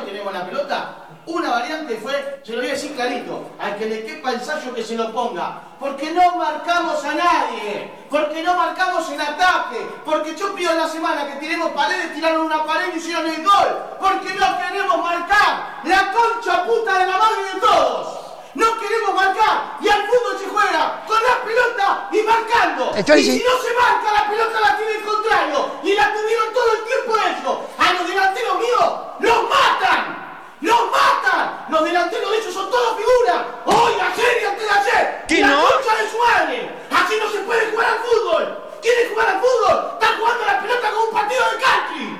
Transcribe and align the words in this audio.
no 0.00 0.06
tenemos 0.06 0.32
la 0.32 0.46
pelota, 0.46 0.94
una 1.26 1.50
variante 1.50 1.96
fue, 1.98 2.40
se 2.42 2.52
lo 2.52 2.58
voy 2.58 2.68
a 2.68 2.72
decir 2.72 2.94
clarito, 2.94 3.50
al 3.58 3.76
que 3.76 3.86
le 3.86 4.04
quepa 4.04 4.32
ensayo 4.32 4.74
que 4.74 4.82
se 4.82 4.96
lo 4.96 5.12
ponga. 5.12 5.60
Porque 5.78 6.10
no 6.10 6.36
marcamos 6.36 7.04
a 7.04 7.14
nadie, 7.14 7.90
porque 8.08 8.42
no 8.42 8.56
marcamos 8.56 9.10
en 9.10 9.20
ataque, 9.20 9.86
porque 10.04 10.34
yo 10.34 10.54
pido 10.54 10.72
en 10.72 10.78
la 10.78 10.88
semana 10.88 11.26
que 11.26 11.36
tiremos 11.36 11.70
paredes, 11.72 12.14
tiraron 12.14 12.46
una 12.46 12.64
pared 12.64 12.94
y 12.94 12.98
hicieron 12.98 13.26
el 13.26 13.44
gol, 13.44 13.68
porque 14.00 14.34
no 14.34 14.58
queremos 14.58 14.98
marcar 14.98 15.80
la 15.84 16.12
concha 16.12 16.64
puta 16.64 16.98
de 16.98 17.06
la 17.06 17.18
madre 17.18 17.54
de 17.54 17.60
todos. 17.60 18.20
No 18.54 18.66
queremos 18.80 19.14
marcar 19.14 19.76
y 19.80 19.88
al 19.88 20.02
fútbol 20.08 20.38
se 20.38 20.48
juega 20.48 21.04
con 21.06 21.18
la 21.22 21.44
pelota 21.44 22.08
y 22.10 22.22
marcando. 22.22 22.92
y 23.16 23.22
si 23.22 23.44
no 23.44 23.62
se 23.62 23.72
marca, 23.74 24.12
la 24.12 24.28
pelota 24.28 24.60
la 24.60 24.76
tiene 24.76 24.92
el 24.92 25.04
contrario. 25.04 25.70
Y 25.84 25.94
la 25.94 26.12
tuvieron 26.12 26.52
todo 26.52 26.72
el 26.72 26.84
tiempo 26.84 27.16
ellos. 27.16 27.58
A 27.90 27.92
los 27.92 28.06
delanteros 28.06 28.56
míos 28.60 28.90
los 29.18 29.42
matan. 29.50 30.54
¡Los 30.60 30.80
matan! 30.92 31.66
Los 31.70 31.82
delanteros 31.82 32.30
de 32.30 32.38
ellos 32.38 32.54
son 32.54 32.70
todos 32.70 32.96
figuras. 32.96 33.42
Hoy, 33.64 33.94
ayer 33.94 34.42
y 34.42 34.44
antes 34.44 34.64
de 34.64 34.70
ayer. 34.70 35.24
¿Qué 35.26 35.40
la 35.40 35.48
no? 35.48 35.62
concha 35.62 35.96
de 35.96 36.08
su 36.08 36.18
madre. 36.18 36.70
Así 36.88 37.16
no 37.18 37.28
se 37.32 37.38
puede 37.40 37.68
jugar 37.72 37.88
al 37.88 37.98
fútbol. 37.98 38.58
¿Quiere 38.80 39.08
jugar 39.08 39.26
al 39.26 39.40
fútbol? 39.40 39.90
Está 39.94 40.06
jugando 40.16 40.46
la 40.46 40.60
pelota 40.60 40.90
como 40.92 41.04
un 41.06 41.12
partido 41.12 41.42
de 41.50 41.56
country. 41.64 42.18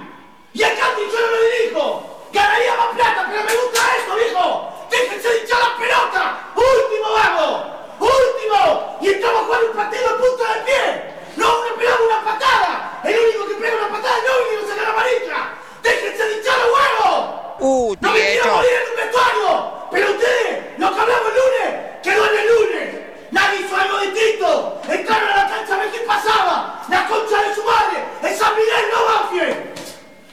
Y 0.55 0.63
el 0.63 0.77
country 0.77 1.05
yo 1.13 1.21
no 1.21 1.27
lo 1.29 1.41
dirijo. 1.41 2.27
Ganaría 2.33 2.75
más 2.75 2.89
plata, 2.97 3.27
pero 3.31 3.45
me 3.45 3.55
gusta 3.55 3.81
esto, 3.97 4.15
viejo. 4.17 4.73
Déjense 4.91 5.29
de 5.29 5.39
hinchar 5.39 5.61
la 5.61 5.77
pelota. 5.79 6.39
Último, 6.57 7.13
vamos. 7.15 7.63
Último. 8.01 8.99
Y 9.03 9.09
estamos 9.11 9.43
jugando 9.47 9.71
un 9.71 9.77
partido 9.77 10.03
de 10.03 10.15
punta 10.19 10.55
de 10.55 10.61
pie. 10.67 11.15
No 11.37 11.47
una 11.61 11.75
pegamos 11.79 12.07
una 12.11 12.25
patada. 12.25 13.01
El 13.05 13.21
único 13.21 13.47
que 13.47 13.55
pega 13.55 13.77
una 13.87 13.89
patada 13.89 14.19
es 14.19 14.25
el 14.25 14.47
único 14.49 14.67
que 14.67 14.69
saca 14.73 14.83
la 14.83 14.91
amarilla. 14.91 15.60
Déjense 15.83 16.25
de 16.25 16.37
hinchar 16.37 16.59
los 16.59 16.69
huevos. 16.75 17.41
Uh, 17.61 17.97
¡No 18.01 18.13
me 18.13 18.21
quiero 18.21 18.55
morir 18.55 18.71
en 18.73 18.91
un 18.91 18.97
vestuario! 18.97 19.73
¡Pero 19.91 20.11
ustedes, 20.13 20.79
lo 20.79 20.95
que 20.95 21.01
hablamos 21.01 21.29
el 21.29 21.35
lunes, 21.35 21.81
quedó 22.03 22.25
en 22.31 22.39
el 22.39 22.47
lunes! 22.49 23.01
¡Nadie 23.31 23.61
hizo 23.61 23.77
algo 23.77 23.99
distinto! 23.99 24.81
¡Entraron 24.89 25.29
a 25.29 25.37
la 25.37 25.49
cancha 25.49 25.75
a 25.75 25.79
ver 25.79 25.91
qué 25.91 26.01
pasaba! 26.01 26.83
¡La 26.89 27.07
concha 27.07 27.43
de 27.43 27.55
su 27.55 27.63
madre! 27.65 28.03
¡Es 28.23 28.39
San 28.39 28.55
Miguel, 28.57 28.85
no 28.93 29.05
Banfield! 29.05 29.57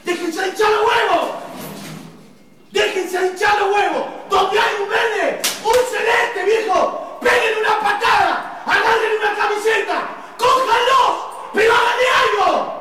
¡Déjense 0.04 0.40
de 0.40 0.48
hinchar 0.48 0.70
los 0.70 0.86
huevos! 0.86 1.30
¡Déjense 2.72 3.18
de 3.18 3.26
hinchar 3.26 3.58
los 3.60 3.74
huevos! 3.74 4.04
¡Donde 4.30 4.58
hay 4.58 4.74
un 4.80 4.88
verde, 4.88 5.42
un 5.64 5.74
celeste, 5.90 6.44
viejo! 6.44 7.18
¡Peguen 7.20 7.58
una 7.58 7.80
patada! 7.80 8.62
¡Agarren 8.64 9.18
una 9.20 9.34
camiseta! 9.36 10.08
¡Cójanlos! 10.38 11.26
¡Pero 11.52 11.74
háganle 11.74 12.06
algo! 12.08 12.72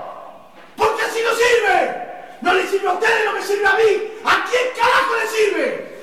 ¡Porque 0.77 1.03
así 1.03 1.22
no 1.22 1.31
sirve! 1.31 2.06
No 2.41 2.53
le 2.53 2.67
sirve 2.67 2.88
a 2.88 2.93
ustedes, 2.93 3.25
no 3.25 3.33
me 3.33 3.41
sirve 3.41 3.66
a 3.66 3.73
mí. 3.73 4.11
¿A 4.23 4.45
quién 4.49 4.63
carajo 4.75 5.16
le 5.16 5.27
sirve? 5.27 5.97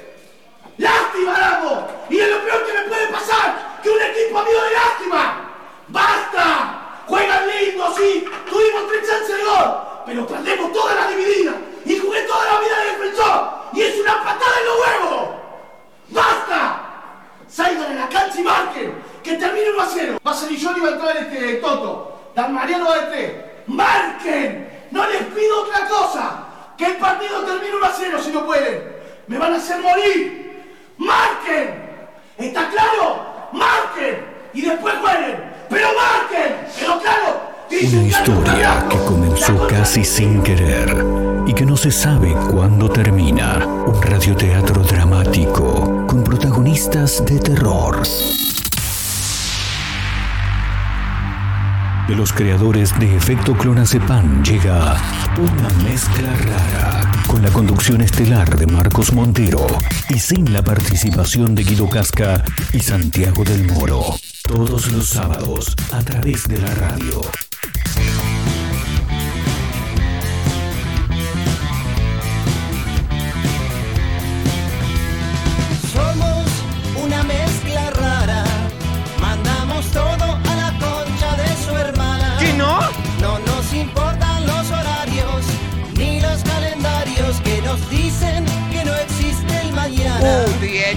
¡Lástima 0.78 1.38
damos! 1.38 1.84
Y 2.10 2.18
es 2.18 2.28
lo 2.28 2.44
peor 2.44 2.66
que 2.66 2.72
me 2.72 2.82
puede 2.82 3.06
pasar, 3.08 3.80
que 3.82 3.90
un 3.90 4.02
equipo 4.02 4.38
amigo 4.38 4.60
de 4.62 4.72
lástima. 4.72 5.50
¡Basta! 5.88 7.02
Juegan 7.06 7.46
lindo, 7.46 7.94
sí. 7.96 8.24
Tuvimos 8.50 8.88
tres 8.88 9.08
chances 9.08 9.36
de 9.36 9.44
gol, 9.44 9.76
pero 10.06 10.26
perdemos 10.26 10.72
todas 10.72 10.96
las 10.96 11.08
divididas. 11.10 11.54
Y 11.84 11.98
jugué 11.98 12.22
toda 12.22 12.44
la 12.44 12.60
vida 12.60 12.78
de 12.78 12.90
defensor. 12.90 13.50
Y 13.72 13.82
es 13.82 14.00
una 14.00 14.24
patada 14.24 14.58
en 14.60 14.66
los 14.66 14.78
huevos. 14.80 15.28
¡Basta! 16.08 16.80
Salgan 17.48 17.92
a 17.92 17.94
la 17.94 18.08
cancha 18.08 18.40
y 18.40 18.42
marquen. 18.42 18.94
Que 19.22 19.36
termine 19.36 19.70
1 19.70 19.82
a 19.82 19.86
0. 19.86 20.18
Va 20.26 20.30
a 20.32 20.34
Johnny 20.34 20.56
y 20.56 20.80
va 20.80 20.88
a 20.88 20.92
entrar 20.92 21.16
este 21.16 21.54
Toto. 21.54 22.30
Dan 22.34 22.52
Mariano 22.52 22.86
va 22.86 22.98
de 22.98 23.06
tres. 23.06 23.32
¡Marquen! 23.66 24.73
No 24.94 25.04
les 25.08 25.22
pido 25.24 25.62
otra 25.62 25.88
cosa. 25.88 26.44
Que 26.78 26.86
el 26.86 26.96
partido 26.98 27.42
termine 27.42 27.76
1 27.76 27.84
a 27.84 27.92
0 27.92 28.18
si 28.22 28.30
no 28.30 28.46
pueden. 28.46 28.94
Me 29.26 29.38
van 29.38 29.52
a 29.52 29.56
hacer 29.56 29.80
morir. 29.80 30.62
¡Marquen! 30.98 31.74
¿Está 32.38 32.70
claro? 32.70 33.50
¡Marquen! 33.52 34.24
Y 34.54 34.62
después 34.62 34.94
jueguen. 35.02 35.52
¡Pero 35.68 35.88
marquen! 35.88 36.66
¿Pero 36.78 37.00
claro? 37.00 37.54
Una 37.70 38.06
historia 38.06 38.86
que 38.88 38.98
comenzó 38.98 39.66
casi 39.66 40.04
sin 40.04 40.40
querer 40.44 40.94
y 41.44 41.52
que 41.52 41.66
no 41.66 41.76
se 41.76 41.90
sabe 41.90 42.32
cuándo 42.52 42.88
termina. 42.88 43.66
Un 43.66 44.00
radioteatro 44.00 44.82
dramático 44.84 46.06
con 46.06 46.22
protagonistas 46.22 47.24
de 47.24 47.40
terror. 47.40 48.00
De 52.08 52.14
los 52.14 52.34
creadores 52.34 52.98
de 52.98 53.16
Efecto 53.16 53.56
Clonazepam 53.56 54.42
llega 54.42 54.94
una 55.38 55.68
mezcla 55.82 56.36
rara 56.36 57.10
con 57.26 57.42
la 57.42 57.50
conducción 57.50 58.02
estelar 58.02 58.58
de 58.58 58.66
Marcos 58.66 59.14
Montero 59.14 59.66
y 60.10 60.18
sin 60.18 60.52
la 60.52 60.62
participación 60.62 61.54
de 61.54 61.64
Guido 61.64 61.88
Casca 61.88 62.44
y 62.74 62.80
Santiago 62.80 63.42
del 63.42 63.66
Moro. 63.72 64.16
Todos 64.42 64.92
los 64.92 65.08
sábados 65.08 65.74
a 65.92 66.00
través 66.00 66.46
de 66.46 66.58
la 66.58 66.74
radio. 66.74 67.22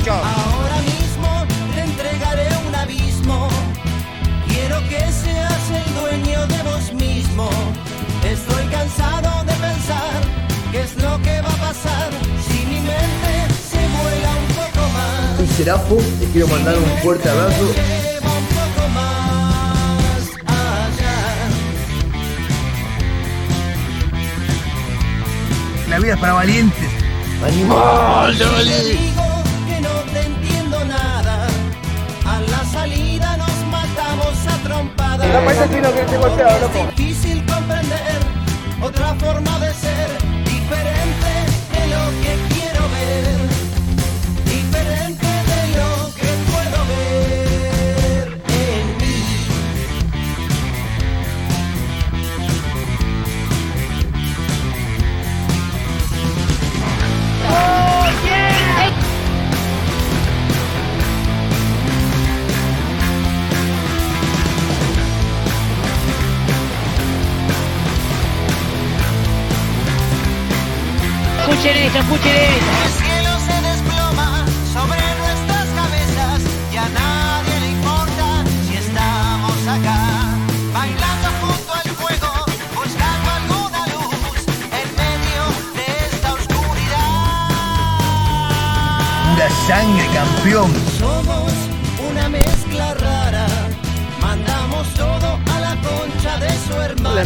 Ahora 0.10 0.78
mismo 0.84 1.46
te 1.76 1.82
entregaré 1.82 2.48
un 2.66 2.74
abismo. 2.76 3.50
Quiero 4.48 4.80
que 4.88 5.00
seas 5.12 5.70
el 5.70 5.96
dueño 5.96 6.48
de 6.48 6.64
vos 6.64 6.94
mismo. 6.94 7.50
Estoy 8.24 8.66
cansado 8.68 9.44
de 9.44 9.52
pensar 9.54 10.22
qué 10.72 10.82
es 10.82 10.96
lo 10.96 11.22
que 11.22 11.42
va 11.42 11.50
a 11.50 11.58
pasar 11.58 12.10
si 12.48 12.66
mi 12.68 12.80
mente 12.80 13.54
se 13.70 13.78
vuela 13.78 14.32
un 14.40 14.48
poco 14.56 14.88
más. 14.94 15.38
Soy 15.38 15.48
Serafo, 15.58 15.98
les 16.22 16.30
quiero 16.30 16.48
mandar 16.48 16.78
un 16.78 16.98
fuerte 17.04 17.30
abrazo. 17.30 17.74
Lleva 17.74 18.32
un 18.32 18.46
poco 18.46 18.88
más 18.96 20.22
allá. 20.48 21.18
La 25.90 26.00
vida 26.00 26.14
es 26.14 26.20
para 26.20 26.34
valientes. 26.34 26.90
¡Animal! 27.44 28.38
Te 28.38 29.17
trompadas. 35.32 36.76
Es 36.76 36.96
difícil 36.96 37.46
comprender 37.46 38.20
otra 38.82 39.16
forma 39.16 39.60
de 39.60 39.74
ser, 39.74 39.97
Escuchen 71.58 71.78
esto, 71.86 72.00
escuchen 72.00 72.36
esto. 72.36 72.72
El 72.86 72.92
cielo 73.02 73.32
se 73.48 73.58
desploma 73.68 74.46
sobre 74.74 75.02
nuestras 75.18 75.68
cabezas 75.74 76.42
y 76.72 76.78
a 76.78 76.88
nadie 76.90 77.60
le 77.62 77.70
importa 77.72 78.44
si 78.68 78.76
estamos 78.78 79.68
acá. 79.68 80.00
Bailando 80.72 81.30
junto 81.42 81.74
al 81.74 81.90
fuego, 81.98 82.46
buscando 82.76 83.32
alguna 83.32 83.88
luz 83.88 84.46
en 84.70 84.88
medio 85.02 85.44
de 85.74 85.86
esta 86.06 86.34
oscuridad. 86.34 87.50
Pura 89.34 89.50
sangre, 89.66 90.06
campeón. 90.14 90.72
Somos 91.00 91.52
una 92.08 92.30
mezcla 92.30 92.94
rara, 92.94 93.48
mandamos 94.22 94.88
todo 94.94 95.40
a 95.56 95.60
la 95.60 95.76
concha 95.82 96.38
de 96.38 96.52
su 96.68 96.80
hermana. 96.80 97.24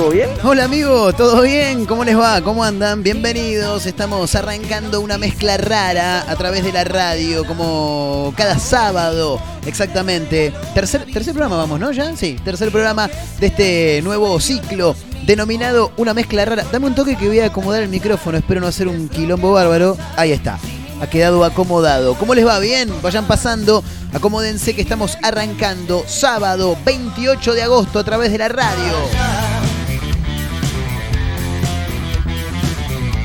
¿Todo 0.00 0.12
bien? 0.12 0.30
Hola 0.44 0.64
amigo, 0.64 1.12
¿todo 1.12 1.42
bien? 1.42 1.84
¿Cómo 1.84 2.04
les 2.04 2.18
va? 2.18 2.40
¿Cómo 2.40 2.64
andan? 2.64 3.02
Bienvenidos. 3.02 3.84
Estamos 3.84 4.34
arrancando 4.34 4.98
una 5.02 5.18
mezcla 5.18 5.58
rara 5.58 6.24
a 6.26 6.36
través 6.36 6.64
de 6.64 6.72
la 6.72 6.84
radio, 6.84 7.44
como 7.44 8.32
cada 8.34 8.58
sábado, 8.58 9.38
exactamente. 9.66 10.54
Tercer, 10.72 11.04
tercer 11.12 11.34
programa 11.34 11.58
vamos, 11.58 11.78
¿no? 11.78 11.92
¿Ya? 11.92 12.16
Sí, 12.16 12.38
tercer 12.42 12.70
programa 12.70 13.10
de 13.40 13.46
este 13.48 14.00
nuevo 14.00 14.40
ciclo 14.40 14.96
denominado 15.26 15.92
una 15.98 16.14
mezcla 16.14 16.46
rara. 16.46 16.64
Dame 16.72 16.86
un 16.86 16.94
toque 16.94 17.16
que 17.16 17.28
voy 17.28 17.40
a 17.40 17.46
acomodar 17.48 17.82
el 17.82 17.90
micrófono, 17.90 18.38
espero 18.38 18.62
no 18.62 18.68
hacer 18.68 18.88
un 18.88 19.06
quilombo 19.06 19.52
bárbaro. 19.52 19.98
Ahí 20.16 20.32
está. 20.32 20.58
Ha 21.02 21.10
quedado 21.10 21.44
acomodado. 21.44 22.14
¿Cómo 22.14 22.34
les 22.34 22.46
va? 22.46 22.58
Bien, 22.58 22.90
vayan 23.02 23.26
pasando. 23.26 23.84
Acomódense 24.14 24.74
que 24.74 24.80
estamos 24.80 25.18
arrancando 25.22 26.04
sábado 26.06 26.74
28 26.86 27.52
de 27.52 27.62
agosto 27.64 27.98
a 27.98 28.04
través 28.04 28.32
de 28.32 28.38
la 28.38 28.48
radio. 28.48 29.39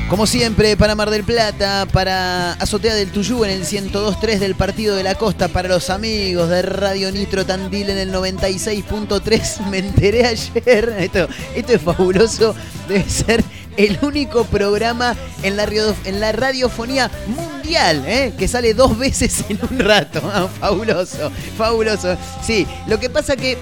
Como 0.08 0.28
siempre, 0.28 0.76
para 0.76 0.94
Mar 0.94 1.10
del 1.10 1.24
Plata, 1.24 1.84
para 1.92 2.52
Azotea 2.52 2.94
del 2.94 3.10
Tuyú 3.10 3.44
en 3.44 3.50
el 3.50 3.64
102.3 3.64 4.38
del 4.38 4.54
Partido 4.54 4.94
de 4.94 5.02
la 5.02 5.16
Costa, 5.16 5.48
para 5.48 5.68
los 5.68 5.90
amigos 5.90 6.48
de 6.48 6.62
Radio 6.62 7.10
Nitro 7.10 7.44
Tandil 7.44 7.90
en 7.90 7.98
el 7.98 8.12
96.3. 8.12 9.66
Me 9.70 9.78
enteré 9.78 10.26
ayer, 10.26 10.94
esto, 11.00 11.28
esto 11.56 11.72
es 11.72 11.82
fabuloso, 11.82 12.54
debe 12.86 13.08
ser 13.10 13.42
el 13.76 13.98
único 14.00 14.44
programa 14.44 15.16
en 15.42 15.56
la, 15.56 15.64
en 16.04 16.20
la 16.20 16.30
radiofonía 16.30 17.10
mundial, 17.26 18.04
¿eh? 18.06 18.32
que 18.38 18.46
sale 18.46 18.74
dos 18.74 18.96
veces 18.96 19.44
en 19.48 19.58
un 19.68 19.78
rato. 19.80 20.22
Ah, 20.36 20.48
fabuloso, 20.60 21.32
fabuloso. 21.56 22.16
Sí, 22.44 22.66
lo 22.86 23.00
que 23.00 23.10
pasa 23.10 23.36
que 23.36 23.56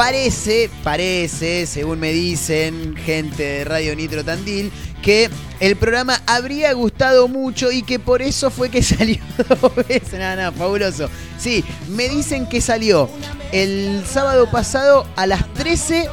parece, 0.00 0.70
parece, 0.82 1.66
según 1.66 2.00
me 2.00 2.10
dicen 2.10 2.96
gente 2.96 3.42
de 3.42 3.64
Radio 3.66 3.94
Nitro 3.94 4.24
Tandil, 4.24 4.72
que 5.02 5.28
el 5.60 5.76
programa 5.76 6.22
habría 6.26 6.72
gustado 6.72 7.28
mucho 7.28 7.70
y 7.70 7.82
que 7.82 7.98
por 7.98 8.22
eso 8.22 8.50
fue 8.50 8.70
que 8.70 8.82
salió 8.82 9.18
dos 9.60 9.76
veces. 9.76 10.14
Nada, 10.14 10.36
nada, 10.36 10.52
fabuloso. 10.52 11.10
Sí, 11.38 11.62
me 11.90 12.08
dicen 12.08 12.46
que 12.48 12.62
salió 12.62 13.10
el 13.52 14.02
sábado 14.10 14.50
pasado 14.50 15.06
a 15.16 15.26
las 15.26 15.52
13 15.52 16.08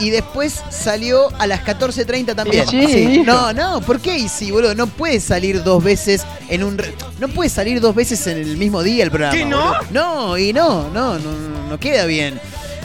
y 0.00 0.10
después 0.10 0.62
salió 0.68 1.34
a 1.38 1.46
las 1.46 1.64
14.30 1.64 2.34
también. 2.34 2.68
Sí, 2.68 3.22
No, 3.24 3.54
no, 3.54 3.80
¿por 3.80 4.00
qué? 4.00 4.28
Sí, 4.28 4.50
boludo, 4.50 4.74
no 4.74 4.86
puede 4.86 5.18
salir 5.18 5.64
dos 5.64 5.82
veces 5.82 6.26
en 6.50 6.62
un... 6.62 6.76
No 7.18 7.28
puede 7.28 7.48
salir 7.48 7.80
dos 7.80 7.94
veces 7.94 8.26
en 8.26 8.36
el 8.36 8.58
mismo 8.58 8.82
día 8.82 9.02
el 9.02 9.10
programa. 9.10 9.34
¿Qué, 9.34 9.46
no? 9.46 9.72
No, 9.92 10.36
y 10.36 10.52
no, 10.52 10.90
no, 10.90 11.18
no, 11.18 11.30
no 11.70 11.80
queda 11.80 12.04
bien. 12.04 12.38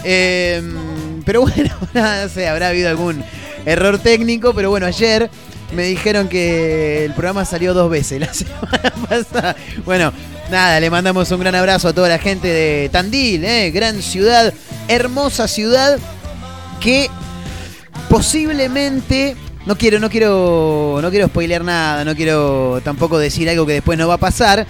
Em, 0.04 1.22
pero 1.26 1.42
bueno, 1.48 1.74
no 1.94 2.30
sé, 2.30 2.48
habrá 2.48 2.70
habido 2.70 2.90
algún 2.90 3.24
error 3.66 4.00
técnico, 4.00 4.54
pero 4.54 4.70
bueno, 4.70 4.86
ayer 4.86 5.30
me 5.74 5.84
dijeron 5.84 6.28
que 6.28 7.06
el 7.06 7.14
programa 7.14 7.46
salió 7.46 7.74
dos 7.74 7.90
veces 7.90 8.20
la 8.20 8.34
semana 8.34 8.94
pasada. 9.08 9.56
Bueno, 9.86 10.12
nada, 10.50 10.80
le 10.80 10.90
mandamos 10.90 11.30
un 11.32 11.40
gran 11.40 11.56
abrazo 11.56 11.90
a 11.90 11.94
toda 11.94 12.10
la 12.10 12.20
gente 12.20 12.48
de 12.48 12.90
Tandil, 12.90 13.44
¿eh? 13.46 13.72
gran 13.72 14.02
ciudad, 14.02 14.54
hermosa 14.88 15.48
ciudad 15.48 16.00
que 16.80 17.10
posiblemente 18.10 19.36
no 19.66 19.78
quiero, 19.78 20.00
no 20.00 20.10
quiero, 20.10 21.00
no 21.02 21.10
quiero 21.12 21.28
spoilear 21.28 21.64
nada, 21.64 22.04
no 22.04 22.16
quiero 22.16 22.82
tampoco 22.84 23.20
decir 23.20 23.50
algo 23.50 23.66
que 23.66 23.74
después 23.74 24.00
no 24.00 24.08
va 24.08 24.16
a 24.16 24.20
pasar, 24.20 24.66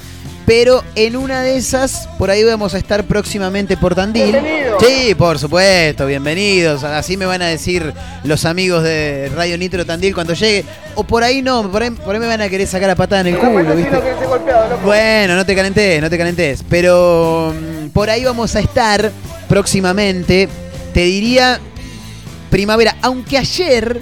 pero 0.49 0.83
en 0.95 1.15
una 1.15 1.43
de 1.43 1.57
esas, 1.57 2.09
por 2.17 2.31
ahí 2.31 2.43
vamos 2.43 2.73
a 2.73 2.79
estar 2.79 3.03
próximamente 3.03 3.77
por 3.77 3.93
Tandil. 3.93 4.35
Sí, 4.79 5.13
por 5.13 5.37
supuesto, 5.37 6.07
bienvenidos. 6.07 6.83
Así 6.83 7.17
me 7.17 7.27
van 7.27 7.43
a 7.43 7.45
decir 7.45 7.93
los 8.23 8.45
amigos 8.45 8.81
de 8.81 9.31
Radio 9.35 9.59
Nitro 9.59 9.85
Tandil 9.85 10.15
cuando 10.15 10.33
llegue. 10.33 10.65
O 10.95 11.03
por 11.03 11.23
ahí 11.23 11.43
no, 11.43 11.71
por 11.71 11.83
ahí, 11.83 11.91
me 11.91 12.25
van 12.25 12.41
a 12.41 12.49
querer 12.49 12.65
sacar 12.65 12.89
a 12.89 12.95
patada 12.95 13.21
en 13.21 13.27
el 13.27 13.37
culo, 13.37 13.75
¿viste? 13.75 13.95
Bueno, 14.83 15.35
no 15.35 15.45
te 15.45 15.55
calentes, 15.55 16.01
no 16.01 16.09
te 16.09 16.17
calentes. 16.17 16.63
Pero 16.67 17.53
mm, 17.53 17.89
por 17.89 18.09
ahí 18.09 18.23
vamos 18.23 18.55
a 18.55 18.59
estar 18.59 19.11
próximamente. 19.47 20.49
Te 20.95 21.01
diría 21.01 21.59
primavera, 22.49 22.95
aunque 23.03 23.37
ayer, 23.37 24.01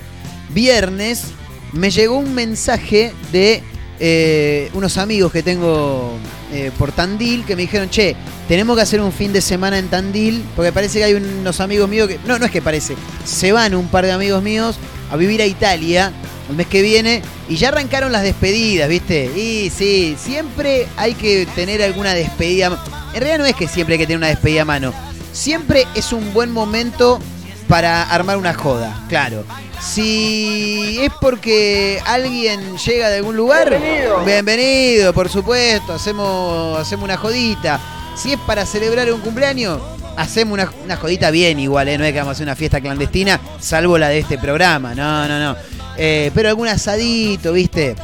viernes, 0.52 1.26
me 1.74 1.92
llegó 1.92 2.18
un 2.18 2.34
mensaje 2.34 3.12
de 3.34 3.62
eh, 4.00 4.70
unos 4.74 4.98
amigos 4.98 5.32
que 5.32 5.44
tengo 5.44 6.18
eh, 6.52 6.72
por 6.78 6.92
Tandil 6.92 7.46
que 7.46 7.56
me 7.56 7.64
dijeron, 7.64 7.90
che, 7.90 8.16
tenemos 8.48 8.76
que 8.76 8.82
hacer 8.82 9.02
un 9.02 9.12
fin 9.12 9.34
de 9.34 9.42
semana 9.42 9.78
en 9.78 9.90
Tandil, 9.90 10.44
porque 10.56 10.72
parece 10.72 11.00
que 11.00 11.06
hay 11.06 11.14
unos 11.14 11.60
amigos 11.60 11.90
míos 11.90 12.08
que, 12.08 12.20
no, 12.26 12.40
no 12.40 12.46
es 12.46 12.52
que 12.52 12.62
parece, 12.62 12.96
se 13.26 13.52
van 13.52 13.76
un 13.76 13.88
par 13.88 14.06
de 14.06 14.12
amigos 14.12 14.42
míos 14.42 14.78
a 15.12 15.18
vivir 15.18 15.42
a 15.42 15.46
Italia 15.46 16.14
el 16.50 16.56
mes 16.56 16.68
que 16.68 16.82
viene 16.82 17.22
y 17.50 17.58
ya 17.58 17.70
arrancaron 17.70 18.12
las 18.12 18.24
despedidas, 18.24 18.88
¿viste? 18.88 19.26
Y 19.36 19.70
sí, 19.70 20.16
siempre 20.18 20.88
hay 20.96 21.14
que 21.14 21.46
tener 21.56 21.82
alguna 21.82 22.14
despedida. 22.14 22.82
En 23.14 23.20
realidad 23.20 23.40
no 23.40 23.46
es 23.46 23.56
que 23.56 23.68
siempre 23.68 23.96
hay 23.96 24.00
que 24.00 24.08
tener 24.08 24.18
una 24.18 24.28
despedida 24.28 24.62
a 24.62 24.66
mano, 24.66 24.94
siempre 25.34 25.86
es 25.96 26.14
un 26.14 26.34
buen 26.34 26.52
momento 26.52 27.20
para 27.68 28.04
armar 28.04 28.38
una 28.38 28.54
joda, 28.54 29.04
claro. 29.10 29.44
Si 29.80 31.00
es 31.02 31.12
porque 31.22 32.02
alguien 32.06 32.78
llega 32.78 33.10
de 33.10 33.18
algún 33.18 33.38
lugar, 33.38 33.70
bienvenido, 33.70 34.26
bienvenido 34.26 35.14
por 35.14 35.30
supuesto, 35.30 35.94
hacemos, 35.94 36.80
hacemos 36.80 37.06
una 37.06 37.18
jodita. 37.18 37.80
Si 38.16 38.34
es 38.34 38.40
para 38.40 38.66
celebrar 38.66 39.12
un 39.14 39.22
cumpleaños, 39.22 39.80
hacemos 40.16 40.60
una, 40.84 40.98
jodita 40.98 41.30
bien 41.30 41.60
igual, 41.60 41.88
¿eh? 41.88 41.98
no 41.98 42.04
es 42.04 42.12
que 42.12 42.18
vamos 42.18 42.32
a 42.32 42.34
hacer 42.34 42.46
una 42.46 42.56
fiesta 42.56 42.82
clandestina, 42.82 43.40
salvo 43.60 43.98
la 43.98 44.10
de 44.10 44.20
este 44.20 44.38
programa, 44.38 44.96
no, 44.96 45.28
no, 45.28 45.40
no. 45.40 45.56
Eh, 45.96 46.32
pero 46.34 46.50
algún 46.50 46.68
asadito, 46.68 47.54
viste, 47.54 47.96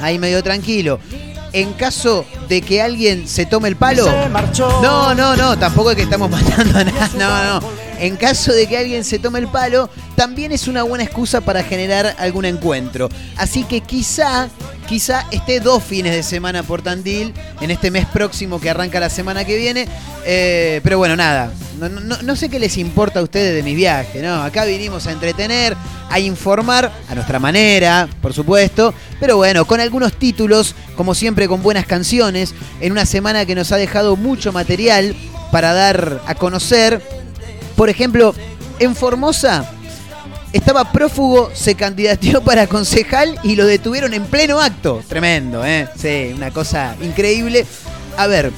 ahí 0.00 0.18
medio 0.18 0.42
tranquilo 0.42 0.98
en 1.54 1.72
caso 1.74 2.26
de 2.48 2.60
que 2.62 2.82
alguien 2.82 3.28
se 3.28 3.46
tome 3.46 3.68
el 3.68 3.76
palo. 3.76 4.04
No, 4.82 5.14
no, 5.14 5.36
no, 5.36 5.56
tampoco 5.56 5.92
es 5.92 5.96
que 5.96 6.02
estamos 6.02 6.28
matando 6.30 6.80
a 6.80 6.84
nadie. 6.84 7.00
No, 7.16 7.60
no. 7.60 7.66
En 7.98 8.16
caso 8.16 8.52
de 8.52 8.66
que 8.66 8.76
alguien 8.76 9.04
se 9.04 9.18
tome 9.18 9.38
el 9.38 9.48
palo, 9.48 9.88
también 10.16 10.52
es 10.52 10.68
una 10.68 10.82
buena 10.82 11.04
excusa 11.04 11.40
para 11.40 11.62
generar 11.62 12.14
algún 12.18 12.44
encuentro. 12.44 13.08
Así 13.36 13.64
que 13.64 13.80
quizá, 13.80 14.48
quizá 14.86 15.26
esté 15.30 15.60
dos 15.60 15.82
fines 15.82 16.12
de 16.12 16.22
semana 16.22 16.62
por 16.62 16.82
Tandil 16.82 17.32
en 17.60 17.70
este 17.70 17.90
mes 17.90 18.06
próximo 18.06 18.60
que 18.60 18.70
arranca 18.70 19.00
la 19.00 19.10
semana 19.10 19.44
que 19.44 19.56
viene. 19.56 19.88
Eh, 20.24 20.80
pero 20.82 20.98
bueno, 20.98 21.16
nada. 21.16 21.52
No, 21.78 22.36
sé 22.36 22.48
qué 22.48 22.58
les 22.58 22.78
importa 22.78 23.20
a 23.20 23.22
ustedes 23.22 23.54
de 23.54 23.62
mi 23.62 23.74
viaje, 23.74 24.22
¿no? 24.22 24.42
Acá 24.42 24.64
vinimos 24.64 25.06
a 25.06 25.12
entretener, 25.12 25.76
a 26.08 26.20
informar, 26.20 26.90
a 27.08 27.14
nuestra 27.14 27.38
manera, 27.40 28.08
por 28.22 28.32
supuesto. 28.32 28.94
Pero 29.18 29.36
bueno, 29.36 29.66
con 29.66 29.80
algunos 29.80 30.12
títulos, 30.14 30.74
como 30.96 31.14
siempre 31.14 31.48
con 31.48 31.62
buenas 31.62 31.86
canciones, 31.86 32.54
en 32.80 32.92
una 32.92 33.06
semana 33.06 33.44
que 33.44 33.54
nos 33.54 33.72
ha 33.72 33.76
dejado 33.76 34.16
mucho 34.16 34.52
material 34.52 35.16
para 35.50 35.72
dar 35.72 36.20
a 36.26 36.34
conocer. 36.34 37.23
Por 37.76 37.88
ejemplo, 37.88 38.34
en 38.78 38.94
Formosa 38.94 39.70
estaba 40.52 40.92
prófugo, 40.92 41.50
se 41.52 41.74
candidateó 41.74 42.40
para 42.42 42.66
concejal 42.68 43.38
y 43.42 43.56
lo 43.56 43.66
detuvieron 43.66 44.14
en 44.14 44.24
pleno 44.24 44.60
acto. 44.60 45.02
Tremendo, 45.08 45.64
¿eh? 45.64 45.88
Sí, 45.96 46.32
una 46.34 46.52
cosa 46.52 46.96
increíble. 47.02 47.66
A 48.16 48.28
ver, 48.28 48.52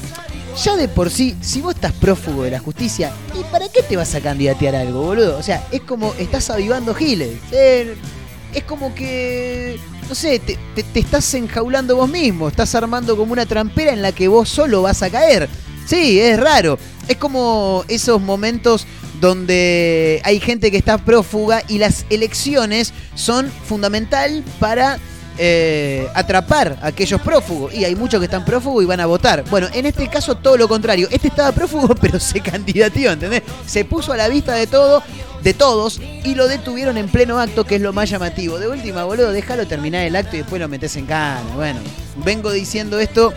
ya 0.62 0.76
de 0.76 0.88
por 0.88 1.10
sí, 1.10 1.36
si 1.40 1.62
vos 1.62 1.74
estás 1.74 1.92
prófugo 1.92 2.42
de 2.42 2.50
la 2.50 2.58
justicia, 2.58 3.12
¿y 3.38 3.42
para 3.44 3.68
qué 3.68 3.82
te 3.82 3.96
vas 3.96 4.14
a 4.14 4.20
candidatear 4.20 4.74
algo, 4.74 5.02
boludo? 5.02 5.38
O 5.38 5.42
sea, 5.42 5.66
es 5.72 5.80
como 5.82 6.14
estás 6.18 6.50
avivando 6.50 6.94
giles. 6.94 7.38
es 7.50 8.64
como 8.64 8.94
que, 8.94 9.78
no 10.08 10.14
sé, 10.14 10.38
te, 10.38 10.58
te, 10.82 11.00
estás 11.00 11.32
enjaulando 11.34 11.96
vos 11.96 12.08
mismo, 12.08 12.48
estás 12.48 12.74
armando 12.74 13.16
como 13.16 13.32
una 13.32 13.46
trampera 13.46 13.92
en 13.92 14.02
la 14.02 14.12
que 14.12 14.28
vos 14.28 14.48
solo 14.48 14.82
vas 14.82 15.02
a 15.02 15.10
caer. 15.10 15.48
Sí, 15.86 16.20
es 16.20 16.38
raro. 16.38 16.78
Es 17.08 17.16
como 17.16 17.84
esos 17.88 18.20
momentos 18.20 18.86
donde 19.20 20.20
hay 20.24 20.40
gente 20.40 20.70
que 20.70 20.76
está 20.76 20.98
prófuga 20.98 21.62
y 21.68 21.78
las 21.78 22.06
elecciones 22.10 22.92
son 23.14 23.50
fundamental 23.50 24.44
para 24.58 24.98
eh, 25.38 26.08
atrapar 26.14 26.78
a 26.80 26.86
aquellos 26.88 27.20
prófugos. 27.20 27.74
Y 27.74 27.84
hay 27.84 27.94
muchos 27.94 28.20
que 28.20 28.24
están 28.24 28.44
prófugos 28.44 28.82
y 28.82 28.86
van 28.86 29.00
a 29.00 29.06
votar. 29.06 29.44
Bueno, 29.50 29.68
en 29.72 29.84
este 29.84 30.08
caso 30.08 30.36
todo 30.36 30.56
lo 30.56 30.66
contrario. 30.66 31.08
Este 31.10 31.28
estaba 31.28 31.52
prófugo, 31.52 31.94
pero 32.00 32.18
se 32.18 32.40
candidateó, 32.40 33.12
¿entendés? 33.12 33.42
Se 33.66 33.84
puso 33.84 34.12
a 34.12 34.16
la 34.16 34.28
vista 34.28 34.54
de 34.54 34.66
todo, 34.66 35.02
de 35.42 35.52
todos, 35.52 36.00
y 36.24 36.34
lo 36.34 36.48
detuvieron 36.48 36.96
en 36.96 37.08
pleno 37.08 37.38
acto, 37.38 37.64
que 37.64 37.76
es 37.76 37.82
lo 37.82 37.92
más 37.92 38.08
llamativo. 38.08 38.58
De 38.58 38.68
última, 38.68 39.04
boludo, 39.04 39.30
déjalo 39.32 39.66
terminar 39.66 40.06
el 40.06 40.16
acto 40.16 40.36
y 40.36 40.38
después 40.38 40.60
lo 40.60 40.68
metes 40.68 40.96
en 40.96 41.04
cana. 41.04 41.42
Bueno, 41.54 41.80
vengo 42.24 42.50
diciendo 42.50 42.98
esto 42.98 43.34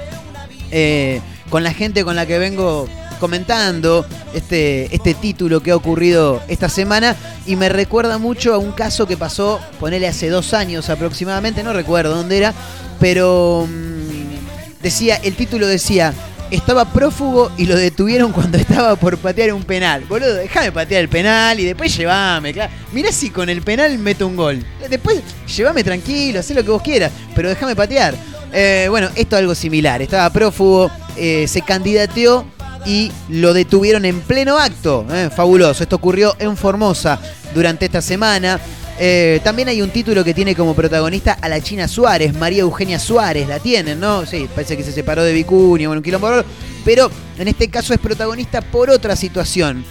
eh, 0.72 1.20
con 1.50 1.64
la 1.64 1.74
gente 1.74 2.06
con 2.06 2.16
la 2.16 2.26
que 2.26 2.38
vengo 2.38 2.88
comentando 3.20 4.06
este, 4.34 4.94
este 4.96 5.14
título 5.14 5.62
que 5.62 5.72
ha 5.72 5.76
ocurrido 5.76 6.42
esta 6.48 6.70
semana 6.70 7.16
y 7.46 7.56
me 7.56 7.70
recuerda 7.70 8.18
mucho 8.18 8.54
a 8.54 8.58
un 8.58 8.72
caso 8.72 9.08
que 9.08 9.18
pasó, 9.18 9.60
ponele 9.80 10.08
hace 10.08 10.30
dos 10.30 10.54
años 10.54 10.90
aproximadamente, 10.90 11.64
no 11.64 11.74
recuerdo 11.74 12.16
dónde 12.16 12.38
era, 12.38 12.54
pero 13.00 13.68
mm, 13.68 14.82
decía, 14.82 15.18
el 15.24 15.36
título 15.36 15.68
decía, 15.68 16.14
estaba 16.52 16.86
prófugo 16.86 17.52
y 17.58 17.66
lo 17.66 17.76
detuvieron 17.76 18.32
cuando 18.32 18.58
estaba 18.58 18.96
por 18.96 19.18
patear 19.18 19.54
un 19.54 19.64
penal. 19.64 20.04
Boludo, 20.06 20.36
déjame 20.36 20.72
patear 20.72 21.02
el 21.02 21.10
penal 21.10 21.60
y 21.60 21.66
después 21.66 21.96
llévame, 21.96 22.54
claro. 22.54 22.72
Mirá 22.92 23.12
si 23.12 23.30
con 23.30 23.50
el 23.50 23.62
penal 23.62 23.98
meto 24.00 24.28
un 24.28 24.36
gol. 24.36 24.64
Después 24.90 25.22
llévame 25.56 25.84
tranquilo, 25.84 26.40
haz 26.40 26.50
lo 26.52 26.64
que 26.64 26.72
vos 26.72 26.82
quieras, 26.82 27.12
pero 27.36 27.50
déjame 27.50 27.76
patear. 27.76 28.16
Eh, 28.52 28.88
bueno, 28.90 29.10
esto 29.16 29.36
es 29.36 29.40
algo 29.42 29.56
similar. 29.56 30.02
Estaba 30.02 30.30
prófugo, 30.32 30.90
eh, 31.16 31.48
se 31.48 31.62
candidateó 31.62 32.46
y 32.86 33.12
lo 33.30 33.54
detuvieron 33.54 34.06
en 34.06 34.22
pleno 34.22 34.58
acto. 34.58 35.06
¿eh? 35.12 35.30
fabuloso. 35.36 35.84
Esto 35.84 35.98
ocurrió 35.98 36.36
en 36.40 36.56
Formosa 36.58 37.20
durante 37.54 37.86
esta 37.86 38.02
semana. 38.02 38.60
Eh, 39.02 39.40
también 39.44 39.70
hay 39.70 39.82
un 39.82 39.92
título 39.92 40.26
que 40.26 40.34
tiene 40.34 40.56
como 40.56 40.74
protagonista 40.74 41.38
a 41.42 41.48
la 41.48 41.62
China 41.62 41.88
Suárez, 41.88 42.34
María 42.34 42.62
Eugenia 42.62 43.00
Suárez, 43.00 43.48
la 43.48 43.60
tienen, 43.60 43.98
¿no? 43.98 44.26
Sí, 44.26 44.50
parece 44.54 44.76
que 44.76 44.84
se 44.84 44.92
separó 44.92 45.24
de 45.24 45.32
Vicuña, 45.32 45.88
bueno, 45.88 46.00
un 46.00 46.04
quilombo, 46.04 46.44
pero 46.84 47.10
en 47.38 47.48
este 47.48 47.70
caso 47.70 47.94
es 47.94 48.00
protagonista 48.00 48.60
por 48.60 48.90
otra 48.90 49.16
situación. 49.16 49.86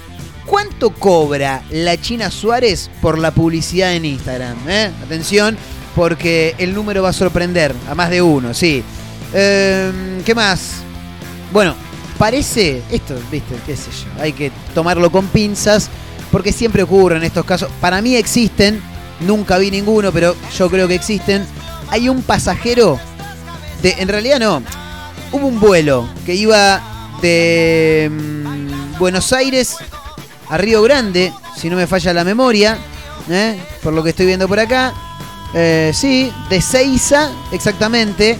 ¿Cuánto 0.44 0.90
cobra 0.90 1.62
la 1.70 1.98
China 1.98 2.30
Suárez 2.30 2.90
por 3.00 3.18
la 3.18 3.30
publicidad 3.30 3.94
en 3.94 4.04
Instagram? 4.04 4.58
eh? 4.68 4.90
Atención, 5.02 5.56
porque 5.96 6.54
el 6.58 6.74
número 6.74 7.02
va 7.02 7.08
a 7.08 7.14
sorprender 7.14 7.74
a 7.88 7.94
más 7.94 8.10
de 8.10 8.20
uno, 8.20 8.52
sí. 8.52 8.82
Em, 9.32 10.22
¿Qué 10.22 10.34
más? 10.34 10.82
Bueno, 11.50 11.74
parece, 12.18 12.82
esto, 12.90 13.14
viste, 13.30 13.54
qué 13.64 13.76
sé 13.76 13.90
yo, 13.90 14.22
hay 14.22 14.32
que 14.32 14.50
tomarlo 14.74 15.10
con 15.10 15.26
pinzas, 15.28 15.88
porque 16.30 16.52
siempre 16.52 16.82
ocurren 16.82 17.22
estos 17.22 17.44
casos. 17.44 17.70
Para 17.80 18.02
mí 18.02 18.16
existen, 18.16 18.82
nunca 19.20 19.58
vi 19.58 19.70
ninguno, 19.70 20.12
pero 20.12 20.34
yo 20.56 20.68
creo 20.68 20.88
que 20.88 20.94
existen. 20.94 21.46
Hay 21.90 22.08
un 22.08 22.22
pasajero 22.22 22.98
de, 23.82 23.94
en 23.98 24.08
realidad 24.08 24.40
no, 24.40 24.62
hubo 25.32 25.46
un 25.46 25.60
vuelo 25.60 26.08
que 26.26 26.34
iba 26.34 26.82
de 27.22 28.10
mm, 28.10 28.98
Buenos 28.98 29.32
Aires 29.32 29.76
a 30.48 30.58
Río 30.58 30.82
Grande, 30.82 31.32
si 31.56 31.70
no 31.70 31.76
me 31.76 31.86
falla 31.86 32.12
la 32.12 32.24
memoria, 32.24 32.78
¿eh? 33.30 33.58
por 33.82 33.92
lo 33.92 34.02
que 34.02 34.10
estoy 34.10 34.26
viendo 34.26 34.48
por 34.48 34.58
acá. 34.58 34.92
Eh, 35.54 35.92
sí, 35.94 36.30
de 36.50 36.60
Seiza, 36.60 37.30
exactamente, 37.52 38.38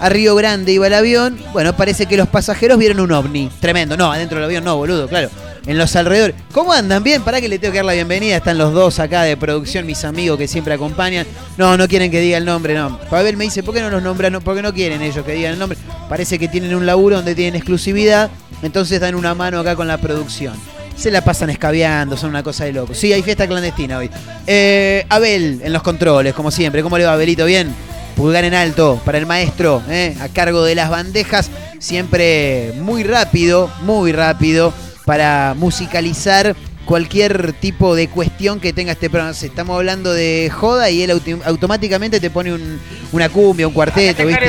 a 0.00 0.08
Río 0.08 0.34
Grande 0.34 0.72
iba 0.72 0.86
el 0.86 0.94
avión. 0.94 1.38
Bueno, 1.52 1.76
parece 1.76 2.06
que 2.06 2.16
los 2.16 2.28
pasajeros 2.28 2.78
vieron 2.78 3.00
un 3.00 3.12
ovni. 3.12 3.50
Tremendo. 3.60 3.96
No, 3.96 4.12
adentro 4.12 4.36
del 4.38 4.44
avión 4.44 4.64
no, 4.64 4.76
boludo, 4.76 5.08
claro. 5.08 5.30
En 5.66 5.78
los 5.78 5.96
alrededores. 5.96 6.36
¿Cómo 6.52 6.72
andan? 6.72 7.02
Bien, 7.02 7.22
para 7.22 7.40
que 7.40 7.48
le 7.48 7.58
tengo 7.58 7.72
que 7.72 7.78
dar 7.78 7.86
la 7.86 7.94
bienvenida. 7.94 8.36
Están 8.36 8.58
los 8.58 8.74
dos 8.74 8.98
acá 8.98 9.22
de 9.22 9.36
producción, 9.36 9.86
mis 9.86 10.04
amigos 10.04 10.36
que 10.36 10.46
siempre 10.46 10.74
acompañan. 10.74 11.26
No, 11.56 11.76
no 11.76 11.88
quieren 11.88 12.10
que 12.10 12.20
diga 12.20 12.36
el 12.36 12.44
nombre, 12.44 12.74
no. 12.74 12.98
Pavel 13.08 13.36
me 13.36 13.44
dice, 13.44 13.62
¿por 13.62 13.74
qué 13.74 13.80
no 13.80 13.88
los 13.88 14.02
nombran? 14.02 14.32
No, 14.32 14.40
porque 14.42 14.60
no 14.60 14.74
quieren 14.74 15.00
ellos 15.00 15.24
que 15.24 15.32
digan 15.32 15.54
el 15.54 15.58
nombre. 15.58 15.78
Parece 16.08 16.38
que 16.38 16.48
tienen 16.48 16.74
un 16.74 16.84
laburo 16.84 17.16
donde 17.16 17.34
tienen 17.34 17.56
exclusividad. 17.56 18.30
Entonces 18.62 19.00
dan 19.00 19.14
una 19.14 19.34
mano 19.34 19.60
acá 19.60 19.74
con 19.74 19.88
la 19.88 19.98
producción. 19.98 20.54
Se 20.96 21.10
la 21.10 21.24
pasan 21.24 21.50
escabeando, 21.50 22.16
son 22.16 22.30
una 22.30 22.42
cosa 22.42 22.64
de 22.64 22.72
loco. 22.72 22.94
Sí, 22.94 23.12
hay 23.12 23.22
fiesta 23.22 23.46
clandestina 23.48 23.98
hoy. 23.98 24.10
Eh, 24.46 25.04
Abel 25.08 25.60
en 25.64 25.72
los 25.72 25.82
controles, 25.82 26.34
como 26.34 26.50
siempre. 26.50 26.82
¿Cómo 26.82 26.98
le 26.98 27.04
va, 27.04 27.14
Abelito? 27.14 27.46
¿Bien? 27.46 27.74
Pulgar 28.16 28.44
en 28.44 28.54
alto 28.54 29.00
para 29.04 29.18
el 29.18 29.26
maestro, 29.26 29.82
¿eh? 29.88 30.16
a 30.20 30.28
cargo 30.28 30.62
de 30.64 30.74
las 30.74 30.88
bandejas. 30.90 31.50
Siempre 31.80 32.72
muy 32.80 33.02
rápido, 33.02 33.70
muy 33.82 34.12
rápido 34.12 34.72
para 35.04 35.54
musicalizar 35.56 36.54
cualquier 36.84 37.52
tipo 37.54 37.94
de 37.94 38.08
cuestión 38.08 38.60
que 38.60 38.72
tenga 38.72 38.92
este 38.92 39.10
programa. 39.10 39.32
Estamos 39.38 39.76
hablando 39.76 40.12
de 40.12 40.50
joda 40.54 40.90
y 40.90 41.02
él 41.02 41.10
auto- 41.10 41.40
automáticamente 41.44 42.20
te 42.20 42.30
pone 42.30 42.52
un- 42.54 42.78
una 43.12 43.28
cumbia, 43.28 43.66
un 43.66 43.74
cuarteto, 43.74 44.22
¿viste? 44.26 44.46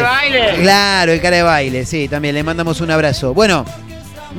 Claro, 0.62 1.12
el 1.14 1.22
cara 1.22 1.38
de 1.38 1.44
baile, 1.44 1.86
sí, 1.86 2.08
también 2.08 2.36
le 2.36 2.44
mandamos 2.44 2.82
un 2.82 2.92
abrazo. 2.92 3.34
Bueno, 3.34 3.66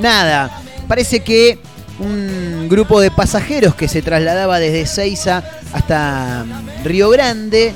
nada, 0.00 0.50
parece 0.88 1.21
que 1.21 1.59
un 1.99 2.68
grupo 2.68 3.00
de 3.00 3.11
pasajeros 3.11 3.75
que 3.75 3.88
se 3.88 4.02
trasladaba 4.02 4.59
desde 4.59 4.87
Seiza 4.87 5.42
hasta 5.73 6.45
Río 6.85 7.09
Grande 7.11 7.73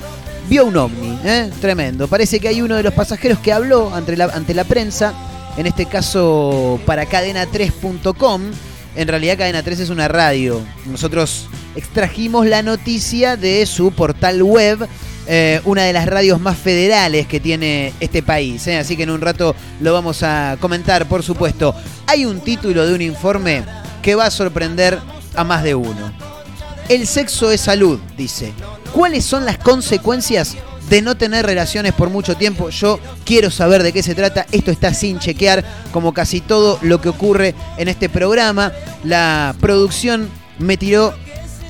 vio 0.50 0.64
un 0.64 0.76
ovni, 0.76 1.16
¿eh? 1.24 1.48
tremendo. 1.60 2.08
Parece 2.08 2.40
que 2.40 2.48
hay 2.48 2.60
uno 2.60 2.74
de 2.74 2.82
los 2.82 2.92
pasajeros 2.92 3.38
que 3.38 3.52
habló 3.52 3.94
ante 3.94 4.16
la, 4.16 4.24
ante 4.24 4.52
la 4.52 4.64
prensa, 4.64 5.14
en 5.56 5.66
este 5.66 5.86
caso 5.86 6.80
para 6.84 7.08
cadena3.com. 7.08 8.42
En 8.96 9.06
realidad 9.06 9.38
Cadena 9.38 9.62
3 9.62 9.78
es 9.78 9.90
una 9.90 10.08
radio. 10.08 10.60
Nosotros 10.86 11.46
extrajimos 11.76 12.46
la 12.46 12.62
noticia 12.62 13.36
de 13.36 13.64
su 13.64 13.92
portal 13.92 14.42
web, 14.42 14.88
eh, 15.28 15.60
una 15.64 15.84
de 15.84 15.92
las 15.92 16.06
radios 16.06 16.40
más 16.40 16.58
federales 16.58 17.28
que 17.28 17.38
tiene 17.38 17.92
este 18.00 18.20
país. 18.20 18.66
¿eh? 18.66 18.78
Así 18.78 18.96
que 18.96 19.04
en 19.04 19.10
un 19.10 19.20
rato 19.20 19.54
lo 19.80 19.92
vamos 19.92 20.24
a 20.24 20.56
comentar, 20.58 21.06
por 21.06 21.22
supuesto. 21.22 21.72
Hay 22.08 22.24
un 22.24 22.40
título 22.40 22.84
de 22.84 22.92
un 22.92 23.02
informe 23.02 23.62
que 24.02 24.16
va 24.16 24.26
a 24.26 24.30
sorprender 24.32 24.98
a 25.36 25.44
más 25.44 25.62
de 25.62 25.76
uno. 25.76 26.39
El 26.90 27.06
sexo 27.06 27.52
es 27.52 27.60
salud, 27.60 28.00
dice. 28.16 28.52
¿Cuáles 28.92 29.24
son 29.24 29.46
las 29.46 29.58
consecuencias 29.58 30.56
de 30.88 31.02
no 31.02 31.16
tener 31.16 31.46
relaciones 31.46 31.92
por 31.92 32.10
mucho 32.10 32.36
tiempo? 32.36 32.70
Yo 32.70 32.98
quiero 33.24 33.48
saber 33.48 33.84
de 33.84 33.92
qué 33.92 34.02
se 34.02 34.16
trata. 34.16 34.44
Esto 34.50 34.72
está 34.72 34.92
sin 34.92 35.20
chequear, 35.20 35.64
como 35.92 36.12
casi 36.12 36.40
todo 36.40 36.80
lo 36.82 37.00
que 37.00 37.08
ocurre 37.08 37.54
en 37.76 37.86
este 37.86 38.08
programa. 38.08 38.72
La 39.04 39.54
producción 39.60 40.28
me 40.58 40.76
tiró 40.76 41.14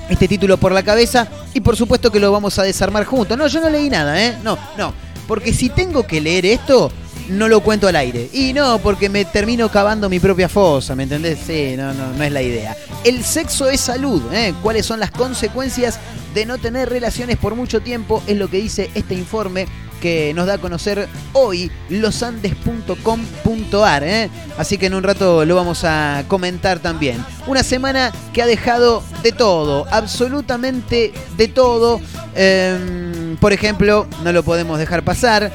este 0.09 0.27
título 0.27 0.57
por 0.57 0.73
la 0.73 0.83
cabeza 0.83 1.29
y 1.53 1.61
por 1.61 1.77
supuesto 1.77 2.11
que 2.11 2.19
lo 2.19 2.33
vamos 2.33 2.59
a 2.59 2.63
desarmar 2.63 3.05
juntos. 3.05 3.37
No, 3.37 3.47
yo 3.47 3.61
no 3.61 3.69
leí 3.69 3.91
nada, 3.91 4.25
¿eh? 4.25 4.39
No, 4.43 4.57
no. 4.79 4.95
Porque 5.29 5.53
si 5.53 5.69
tengo 5.69 6.07
que 6.07 6.23
leer 6.23 6.47
esto, 6.47 6.91
no 7.31 7.49
lo 7.49 7.61
cuento 7.61 7.89
al 7.89 7.97
aire. 7.97 8.29
Y 8.33 8.53
no, 8.53 8.79
porque 8.79 9.09
me 9.09 9.25
termino 9.25 9.71
cavando 9.71 10.09
mi 10.09 10.21
propia 10.21 10.49
fosa, 10.49 10.95
¿me 10.95 11.05
entendés? 11.05 11.39
Sí, 11.47 11.75
no, 11.77 11.93
no, 11.95 12.13
no 12.13 12.25
es 12.25 12.33
la 12.33 12.43
idea. 12.43 12.77
El 13.05 13.25
sexo 13.25 13.69
es 13.69 13.81
salud, 13.81 14.23
¿eh? 14.33 14.55
¿Cuáles 14.63 14.87
son 14.87 15.01
las 15.01 15.11
consecuencias 15.11 15.99
de 16.35 16.47
no 16.47 16.59
tener 16.59 16.89
relaciones 16.89 17.39
por 17.39 17.55
mucho 17.55 17.81
tiempo? 17.81 18.23
Es 18.27 18.37
lo 18.37 18.49
que 18.49 18.59
dice 18.59 18.91
este 18.95 19.15
informe 19.15 19.67
que 20.01 20.33
nos 20.35 20.47
da 20.47 20.55
a 20.55 20.59
conocer 20.59 21.09
hoy 21.33 21.71
losandes.com.ar. 21.91 24.03
¿eh? 24.03 24.31
Así 24.59 24.79
que 24.79 24.87
en 24.87 24.95
un 24.95 25.03
rato 25.03 25.45
lo 25.45 25.55
vamos 25.55 25.85
a 25.85 26.25
comentar 26.27 26.79
también. 26.81 27.23
Una 27.47 27.63
semana 27.63 28.11
que 28.33 28.41
ha 28.43 28.47
dejado 28.47 29.05
de 29.23 29.33
todo, 29.33 29.87
absolutamente 29.91 31.13
de 31.37 31.49
todo. 31.49 32.01
Eh, 32.35 33.37
por 33.41 33.53
ejemplo, 33.53 34.07
no 34.25 34.33
lo 34.33 34.43
podemos 34.43 34.79
dejar 34.79 35.05
pasar. 35.05 35.53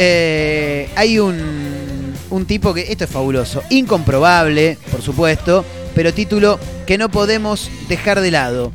Eh, 0.00 0.88
hay 0.94 1.18
un, 1.18 2.14
un 2.30 2.46
tipo 2.46 2.72
que, 2.72 2.92
esto 2.92 3.02
es 3.02 3.10
fabuloso, 3.10 3.64
incomprobable, 3.68 4.78
por 4.92 5.02
supuesto, 5.02 5.64
pero 5.92 6.14
título 6.14 6.60
que 6.86 6.98
no 6.98 7.08
podemos 7.08 7.68
dejar 7.88 8.20
de 8.20 8.30
lado. 8.30 8.72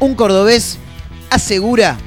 Un 0.00 0.14
cordobés 0.14 0.78
asegura 1.28 1.98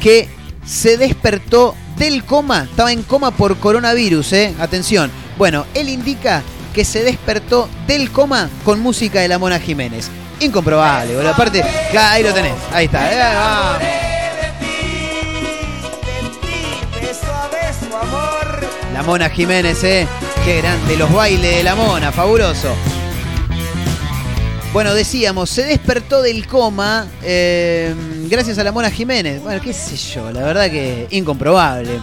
que 0.00 0.28
se 0.64 0.96
despertó 0.96 1.74
del 1.98 2.24
coma, 2.24 2.68
estaba 2.70 2.92
en 2.92 3.02
coma 3.02 3.32
por 3.32 3.58
coronavirus, 3.58 4.32
¿eh? 4.32 4.54
Atención. 4.60 5.10
Bueno, 5.36 5.66
él 5.74 5.88
indica 5.88 6.44
que 6.72 6.84
se 6.84 7.02
despertó 7.02 7.68
del 7.88 8.12
coma 8.12 8.48
con 8.64 8.78
música 8.78 9.20
de 9.20 9.28
la 9.28 9.40
Mona 9.40 9.58
Jiménez. 9.58 10.08
Incomprobable, 10.38 11.16
boludo. 11.16 11.30
Aparte, 11.30 11.64
ahí 11.98 12.22
lo 12.22 12.32
tenés, 12.32 12.54
ahí 12.72 12.84
está. 12.84 14.01
La 18.92 19.02
Mona 19.02 19.30
Jiménez, 19.30 19.82
¿eh? 19.84 20.06
Qué 20.44 20.58
grande, 20.58 20.96
los 20.96 21.12
bailes 21.12 21.56
de 21.56 21.62
la 21.62 21.74
Mona, 21.74 22.12
fabuloso. 22.12 22.74
Bueno, 24.72 24.94
decíamos, 24.94 25.50
se 25.50 25.64
despertó 25.64 26.22
del 26.22 26.46
coma 26.46 27.06
eh, 27.22 27.94
gracias 28.28 28.58
a 28.58 28.64
la 28.64 28.72
Mona 28.72 28.90
Jiménez. 28.90 29.42
Bueno, 29.42 29.60
qué 29.62 29.72
sé 29.72 29.96
yo, 29.96 30.30
la 30.30 30.40
verdad 30.42 30.70
que 30.70 31.08
incomprobable. 31.10 32.00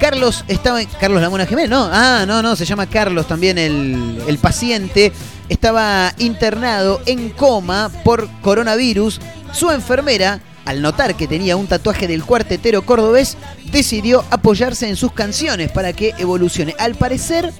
Carlos 0.00 0.44
estaba. 0.48 0.80
Carlos 1.00 1.22
la 1.22 1.30
Mona 1.30 1.46
Jiménez, 1.46 1.70
no. 1.70 1.88
Ah, 1.92 2.24
no, 2.26 2.42
no, 2.42 2.56
se 2.56 2.64
llama 2.64 2.86
Carlos 2.86 3.26
también 3.26 3.58
el, 3.58 4.22
el 4.26 4.38
paciente. 4.38 5.12
Estaba 5.48 6.12
internado 6.18 7.00
en 7.06 7.30
coma 7.30 7.90
por 8.02 8.28
coronavirus. 8.40 9.20
Su 9.52 9.70
enfermera, 9.70 10.40
al 10.64 10.82
notar 10.82 11.14
que 11.14 11.26
tenía 11.26 11.56
un 11.56 11.66
tatuaje 11.66 12.06
del 12.08 12.24
cuartetero 12.24 12.84
cordobés, 12.84 13.36
decidió 13.70 14.24
apoyarse 14.30 14.88
en 14.88 14.96
sus 14.96 15.12
canciones 15.12 15.70
para 15.70 15.92
que 15.92 16.14
evolucione. 16.18 16.74
Al 16.78 16.94
parecer, 16.94 17.52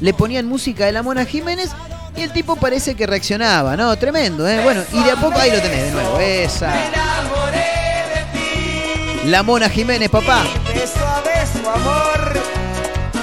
le 0.00 0.14
ponían 0.14 0.46
música 0.46 0.86
de 0.86 0.92
la 0.92 1.02
Mona 1.02 1.24
Jiménez 1.24 1.70
y 2.16 2.22
el 2.22 2.32
tipo 2.32 2.56
parece 2.56 2.94
que 2.94 3.06
reaccionaba, 3.06 3.76
¿no? 3.76 3.96
Tremendo, 3.96 4.46
¿eh? 4.48 4.60
Bueno, 4.62 4.82
y 4.92 5.02
de 5.02 5.10
a 5.10 5.16
poco 5.16 5.38
ahí 5.38 5.50
lo 5.50 5.60
tenés 5.60 5.84
de 5.84 5.92
nuevo, 5.92 6.18
esa. 6.20 6.74
La 9.26 9.42
Mona 9.42 9.68
Jiménez, 9.68 10.10
papá. 10.10 10.44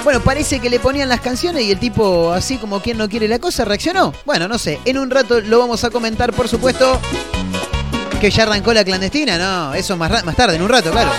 Bueno, 0.02 0.20
parece 0.20 0.60
que 0.60 0.70
le 0.70 0.80
ponían 0.80 1.10
las 1.10 1.20
canciones 1.20 1.62
y 1.62 1.70
el 1.70 1.78
tipo, 1.78 2.32
así 2.32 2.56
como 2.56 2.80
quien 2.80 2.96
no 2.96 3.08
quiere 3.08 3.28
la 3.28 3.38
cosa, 3.38 3.64
reaccionó. 3.66 4.14
Bueno, 4.24 4.48
no 4.48 4.58
sé, 4.58 4.80
en 4.86 4.98
un 4.98 5.10
rato 5.10 5.40
lo 5.40 5.58
vamos 5.58 5.84
a 5.84 5.90
comentar, 5.90 6.32
por 6.32 6.48
supuesto. 6.48 6.98
Que 8.20 8.30
ya 8.30 8.42
arrancó 8.42 8.74
la 8.74 8.84
clandestina, 8.84 9.38
no, 9.38 9.72
eso 9.72 9.96
más, 9.96 10.22
más 10.24 10.36
tarde, 10.36 10.56
en 10.56 10.62
un 10.62 10.68
rato, 10.68 10.90
claro. 10.90 11.10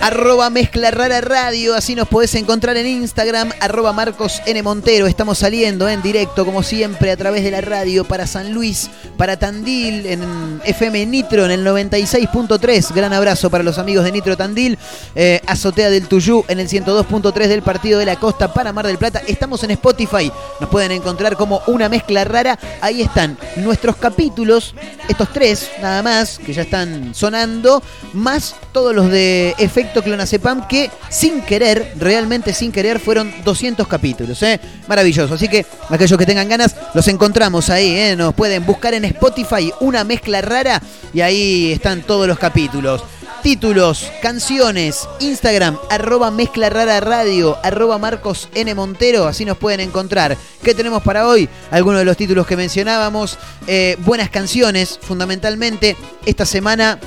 Arroba 0.00 0.48
Mezcla 0.48 0.90
Rara 0.90 1.20
Radio, 1.20 1.74
así 1.74 1.94
nos 1.94 2.08
podés 2.08 2.34
encontrar 2.34 2.76
en 2.76 2.86
Instagram, 2.86 3.50
arroba 3.60 3.92
Marcos 3.92 4.40
N. 4.46 4.62
Montero. 4.62 5.06
Estamos 5.06 5.38
saliendo 5.38 5.88
en 5.88 6.00
directo, 6.00 6.46
como 6.46 6.62
siempre, 6.62 7.10
a 7.10 7.16
través 7.16 7.44
de 7.44 7.50
la 7.50 7.60
radio 7.60 8.04
para 8.04 8.26
San 8.26 8.52
Luis, 8.52 8.90
para 9.16 9.38
Tandil, 9.38 10.06
en 10.06 10.60
FM 10.64 11.04
Nitro, 11.06 11.44
en 11.44 11.50
el 11.50 11.66
96.3. 11.66 12.94
Gran 12.94 13.12
abrazo 13.12 13.50
para 13.50 13.62
los 13.62 13.78
amigos 13.78 14.04
de 14.04 14.12
Nitro 14.12 14.36
Tandil. 14.36 14.78
Eh, 15.14 15.40
Azotea 15.46 15.90
del 15.90 16.08
Tuyú, 16.08 16.44
en 16.48 16.60
el 16.60 16.68
102.3 16.68 17.46
del 17.48 17.62
Partido 17.62 17.98
de 17.98 18.06
la 18.06 18.16
Costa 18.16 18.52
para 18.54 18.72
Mar 18.72 18.86
del 18.86 18.98
Plata. 18.98 19.20
Estamos 19.26 19.62
en 19.64 19.72
Spotify, 19.72 20.32
nos 20.60 20.70
pueden 20.70 20.92
encontrar 20.92 21.36
como 21.36 21.62
una 21.66 21.88
mezcla 21.88 22.24
rara. 22.24 22.58
Ahí 22.80 23.02
están 23.02 23.36
nuestros 23.56 23.96
capítulos, 23.96 24.74
estos 25.08 25.30
tres 25.32 25.70
nada 25.82 26.02
más, 26.02 26.38
que 26.38 26.54
ya 26.54 26.62
están 26.62 27.14
sonando, 27.14 27.82
más 28.14 28.54
todos 28.72 28.94
los 28.94 29.10
de 29.10 29.54
Efecto 29.58 29.89
Clonazepam, 29.92 30.68
que 30.68 30.90
sin 31.08 31.42
querer, 31.42 31.94
realmente 31.98 32.54
sin 32.54 32.70
querer, 32.72 33.00
fueron 33.00 33.32
200 33.44 33.86
capítulos. 33.88 34.42
¿eh? 34.42 34.60
Maravilloso. 34.86 35.34
Así 35.34 35.48
que 35.48 35.66
aquellos 35.88 36.18
que 36.18 36.26
tengan 36.26 36.48
ganas, 36.48 36.76
los 36.94 37.06
encontramos 37.08 37.68
ahí. 37.70 37.96
¿eh? 37.96 38.16
Nos 38.16 38.34
pueden 38.34 38.64
buscar 38.64 38.94
en 38.94 39.04
Spotify 39.04 39.72
una 39.80 40.04
mezcla 40.04 40.40
rara 40.40 40.80
y 41.12 41.20
ahí 41.20 41.72
están 41.72 42.02
todos 42.02 42.26
los 42.28 42.38
capítulos 42.38 43.02
títulos, 43.42 44.10
canciones, 44.20 45.08
Instagram, 45.20 45.78
arroba 45.88 46.30
mezcla 46.30 46.68
rara 46.68 47.00
radio, 47.00 47.56
arroba 47.62 47.98
Marcos 47.98 48.48
N. 48.54 48.74
Montero, 48.74 49.26
así 49.26 49.44
nos 49.44 49.56
pueden 49.56 49.80
encontrar. 49.80 50.36
¿Qué 50.62 50.74
tenemos 50.74 51.02
para 51.02 51.26
hoy? 51.26 51.48
Algunos 51.70 52.00
de 52.00 52.04
los 52.04 52.16
títulos 52.16 52.46
que 52.46 52.56
mencionábamos, 52.56 53.38
eh, 53.66 53.96
buenas 54.00 54.30
canciones, 54.30 54.98
fundamentalmente. 55.00 55.96
Esta 56.26 56.44
semana 56.44 56.98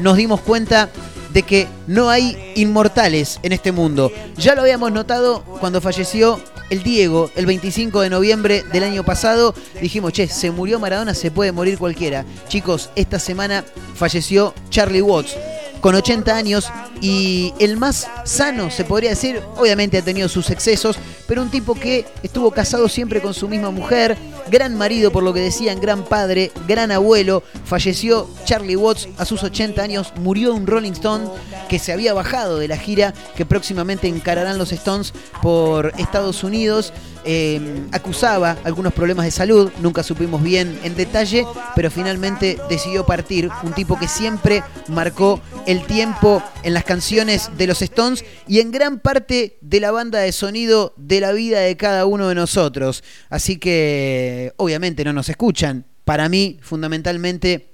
nos 0.00 0.16
dimos 0.16 0.40
cuenta 0.40 0.90
de 1.34 1.42
que 1.42 1.66
no 1.86 2.08
hay 2.08 2.52
inmortales 2.54 3.40
en 3.42 3.52
este 3.52 3.72
mundo. 3.72 4.10
Ya 4.38 4.54
lo 4.54 4.62
habíamos 4.62 4.92
notado 4.92 5.42
cuando 5.60 5.80
falleció 5.80 6.40
el 6.70 6.82
Diego 6.82 7.30
el 7.34 7.44
25 7.44 8.00
de 8.00 8.08
noviembre 8.10 8.64
del 8.72 8.84
año 8.84 9.04
pasado. 9.04 9.54
Dijimos, 9.80 10.12
che, 10.12 10.28
se 10.28 10.50
murió 10.50 10.78
Maradona, 10.78 11.12
se 11.12 11.30
puede 11.30 11.52
morir 11.52 11.76
cualquiera. 11.76 12.24
Chicos, 12.48 12.88
esta 12.94 13.18
semana 13.18 13.64
falleció 13.94 14.54
Charlie 14.70 15.02
Watts 15.02 15.36
con 15.84 15.94
80 15.94 16.34
años 16.34 16.70
y 17.02 17.52
el 17.58 17.76
más 17.76 18.08
sano, 18.24 18.70
se 18.70 18.86
podría 18.86 19.10
decir, 19.10 19.42
obviamente 19.58 19.98
ha 19.98 20.02
tenido 20.02 20.30
sus 20.30 20.48
excesos, 20.48 20.96
pero 21.28 21.42
un 21.42 21.50
tipo 21.50 21.74
que 21.74 22.06
estuvo 22.22 22.50
casado 22.52 22.88
siempre 22.88 23.20
con 23.20 23.34
su 23.34 23.48
misma 23.48 23.70
mujer, 23.70 24.16
gran 24.50 24.78
marido 24.78 25.12
por 25.12 25.22
lo 25.22 25.34
que 25.34 25.40
decían, 25.40 25.82
gran 25.82 26.06
padre, 26.06 26.52
gran 26.66 26.90
abuelo, 26.90 27.42
falleció 27.66 28.26
Charlie 28.46 28.76
Watts 28.76 29.08
a 29.18 29.26
sus 29.26 29.42
80 29.42 29.82
años, 29.82 30.14
murió 30.16 30.54
un 30.54 30.66
Rolling 30.66 30.92
Stone 30.92 31.28
que 31.68 31.78
se 31.78 31.92
había 31.92 32.14
bajado 32.14 32.58
de 32.58 32.68
la 32.68 32.78
gira 32.78 33.12
que 33.36 33.44
próximamente 33.44 34.08
encararán 34.08 34.56
los 34.56 34.72
Stones 34.72 35.12
por 35.42 35.92
Estados 35.98 36.44
Unidos. 36.44 36.94
Eh, 37.26 37.60
acusaba 37.92 38.58
algunos 38.64 38.92
problemas 38.92 39.24
de 39.24 39.30
salud, 39.30 39.70
nunca 39.80 40.02
supimos 40.02 40.42
bien 40.42 40.78
en 40.84 40.94
detalle, 40.94 41.46
pero 41.74 41.90
finalmente 41.90 42.58
decidió 42.68 43.06
partir. 43.06 43.48
Un 43.62 43.72
tipo 43.72 43.98
que 43.98 44.08
siempre 44.08 44.62
marcó 44.88 45.40
el 45.66 45.86
tiempo 45.86 46.42
en 46.62 46.74
las 46.74 46.84
canciones 46.84 47.50
de 47.56 47.66
los 47.66 47.80
Stones 47.80 48.24
y 48.46 48.60
en 48.60 48.70
gran 48.70 48.98
parte 48.98 49.56
de 49.60 49.80
la 49.80 49.90
banda 49.90 50.18
de 50.18 50.32
sonido 50.32 50.92
de 50.96 51.20
la 51.20 51.32
vida 51.32 51.60
de 51.60 51.76
cada 51.76 52.04
uno 52.06 52.28
de 52.28 52.34
nosotros. 52.34 53.02
Así 53.30 53.58
que 53.58 54.52
obviamente 54.56 55.04
no 55.04 55.12
nos 55.12 55.28
escuchan. 55.28 55.86
Para 56.04 56.28
mí, 56.28 56.58
fundamentalmente, 56.60 57.68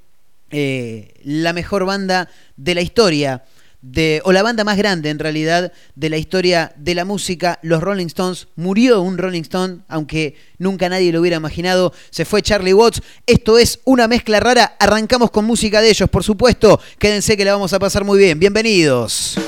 eh, 0.51 1.15
la 1.25 1.53
mejor 1.53 1.85
banda 1.85 2.29
de 2.57 2.75
la 2.75 2.83
historia 2.83 3.45
de, 3.83 4.21
o 4.25 4.33
la 4.33 4.43
banda 4.43 4.65
más 4.65 4.77
grande 4.77 5.11
en 5.11 5.19
realidad 5.19 5.73
de 5.95 6.11
la 6.11 6.19
historia 6.19 6.73
de 6.77 6.95
la 6.95 7.05
música, 7.05 7.59
los 7.63 7.83
Rolling 7.83 8.07
Stones. 8.07 8.49
Murió 8.57 9.01
un 9.01 9.19
Rolling 9.19 9.43
Stone, 9.43 9.79
aunque 9.89 10.37
nunca 10.59 10.89
nadie 10.89 11.13
lo 11.13 11.21
hubiera 11.21 11.37
imaginado. 11.37 11.93
Se 12.11 12.25
fue 12.25 12.43
Charlie 12.43 12.75
Watts. 12.75 13.03
Esto 13.27 13.59
es 13.59 13.81
una 13.85 14.09
mezcla 14.09 14.41
rara. 14.41 14.77
Arrancamos 14.79 15.31
con 15.31 15.45
música 15.45 15.81
de 15.81 15.91
ellos, 15.91 16.09
por 16.09 16.25
supuesto. 16.25 16.81
Quédense 16.99 17.37
que 17.37 17.45
la 17.45 17.53
vamos 17.53 17.73
a 17.73 17.79
pasar 17.79 18.05
muy 18.05 18.19
bien. 18.19 18.39
Bienvenidos. 18.39 19.39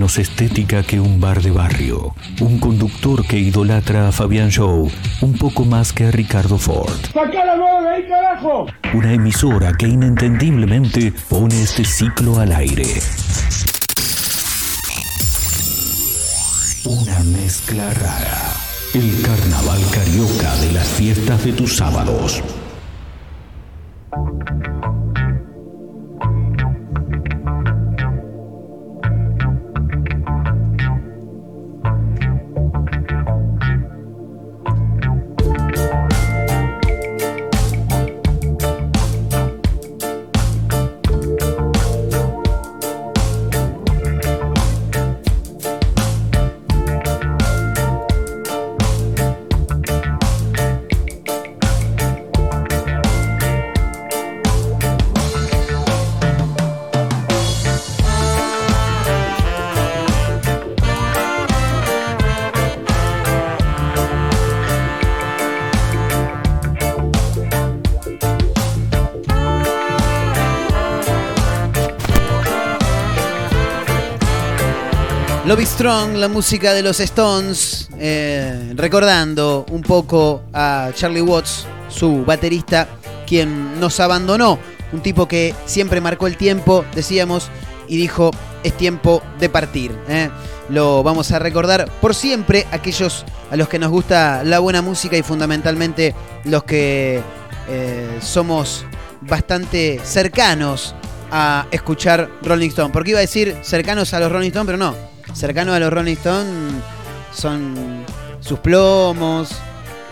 Menos 0.00 0.16
estética 0.16 0.82
que 0.82 0.98
un 0.98 1.20
bar 1.20 1.42
de 1.42 1.50
barrio. 1.50 2.14
Un 2.40 2.58
conductor 2.58 3.22
que 3.26 3.38
idolatra 3.38 4.08
a 4.08 4.12
Fabián 4.12 4.50
Show 4.50 4.90
un 5.20 5.34
poco 5.34 5.66
más 5.66 5.92
que 5.92 6.06
a 6.06 6.10
Ricardo 6.10 6.56
Ford. 6.56 6.98
ahí, 7.14 8.08
carajo! 8.08 8.64
Una 8.94 9.12
emisora 9.12 9.74
que 9.74 9.86
inentendiblemente 9.86 11.12
pone 11.28 11.60
este 11.60 11.84
ciclo 11.84 12.40
al 12.40 12.52
aire. 12.52 12.86
Una 16.86 17.18
mezcla 17.24 17.92
rara. 17.92 18.54
El 18.94 19.20
carnaval 19.20 19.80
carioca 19.92 20.56
de 20.62 20.72
las 20.72 20.88
fiestas 20.88 21.44
de 21.44 21.52
tus 21.52 21.76
sábados. 21.76 22.42
Strong, 75.66 76.14
la 76.16 76.28
música 76.28 76.72
de 76.72 76.82
los 76.82 77.00
Stones, 77.00 77.88
eh, 77.98 78.72
recordando 78.76 79.66
un 79.70 79.82
poco 79.82 80.42
a 80.52 80.90
Charlie 80.94 81.20
Watts, 81.20 81.66
su 81.88 82.24
baterista, 82.24 82.88
quien 83.26 83.78
nos 83.78 84.00
abandonó. 84.00 84.58
Un 84.92 85.00
tipo 85.00 85.28
que 85.28 85.54
siempre 85.66 86.00
marcó 86.00 86.26
el 86.26 86.36
tiempo, 86.36 86.84
decíamos, 86.94 87.50
y 87.88 87.96
dijo, 87.96 88.30
es 88.62 88.76
tiempo 88.76 89.22
de 89.38 89.48
partir. 89.48 89.92
eh". 90.08 90.30
Lo 90.70 91.02
vamos 91.02 91.30
a 91.32 91.38
recordar 91.38 91.90
por 92.00 92.14
siempre, 92.14 92.66
aquellos 92.70 93.24
a 93.50 93.56
los 93.56 93.68
que 93.68 93.78
nos 93.78 93.90
gusta 93.90 94.42
la 94.44 94.60
buena 94.60 94.82
música 94.82 95.16
y 95.16 95.22
fundamentalmente 95.22 96.14
los 96.44 96.64
que 96.64 97.20
eh, 97.68 98.18
somos 98.22 98.86
bastante 99.20 100.00
cercanos 100.04 100.94
a 101.30 101.66
escuchar 101.70 102.30
Rolling 102.42 102.68
Stone. 102.68 102.92
Porque 102.92 103.10
iba 103.10 103.18
a 103.18 103.22
decir 103.22 103.56
cercanos 103.62 104.14
a 104.14 104.20
los 104.20 104.32
Rolling 104.32 104.48
Stone, 104.48 104.66
pero 104.66 104.78
no. 104.78 105.19
Cercanos 105.34 105.74
a 105.74 105.80
los 105.80 105.92
Rolling 105.92 106.14
Stone 106.14 106.70
son 107.32 108.04
sus 108.40 108.58
plomos, 108.58 109.50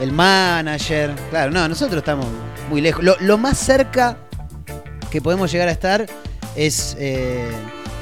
el 0.01 0.13
manager. 0.13 1.15
Claro, 1.31 1.51
no, 1.51 1.69
nosotros 1.69 1.99
estamos 1.99 2.27
muy 2.71 2.81
lejos. 2.81 3.03
Lo, 3.03 3.17
lo 3.21 3.39
más 3.39 3.59
cerca 3.59 4.17
que 5.11 5.21
podemos 5.21 5.51
llegar 5.51 5.69
a 5.69 5.73
estar 5.73 6.07
es 6.55 6.97
eh, 6.99 7.51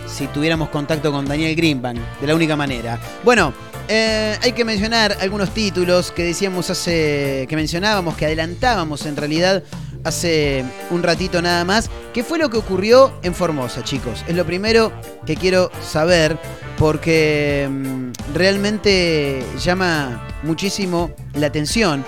si 0.06 0.26
tuviéramos 0.28 0.68
contacto 0.70 1.12
con 1.12 1.26
Daniel 1.26 1.54
Greenbank, 1.54 1.98
de 2.20 2.26
la 2.26 2.34
única 2.34 2.56
manera. 2.56 2.98
Bueno, 3.24 3.52
eh, 3.88 4.36
hay 4.42 4.52
que 4.52 4.64
mencionar 4.64 5.16
algunos 5.20 5.50
títulos 5.50 6.10
que 6.10 6.24
decíamos 6.24 6.70
hace. 6.70 7.46
que 7.48 7.56
mencionábamos, 7.56 8.16
que 8.16 8.26
adelantábamos 8.26 9.06
en 9.06 9.16
realidad 9.16 9.62
hace 10.06 10.64
un 10.90 11.02
ratito 11.02 11.42
nada 11.42 11.64
más. 11.64 11.90
¿Qué 12.14 12.22
fue 12.22 12.38
lo 12.38 12.48
que 12.48 12.58
ocurrió 12.58 13.12
en 13.22 13.34
Formosa, 13.34 13.82
chicos? 13.82 14.24
Es 14.28 14.36
lo 14.36 14.44
primero 14.46 14.92
que 15.26 15.34
quiero 15.36 15.70
saber 15.82 16.38
porque 16.78 17.68
mm, 17.70 18.12
realmente 18.34 19.42
llama 19.58 20.26
muchísimo 20.42 21.10
la 21.34 21.48
atención. 21.48 22.04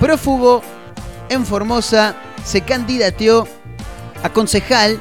Prófugo 0.00 0.62
en 1.28 1.44
Formosa 1.44 2.16
se 2.44 2.62
candidateó 2.62 3.46
a 4.22 4.32
concejal 4.32 5.00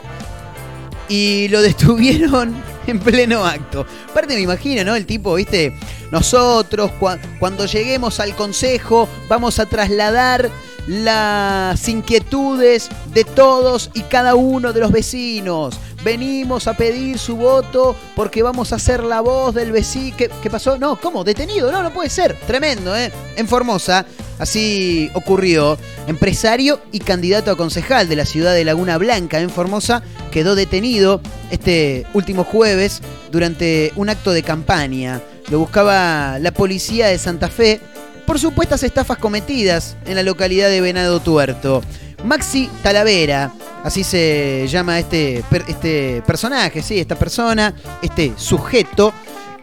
y 1.08 1.48
lo 1.48 1.62
detuvieron 1.64 2.54
en 2.86 3.00
pleno 3.00 3.46
acto. 3.46 3.86
Aparte 4.10 4.36
me 4.36 4.42
imagino, 4.42 4.84
¿no? 4.84 4.96
El 4.96 5.06
tipo, 5.06 5.36
viste, 5.36 5.74
nosotros 6.12 6.92
cua- 7.00 7.20
cuando 7.40 7.66
lleguemos 7.66 8.20
al 8.20 8.36
consejo 8.36 9.08
vamos 9.30 9.60
a 9.60 9.66
trasladar 9.68 10.50
las 10.90 11.88
inquietudes 11.88 12.90
de 13.14 13.24
todos 13.24 13.92
y 13.94 14.02
cada 14.02 14.34
uno 14.34 14.74
de 14.74 14.80
los 14.80 14.92
vecinos. 14.92 15.80
Venimos 16.04 16.68
a 16.68 16.74
pedir 16.74 17.20
su 17.20 17.36
voto 17.36 17.96
porque 18.16 18.42
vamos 18.42 18.74
a 18.74 18.80
ser 18.80 19.04
la 19.04 19.22
voz 19.22 19.54
del 19.54 19.72
vecino. 19.72 20.18
¿Qué, 20.18 20.32
qué 20.42 20.50
pasó? 20.50 20.80
No, 20.80 21.00
¿cómo? 21.00 21.24
¿Detenido? 21.24 21.72
No, 21.72 21.84
no 21.84 21.94
puede 21.94 22.10
ser. 22.10 22.36
Tremendo, 22.48 22.98
¿eh? 22.98 23.12
En 23.36 23.48
Formosa, 23.48 24.04
así 24.40 25.12
ocurrió. 25.14 25.78
Empresario 26.08 26.82
y 26.92 27.02
candidato 27.02 27.52
a 27.52 27.58
concejal 27.58 28.10
de 28.10 28.16
la 28.16 28.26
ciudad 28.26 28.56
de 28.56 28.66
Laguna 28.66 28.98
Blanca, 28.98 29.40
en 29.40 29.52
Formosa, 29.52 30.02
quedó 30.32 30.56
detenido 30.56 31.22
este 31.52 32.08
último 32.16 32.46
jueves 32.46 33.02
durante 33.32 33.94
un 33.96 34.10
acto 34.10 34.32
de 34.32 34.42
campaña. 34.42 35.22
Lo 35.52 35.60
buscaba 35.60 36.40
la 36.40 36.52
policía 36.52 37.08
de 37.08 37.20
Santa 37.20 37.48
Fe 37.48 37.80
por 38.30 38.38
supuestas 38.38 38.84
estafas 38.84 39.18
cometidas 39.18 39.98
en 40.06 40.14
la 40.14 40.22
localidad 40.22 40.70
de 40.70 40.82
Venado 40.82 41.20
Tuerto. 41.20 41.82
Maxi 42.24 42.70
Talavera, 42.84 43.52
así 43.84 44.04
se 44.04 44.68
llama 44.68 45.00
este, 45.00 45.44
este 45.68 46.22
personaje, 46.28 46.84
sí, 46.84 47.00
esta 47.00 47.16
persona, 47.16 47.74
este 48.04 48.34
sujeto 48.38 49.14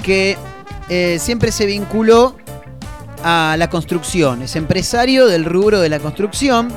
que 0.02 0.36
eh, 0.88 1.18
siempre 1.20 1.52
se 1.52 1.64
vinculó 1.64 2.34
a 3.22 3.54
la 3.56 3.70
construcción. 3.70 4.42
Es 4.42 4.56
empresario 4.56 5.28
del 5.28 5.44
rubro 5.44 5.78
de 5.78 5.88
la 5.88 6.00
construcción 6.00 6.72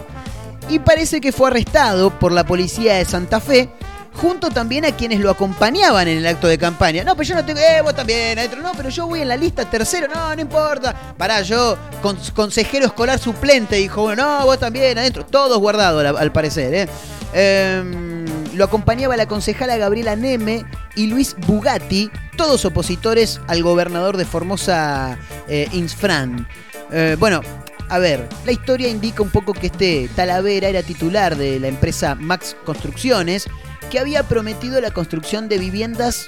y 0.69 0.78
parece 0.78 1.19
que 1.19 1.32
fue 1.32 1.47
arrestado 1.47 2.12
por 2.19 2.32
la 2.32 2.45
policía 2.45 2.97
de 2.97 3.06
Santa 3.06 3.39
Fe. 3.39 3.67
Junto 4.13 4.50
también 4.50 4.86
a 4.86 4.91
quienes 4.91 5.19
lo 5.19 5.30
acompañaban 5.30 6.08
en 6.08 6.17
el 6.17 6.28
acto 6.28 6.48
de 6.48 6.58
campaña. 6.58 7.04
No, 7.04 7.15
pero 7.15 7.30
yo 7.30 7.36
no 7.36 7.45
tengo. 7.45 7.60
Eh, 7.60 7.82
vos 7.82 7.95
también, 7.95 8.38
adentro. 8.38 8.62
No, 8.62 8.72
pero 8.76 8.89
yo 8.89 9.08
voy 9.08 9.22
en 9.22 9.28
la 9.28 9.38
lista 9.38 9.69
tercero. 9.69 10.08
No, 10.13 10.36
no 10.36 10.41
importa. 10.41 10.93
Pará, 11.17 11.41
yo, 11.41 11.78
con- 12.02 12.17
consejero 12.36 12.86
escolar 12.86 13.19
suplente, 13.19 13.78
dijo. 13.78 14.02
Bueno, 14.02 14.39
no, 14.39 14.45
vos 14.45 14.60
también, 14.60 14.98
adentro. 14.98 15.26
Todos 15.26 15.58
guardados, 15.60 16.04
al, 16.04 16.32
parecer, 16.32 16.74
¿eh? 16.74 16.89
Em, 17.34 18.26
lo 18.56 18.65
acompañaba 18.65 19.15
la 19.15 19.28
concejala 19.28 19.78
Gabriela 19.78 20.15
Neme 20.15 20.65
y 20.95 21.08
Luis 21.08 21.36
Bugatti, 21.45 22.12
todos 22.36 22.65
opositores 22.65 23.39
al 23.48 23.62
gobernador 23.63 24.17
de 24.17 24.26
Formosa, 24.26 25.17
eh, 25.48 25.67
Insfran. 25.72 26.48
Eh, 26.91 27.15
bueno, 27.19 27.41
a 27.88 28.00
ver, 28.00 28.28
la 28.45 28.52
historia 28.52 28.88
indica 28.88 29.22
un 29.24 29.30
poco 29.30 29.54
que 29.54 29.67
este 29.67 30.10
Talavera 30.15 30.67
era 30.67 30.84
titular 30.84 31.36
de 31.36 31.60
la 31.60 31.67
empresa 31.67 32.15
Max 32.15 32.56
Construcciones, 32.65 33.48
que 33.89 33.99
había 33.99 34.23
prometido 34.23 34.80
la 34.82 34.91
construcción 34.91 35.49
de 35.49 35.58
viviendas 35.58 36.28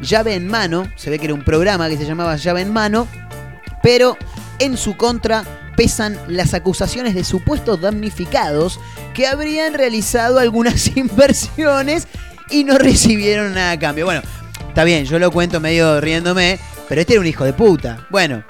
llave 0.00 0.34
en 0.34 0.48
mano, 0.48 0.90
se 0.96 1.10
ve 1.10 1.18
que 1.18 1.26
era 1.26 1.34
un 1.34 1.44
programa 1.44 1.88
que 1.88 1.96
se 1.96 2.06
llamaba 2.06 2.36
llave 2.36 2.62
en 2.62 2.72
mano, 2.72 3.06
pero 3.82 4.16
en 4.58 4.76
su 4.76 4.96
contra 4.96 5.44
pesan 5.76 6.18
las 6.28 6.54
acusaciones 6.54 7.14
de 7.14 7.24
supuestos 7.24 7.80
damnificados 7.80 8.78
que 9.12 9.26
habrían 9.26 9.74
realizado 9.74 10.38
algunas 10.38 10.96
inversiones 10.96 12.06
y 12.50 12.64
no 12.64 12.78
recibieron 12.78 13.54
nada 13.54 13.72
a 13.72 13.78
cambio. 13.78 14.04
Bueno, 14.04 14.22
está 14.68 14.84
bien, 14.84 15.04
yo 15.04 15.18
lo 15.18 15.30
cuento 15.30 15.60
medio 15.60 16.00
riéndome, 16.00 16.58
pero 16.88 17.00
este 17.00 17.14
era 17.14 17.20
un 17.20 17.26
hijo 17.26 17.44
de 17.44 17.52
puta. 17.52 18.06
Bueno, 18.10 18.44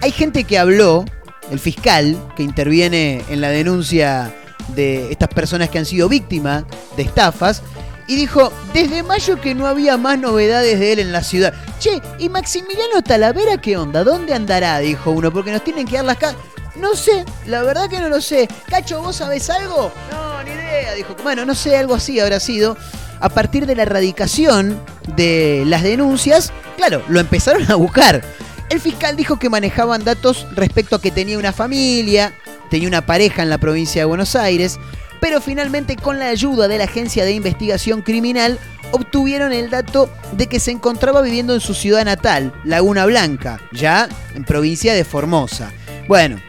hay 0.00 0.12
gente 0.12 0.44
que 0.44 0.58
habló, 0.58 1.04
el 1.50 1.58
fiscal 1.58 2.16
que 2.36 2.42
interviene 2.42 3.24
en 3.28 3.40
la 3.40 3.48
denuncia 3.48 4.34
de 4.74 5.10
estas 5.10 5.28
personas 5.28 5.68
que 5.68 5.78
han 5.78 5.86
sido 5.86 6.08
víctimas 6.08 6.64
de 6.96 7.02
estafas, 7.02 7.62
y 8.10 8.16
dijo, 8.16 8.52
desde 8.74 9.04
mayo 9.04 9.40
que 9.40 9.54
no 9.54 9.68
había 9.68 9.96
más 9.96 10.18
novedades 10.18 10.80
de 10.80 10.92
él 10.92 10.98
en 10.98 11.12
la 11.12 11.22
ciudad. 11.22 11.54
Che, 11.78 12.02
¿y 12.18 12.28
Maximiliano 12.28 13.02
Talavera 13.02 13.58
qué 13.58 13.76
onda? 13.76 14.02
¿Dónde 14.02 14.34
andará? 14.34 14.80
Dijo 14.80 15.12
uno, 15.12 15.30
porque 15.30 15.52
nos 15.52 15.62
tienen 15.62 15.86
que 15.86 15.94
dar 15.94 16.04
las 16.04 16.18
casas. 16.18 16.36
No 16.74 16.96
sé, 16.96 17.24
la 17.46 17.62
verdad 17.62 17.88
que 17.88 18.00
no 18.00 18.08
lo 18.08 18.20
sé. 18.20 18.48
Cacho, 18.68 19.00
¿vos 19.00 19.14
sabés 19.14 19.48
algo? 19.48 19.92
No, 20.10 20.42
ni 20.42 20.50
idea, 20.50 20.94
dijo. 20.94 21.14
Bueno, 21.22 21.44
no 21.44 21.54
sé, 21.54 21.76
algo 21.76 21.94
así 21.94 22.18
habrá 22.18 22.40
sido. 22.40 22.76
A 23.20 23.28
partir 23.28 23.66
de 23.66 23.76
la 23.76 23.82
erradicación 23.82 24.80
de 25.14 25.62
las 25.66 25.84
denuncias, 25.84 26.52
claro, 26.76 27.04
lo 27.06 27.20
empezaron 27.20 27.70
a 27.70 27.76
buscar. 27.76 28.22
El 28.70 28.80
fiscal 28.80 29.16
dijo 29.16 29.38
que 29.38 29.50
manejaban 29.50 30.02
datos 30.02 30.48
respecto 30.56 30.96
a 30.96 31.00
que 31.00 31.10
tenía 31.10 31.38
una 31.38 31.52
familia, 31.52 32.32
tenía 32.70 32.88
una 32.88 33.04
pareja 33.04 33.42
en 33.42 33.50
la 33.50 33.58
provincia 33.58 34.00
de 34.00 34.06
Buenos 34.06 34.36
Aires, 34.36 34.78
pero 35.20 35.40
finalmente 35.40 35.96
con 35.96 36.18
la 36.18 36.28
ayuda 36.28 36.68
de 36.68 36.78
la 36.78 36.84
Agencia 36.84 37.24
de 37.24 37.32
Investigación 37.32 38.02
Criminal 38.02 38.58
obtuvieron 38.92 39.52
el 39.52 39.70
dato 39.70 40.10
de 40.32 40.46
que 40.46 40.60
se 40.60 40.70
encontraba 40.70 41.20
viviendo 41.22 41.54
en 41.54 41.60
su 41.60 41.74
ciudad 41.74 42.04
natal, 42.04 42.54
Laguna 42.64 43.04
Blanca, 43.06 43.60
ya 43.72 44.08
en 44.34 44.44
provincia 44.44 44.94
de 44.94 45.04
Formosa. 45.04 45.72
Bueno, 46.08 46.40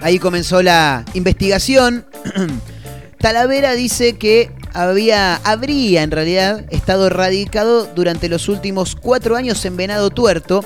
ahí 0.00 0.18
comenzó 0.18 0.62
la 0.62 1.04
investigación. 1.14 2.04
Talavera 3.18 3.72
dice 3.72 4.18
que 4.18 4.50
había, 4.74 5.36
habría 5.36 6.02
en 6.02 6.10
realidad 6.10 6.66
estado 6.70 7.08
radicado 7.08 7.86
durante 7.86 8.28
los 8.28 8.48
últimos 8.48 8.96
cuatro 8.96 9.36
años 9.36 9.64
en 9.64 9.76
Venado 9.76 10.10
Tuerto. 10.10 10.64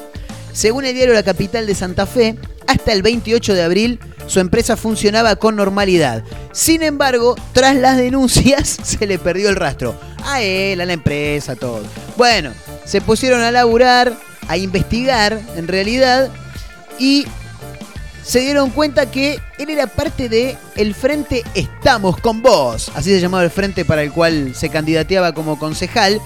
Según 0.53 0.87
el 0.87 0.95
diario 0.95 1.14
La 1.14 1.23
Capital 1.23 1.67
de 1.67 1.75
Santa 1.75 2.07
Fe, 2.07 2.37
hasta 2.69 2.93
el 2.93 3.03
28 3.03 3.55
de 3.55 3.63
abril 3.63 3.99
su 4.29 4.41
empresa 4.41 4.77
funcionaba 4.77 5.37
con 5.37 5.57
normalidad. 5.57 6.23
Sin 6.53 6.83
embargo, 6.83 7.35
tras 7.53 7.75
las 7.75 7.97
denuncias 7.97 8.79
se 8.85 9.07
le 9.07 9.19
perdió 9.19 9.49
el 9.49 9.57
rastro. 9.57 9.99
A 10.25 10.43
él, 10.43 10.81
a 10.81 10.85
la 10.85 10.93
empresa, 10.93 11.57
todo. 11.57 11.83
Bueno, 12.17 12.53
se 12.85 13.01
pusieron 13.01 13.41
a 13.41 13.51
laburar, 13.51 14.13
a 14.47 14.57
investigar 14.59 15.41
en 15.57 15.67
realidad 15.67 16.31
y 16.99 17.27
se 18.23 18.41
dieron 18.41 18.69
cuenta 18.69 19.11
que 19.11 19.41
él 19.59 19.71
era 19.71 19.87
parte 19.87 20.29
de 20.29 20.59
el 20.77 20.95
Frente 20.95 21.45
Estamos 21.55 22.21
con 22.21 22.43
Vos, 22.43 22.93
así 22.95 23.11
se 23.11 23.21
llamaba 23.21 23.45
el 23.45 23.51
frente 23.51 23.87
para 23.87 24.03
el 24.03 24.13
cual 24.13 24.55
se 24.55 24.69
candidateaba 24.69 25.33
como 25.33 25.59
concejal, 25.59 26.21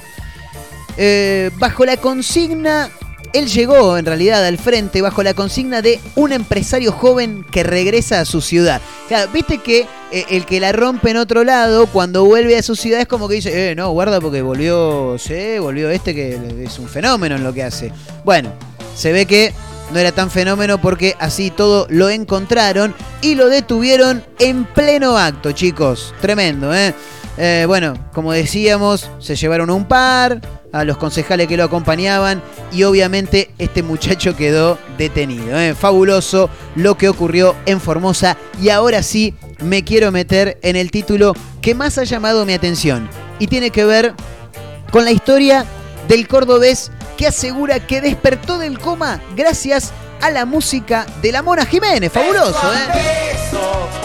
eh, 0.97 1.53
bajo 1.59 1.85
la 1.85 1.97
consigna, 1.97 2.91
él 3.33 3.49
llegó 3.49 3.97
en 3.97 4.07
realidad 4.07 4.45
al 4.45 4.59
frente 4.59 5.03
bajo 5.03 5.23
la 5.23 5.35
consigna 5.35 5.83
de 5.83 6.01
un 6.15 6.33
empresario 6.33 6.93
joven 6.93 7.45
que 7.51 7.63
regresa 7.63 8.21
a 8.21 8.25
su 8.25 8.41
ciudad. 8.41 8.81
Claro, 9.09 9.31
viste 9.33 9.59
que 9.59 9.87
eh, 10.11 10.25
el 10.31 10.45
que 10.45 10.61
la 10.61 10.73
rompe 10.73 11.11
en 11.11 11.17
otro 11.17 11.45
lado, 11.45 11.87
cuando 11.87 12.25
vuelve 12.25 12.57
a 12.57 12.63
su 12.63 12.77
ciudad 12.77 13.01
es 13.01 13.09
como 13.09 13.29
que 13.29 13.37
dice, 13.37 13.71
eh, 13.71 13.75
no, 13.75 13.91
guarda 13.91 14.21
porque 14.21 14.43
volvió, 14.43 15.17
sí, 15.19 15.59
volvió 15.59 15.91
este 15.91 16.15
que 16.15 16.39
es 16.65 16.79
un 16.79 16.89
fenómeno 16.89 17.37
en 17.37 17.45
lo 17.45 17.53
que 17.53 17.63
hace. 17.63 17.93
Bueno, 18.25 18.53
se 18.95 19.13
ve 19.13 19.27
que 19.27 19.53
no 19.93 19.99
era 19.99 20.13
tan 20.13 20.31
fenómeno 20.31 20.81
porque 20.81 21.17
así 21.19 21.51
todo 21.51 21.87
lo 21.91 22.09
encontraron 22.09 22.95
y 23.21 23.35
lo 23.35 23.49
detuvieron 23.49 24.25
en 24.39 24.65
pleno 24.65 25.19
acto, 25.19 25.53
chicos. 25.53 26.15
Tremendo, 26.21 26.75
¿eh? 26.75 26.95
¿eh? 27.37 27.65
bueno, 27.67 27.95
como 28.13 28.33
decíamos, 28.33 29.11
se 29.19 29.37
llevaron 29.37 29.71
un 29.71 29.87
par, 29.87 30.41
a 30.73 30.85
los 30.85 30.97
concejales 30.97 31.47
que 31.47 31.57
lo 31.57 31.65
acompañaban 31.65 32.43
y 32.73 32.83
obviamente 32.85 33.51
este 33.59 33.83
muchacho 33.83 34.35
quedó 34.35 34.79
detenido. 34.99 35.59
¿eh? 35.59 35.75
Fabuloso 35.75 36.51
lo 36.75 36.97
que 36.97 37.09
ocurrió 37.09 37.55
en 37.67 37.81
Formosa 37.81 38.37
y 38.61 38.71
ahora 38.71 39.03
sí 39.03 39.35
me 39.61 39.85
quiero 39.85 40.11
meter 40.11 40.59
en 40.63 40.77
el 40.77 40.91
título 40.91 41.35
que 41.61 41.75
más 41.75 41.99
ha 41.99 42.05
llamado 42.05 42.45
mi 42.45 42.55
atención 42.55 43.09
y 43.39 43.47
tiene 43.47 43.71
que 43.71 43.85
ver 43.85 44.15
con 44.91 45.05
la 45.05 45.13
historia 45.13 45.65
del 46.09 46.27
cordobés 46.27 46.91
que 47.17 47.27
asegura 47.27 47.87
que 47.87 48.01
despertó 48.01 48.59
del 48.59 48.79
coma 48.79 49.21
gracias 49.37 49.93
a 50.21 50.31
la 50.31 50.45
música 50.47 51.07
de 51.21 51.33
la 51.33 51.43
Mona 51.43 51.67
Jiménez. 51.67 52.11
Fabuloso, 52.13 52.73
¿eh? 52.73 54.02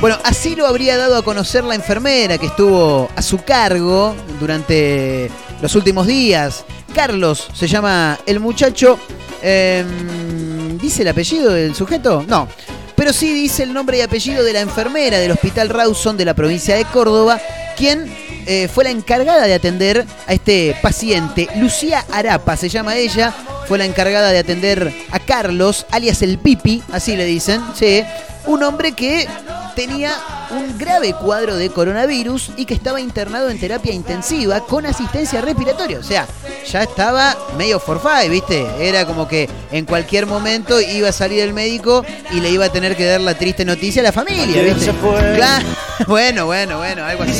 Bueno, 0.00 0.16
así 0.22 0.54
lo 0.54 0.64
habría 0.68 0.96
dado 0.96 1.16
a 1.16 1.24
conocer 1.24 1.64
la 1.64 1.74
enfermera 1.74 2.38
que 2.38 2.46
estuvo 2.46 3.10
a 3.16 3.20
su 3.20 3.38
cargo 3.38 4.14
durante 4.38 5.28
los 5.60 5.74
últimos 5.74 6.06
días. 6.06 6.64
Carlos 6.94 7.48
se 7.52 7.66
llama 7.66 8.16
el 8.24 8.38
muchacho. 8.38 8.96
Em, 9.42 10.78
¿Dice 10.78 11.02
el 11.02 11.08
apellido 11.08 11.52
del 11.52 11.74
sujeto? 11.74 12.24
No. 12.28 12.46
Pero 12.94 13.12
sí 13.12 13.32
dice 13.32 13.64
el 13.64 13.72
nombre 13.72 13.98
y 13.98 14.00
apellido 14.00 14.44
de 14.44 14.52
la 14.52 14.60
enfermera 14.60 15.18
del 15.18 15.32
Hospital 15.32 15.68
Rawson 15.68 16.16
de 16.16 16.24
la 16.24 16.34
provincia 16.34 16.76
de 16.76 16.84
Córdoba, 16.84 17.40
quien 17.76 18.06
eh, 18.46 18.68
fue 18.72 18.84
la 18.84 18.90
encargada 18.90 19.46
de 19.46 19.54
atender 19.54 20.06
a 20.28 20.32
este 20.32 20.76
paciente. 20.80 21.48
Lucía 21.56 22.04
Arapa 22.12 22.56
se 22.56 22.68
llama 22.68 22.96
ella, 22.96 23.34
fue 23.66 23.78
la 23.78 23.84
encargada 23.84 24.30
de 24.30 24.38
atender 24.38 24.92
a 25.10 25.18
Carlos, 25.18 25.86
alias 25.90 26.22
el 26.22 26.38
Pipi, 26.38 26.84
así 26.92 27.16
le 27.16 27.24
dicen, 27.24 27.60
sí, 27.74 28.04
un 28.48 28.62
hombre 28.62 28.92
que 28.92 29.28
tenía 29.76 30.12
un 30.50 30.78
grave 30.78 31.12
cuadro 31.12 31.56
de 31.56 31.68
coronavirus 31.68 32.52
y 32.56 32.64
que 32.64 32.74
estaba 32.74 33.00
internado 33.00 33.50
en 33.50 33.60
terapia 33.60 33.92
intensiva 33.92 34.60
con 34.60 34.86
asistencia 34.86 35.42
respiratoria. 35.42 35.98
O 35.98 36.02
sea, 36.02 36.26
ya 36.66 36.82
estaba 36.82 37.36
medio 37.56 37.78
forfait, 37.78 38.30
¿viste? 38.30 38.66
Era 38.80 39.06
como 39.06 39.28
que 39.28 39.48
en 39.70 39.84
cualquier 39.84 40.26
momento 40.26 40.80
iba 40.80 41.10
a 41.10 41.12
salir 41.12 41.40
el 41.40 41.52
médico 41.52 42.04
y 42.32 42.40
le 42.40 42.50
iba 42.50 42.64
a 42.64 42.72
tener 42.72 42.96
que 42.96 43.04
dar 43.04 43.20
la 43.20 43.34
triste 43.34 43.64
noticia 43.66 44.00
a 44.00 44.04
la 44.04 44.12
familia, 44.12 44.62
¿viste? 44.62 44.92
Claro. 45.36 45.66
Bueno, 46.06 46.46
bueno, 46.46 46.78
bueno, 46.78 47.04
algo 47.04 47.24
así. 47.24 47.32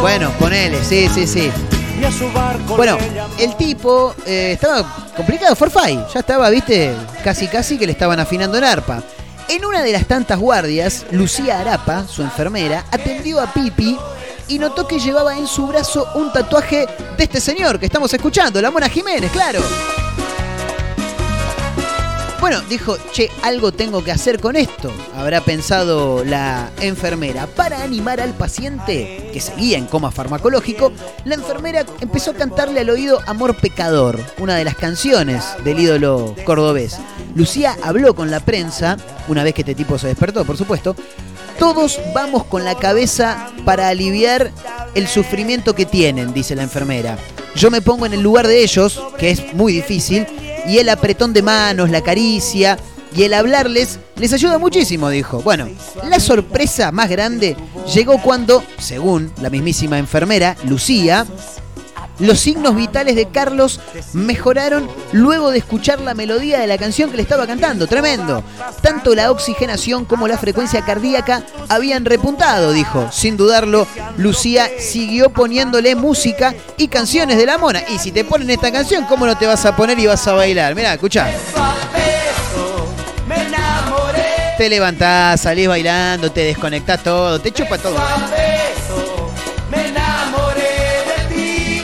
Bueno, 0.00 0.32
ponele, 0.38 0.82
sí, 0.82 1.06
sí, 1.14 1.26
sí. 1.26 1.52
Bueno, 2.76 2.96
el 3.38 3.56
tipo 3.56 4.14
eh, 4.26 4.52
estaba 4.54 5.10
complicado, 5.14 5.54
forfait. 5.54 6.00
Ya 6.12 6.20
estaba, 6.20 6.48
viste, 6.48 6.94
casi 7.22 7.46
casi 7.46 7.76
que 7.76 7.84
le 7.84 7.92
estaban 7.92 8.18
afinando 8.18 8.56
en 8.56 8.64
arpa. 8.64 9.02
En 9.48 9.64
una 9.64 9.82
de 9.82 9.92
las 9.92 10.06
tantas 10.06 10.38
guardias, 10.38 11.06
Lucía 11.10 11.58
Arapa, 11.58 12.06
su 12.06 12.22
enfermera, 12.22 12.84
atendió 12.90 13.40
a 13.40 13.50
Pipi 13.50 13.98
y 14.46 14.58
notó 14.58 14.86
que 14.86 14.98
llevaba 14.98 15.38
en 15.38 15.46
su 15.46 15.66
brazo 15.66 16.06
un 16.16 16.30
tatuaje 16.30 16.86
de 17.16 17.24
este 17.24 17.40
señor 17.40 17.80
que 17.80 17.86
estamos 17.86 18.12
escuchando, 18.12 18.60
la 18.60 18.70
Mona 18.70 18.90
Jiménez, 18.90 19.30
claro. 19.32 19.60
Bueno, 22.48 22.64
dijo, 22.66 22.96
che, 23.12 23.28
algo 23.42 23.72
tengo 23.72 24.02
que 24.02 24.10
hacer 24.10 24.40
con 24.40 24.56
esto, 24.56 24.90
habrá 25.14 25.42
pensado 25.42 26.24
la 26.24 26.70
enfermera. 26.80 27.46
Para 27.46 27.82
animar 27.82 28.22
al 28.22 28.32
paciente, 28.32 29.28
que 29.34 29.38
seguía 29.38 29.76
en 29.76 29.84
coma 29.84 30.10
farmacológico, 30.10 30.90
la 31.26 31.34
enfermera 31.34 31.84
empezó 32.00 32.30
a 32.30 32.36
cantarle 32.36 32.80
al 32.80 32.88
oído 32.88 33.20
Amor 33.26 33.54
Pecador, 33.54 34.18
una 34.38 34.56
de 34.56 34.64
las 34.64 34.76
canciones 34.76 35.44
del 35.62 35.78
ídolo 35.78 36.34
cordobés. 36.46 36.96
Lucía 37.34 37.76
habló 37.82 38.14
con 38.14 38.30
la 38.30 38.40
prensa, 38.40 38.96
una 39.28 39.44
vez 39.44 39.52
que 39.52 39.60
este 39.60 39.74
tipo 39.74 39.98
se 39.98 40.06
despertó, 40.06 40.46
por 40.46 40.56
supuesto. 40.56 40.96
Todos 41.58 42.00
vamos 42.14 42.44
con 42.44 42.64
la 42.64 42.76
cabeza 42.76 43.50
para 43.66 43.88
aliviar 43.88 44.52
el 44.94 45.06
sufrimiento 45.06 45.74
que 45.74 45.84
tienen, 45.84 46.32
dice 46.32 46.56
la 46.56 46.62
enfermera. 46.62 47.18
Yo 47.54 47.70
me 47.70 47.82
pongo 47.82 48.06
en 48.06 48.14
el 48.14 48.22
lugar 48.22 48.46
de 48.46 48.62
ellos, 48.62 49.02
que 49.18 49.32
es 49.32 49.52
muy 49.52 49.74
difícil, 49.74 50.26
y 50.66 50.78
el 50.78 50.88
apretón 50.88 51.32
de 51.32 51.42
manos, 51.42 51.90
la 51.90 52.02
caricia 52.02 52.78
y 53.14 53.22
el 53.22 53.34
hablarles 53.34 53.98
les 54.16 54.32
ayuda 54.32 54.58
muchísimo, 54.58 55.08
dijo. 55.08 55.40
Bueno, 55.42 55.68
la 56.08 56.20
sorpresa 56.20 56.92
más 56.92 57.08
grande 57.08 57.56
llegó 57.94 58.20
cuando, 58.20 58.62
según 58.78 59.32
la 59.40 59.50
mismísima 59.50 59.98
enfermera, 59.98 60.56
Lucía, 60.64 61.26
los 62.18 62.40
signos 62.40 62.74
vitales 62.74 63.16
de 63.16 63.26
Carlos 63.26 63.80
mejoraron 64.12 64.88
luego 65.12 65.50
de 65.50 65.58
escuchar 65.58 66.00
la 66.00 66.14
melodía 66.14 66.58
de 66.58 66.66
la 66.66 66.78
canción 66.78 67.10
que 67.10 67.16
le 67.16 67.22
estaba 67.22 67.46
cantando. 67.46 67.86
Tremendo. 67.86 68.42
Tanto 68.82 69.14
la 69.14 69.30
oxigenación 69.30 70.04
como 70.04 70.28
la 70.28 70.38
frecuencia 70.38 70.84
cardíaca 70.84 71.42
habían 71.68 72.04
repuntado, 72.04 72.72
dijo. 72.72 73.08
Sin 73.12 73.36
dudarlo, 73.36 73.86
Lucía 74.16 74.68
siguió 74.78 75.30
poniéndole 75.30 75.94
música 75.94 76.54
y 76.76 76.88
canciones 76.88 77.36
de 77.36 77.46
la 77.46 77.58
mona. 77.58 77.82
Y 77.88 77.98
si 77.98 78.12
te 78.12 78.24
ponen 78.24 78.50
esta 78.50 78.72
canción, 78.72 79.04
¿cómo 79.04 79.26
no 79.26 79.36
te 79.36 79.46
vas 79.46 79.64
a 79.64 79.76
poner 79.76 79.98
y 79.98 80.06
vas 80.06 80.26
a 80.26 80.32
bailar? 80.32 80.74
Mirá, 80.74 80.94
escuchá. 80.94 81.30
Te 84.58 84.68
levantás, 84.68 85.42
salís 85.42 85.68
bailando, 85.68 86.32
te 86.32 86.40
desconectás 86.40 87.04
todo, 87.04 87.40
te 87.40 87.52
chupa 87.52 87.78
todo. 87.78 87.96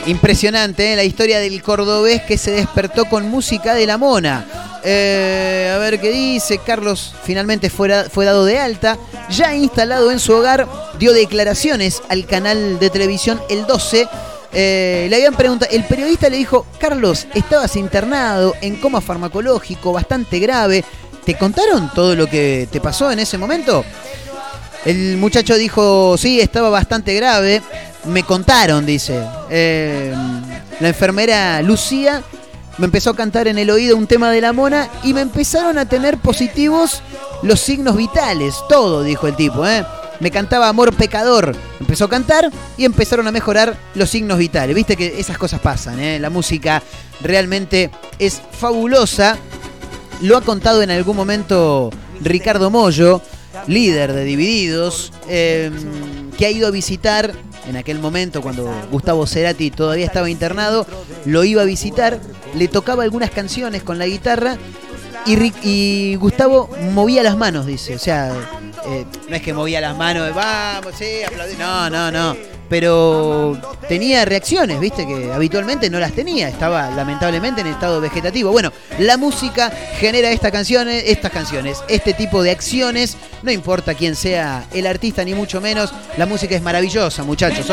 Impresionante 0.06 0.92
¿eh? 0.92 0.96
la 0.96 1.04
historia 1.04 1.40
del 1.40 1.62
cordobés 1.62 2.22
que 2.22 2.36
se 2.36 2.50
despertó 2.50 3.06
con 3.06 3.28
música 3.30 3.74
de 3.74 3.86
la 3.86 3.96
mona. 3.96 4.46
Eh, 4.84 5.72
a 5.74 5.78
ver 5.78 5.98
qué 5.98 6.10
dice. 6.10 6.58
Carlos 6.58 7.14
finalmente 7.24 7.70
fue, 7.70 8.04
fue 8.10 8.26
dado 8.26 8.44
de 8.44 8.58
alta. 8.58 8.98
Ya 9.30 9.54
instalado 9.54 10.10
en 10.10 10.20
su 10.20 10.34
hogar, 10.34 10.68
dio 10.98 11.14
declaraciones 11.14 12.02
al 12.10 12.26
canal 12.26 12.78
de 12.78 12.90
televisión 12.90 13.40
El 13.48 13.66
12. 13.66 14.06
Eh, 14.52 15.06
le 15.08 15.16
habían 15.16 15.34
preguntado, 15.34 15.72
el 15.72 15.84
periodista 15.84 16.28
le 16.28 16.36
dijo, 16.36 16.66
Carlos, 16.78 17.26
estabas 17.34 17.74
internado 17.74 18.54
en 18.60 18.76
coma 18.76 19.00
farmacológico 19.00 19.92
bastante 19.92 20.38
grave. 20.38 20.84
¿Te 21.24 21.34
contaron 21.36 21.90
todo 21.94 22.14
lo 22.14 22.26
que 22.26 22.68
te 22.70 22.80
pasó 22.80 23.10
en 23.10 23.20
ese 23.20 23.38
momento? 23.38 23.82
El 24.84 25.16
muchacho 25.16 25.56
dijo, 25.56 26.16
sí, 26.18 26.40
estaba 26.40 26.68
bastante 26.68 27.14
grave. 27.14 27.62
Me 28.06 28.22
contaron, 28.22 28.84
dice. 28.84 29.24
Eh, 29.50 30.14
la 30.80 30.88
enfermera 30.88 31.62
Lucía 31.62 32.22
me 32.78 32.86
empezó 32.86 33.10
a 33.10 33.16
cantar 33.16 33.48
en 33.48 33.58
el 33.58 33.70
oído 33.70 33.96
un 33.96 34.06
tema 34.06 34.30
de 34.30 34.40
la 34.40 34.52
mona 34.52 34.88
y 35.02 35.14
me 35.14 35.20
empezaron 35.20 35.78
a 35.78 35.88
tener 35.88 36.18
positivos 36.18 37.02
los 37.42 37.60
signos 37.60 37.96
vitales. 37.96 38.54
Todo, 38.68 39.02
dijo 39.02 39.26
el 39.26 39.36
tipo, 39.36 39.66
¿eh? 39.66 39.84
Me 40.20 40.30
cantaba 40.30 40.68
Amor 40.68 40.94
Pecador. 40.94 41.56
Empezó 41.80 42.06
a 42.06 42.08
cantar 42.08 42.50
y 42.76 42.84
empezaron 42.84 43.26
a 43.26 43.32
mejorar 43.32 43.76
los 43.94 44.10
signos 44.10 44.38
vitales. 44.38 44.74
Viste 44.74 44.96
que 44.96 45.18
esas 45.18 45.38
cosas 45.38 45.60
pasan, 45.60 46.00
¿eh? 46.00 46.18
La 46.18 46.30
música 46.30 46.82
realmente 47.20 47.90
es 48.18 48.42
fabulosa. 48.58 49.38
Lo 50.20 50.36
ha 50.36 50.40
contado 50.42 50.82
en 50.82 50.90
algún 50.90 51.16
momento 51.16 51.90
Ricardo 52.20 52.70
Mollo 52.70 53.22
líder 53.66 54.12
de 54.12 54.24
Divididos, 54.24 55.12
em, 55.28 55.72
que 56.36 56.46
ha 56.46 56.50
ido 56.50 56.66
a 56.66 56.70
visitar 56.70 57.32
en 57.66 57.76
aquel 57.76 57.98
momento 57.98 58.42
cuando 58.42 58.70
Gustavo 58.90 59.26
Cerati 59.26 59.70
todavía 59.70 60.06
estaba 60.06 60.28
internado, 60.28 60.86
lo 61.24 61.44
iba 61.44 61.62
a 61.62 61.64
visitar, 61.64 62.20
le 62.54 62.68
tocaba 62.68 63.02
algunas 63.02 63.30
canciones 63.30 63.82
con 63.82 63.98
la 63.98 64.06
guitarra 64.06 64.56
y, 65.26 65.52
y 65.62 66.16
Gustavo 66.16 66.68
movía 66.92 67.22
las 67.22 67.36
manos, 67.36 67.66
dice. 67.66 67.94
O 67.94 67.98
sea, 67.98 68.32
eh, 68.86 69.06
no 69.28 69.36
es 69.36 69.42
que 69.42 69.54
movía 69.54 69.80
las 69.80 69.96
manos, 69.96 70.34
vamos, 70.34 70.94
sí, 70.98 71.22
aplaudir. 71.26 71.58
No, 71.58 71.88
no, 71.88 72.10
no. 72.10 72.53
Pero 72.68 73.58
tenía 73.88 74.24
reacciones, 74.24 74.80
viste, 74.80 75.06
que 75.06 75.32
habitualmente 75.32 75.90
no 75.90 75.98
las 75.98 76.12
tenía. 76.12 76.48
Estaba 76.48 76.90
lamentablemente 76.90 77.60
en 77.60 77.68
estado 77.68 78.00
vegetativo. 78.00 78.50
Bueno, 78.50 78.72
la 78.98 79.16
música 79.16 79.70
genera 79.98 80.30
estas 80.30 80.50
canciones, 80.50 81.04
estas 81.06 81.30
canciones, 81.30 81.82
este 81.88 82.14
tipo 82.14 82.42
de 82.42 82.50
acciones. 82.50 83.16
No 83.42 83.50
importa 83.50 83.94
quién 83.94 84.16
sea 84.16 84.66
el 84.72 84.86
artista, 84.86 85.24
ni 85.24 85.34
mucho 85.34 85.60
menos. 85.60 85.92
La 86.16 86.26
música 86.26 86.54
es 86.54 86.62
maravillosa, 86.62 87.22
muchachos. 87.22 87.66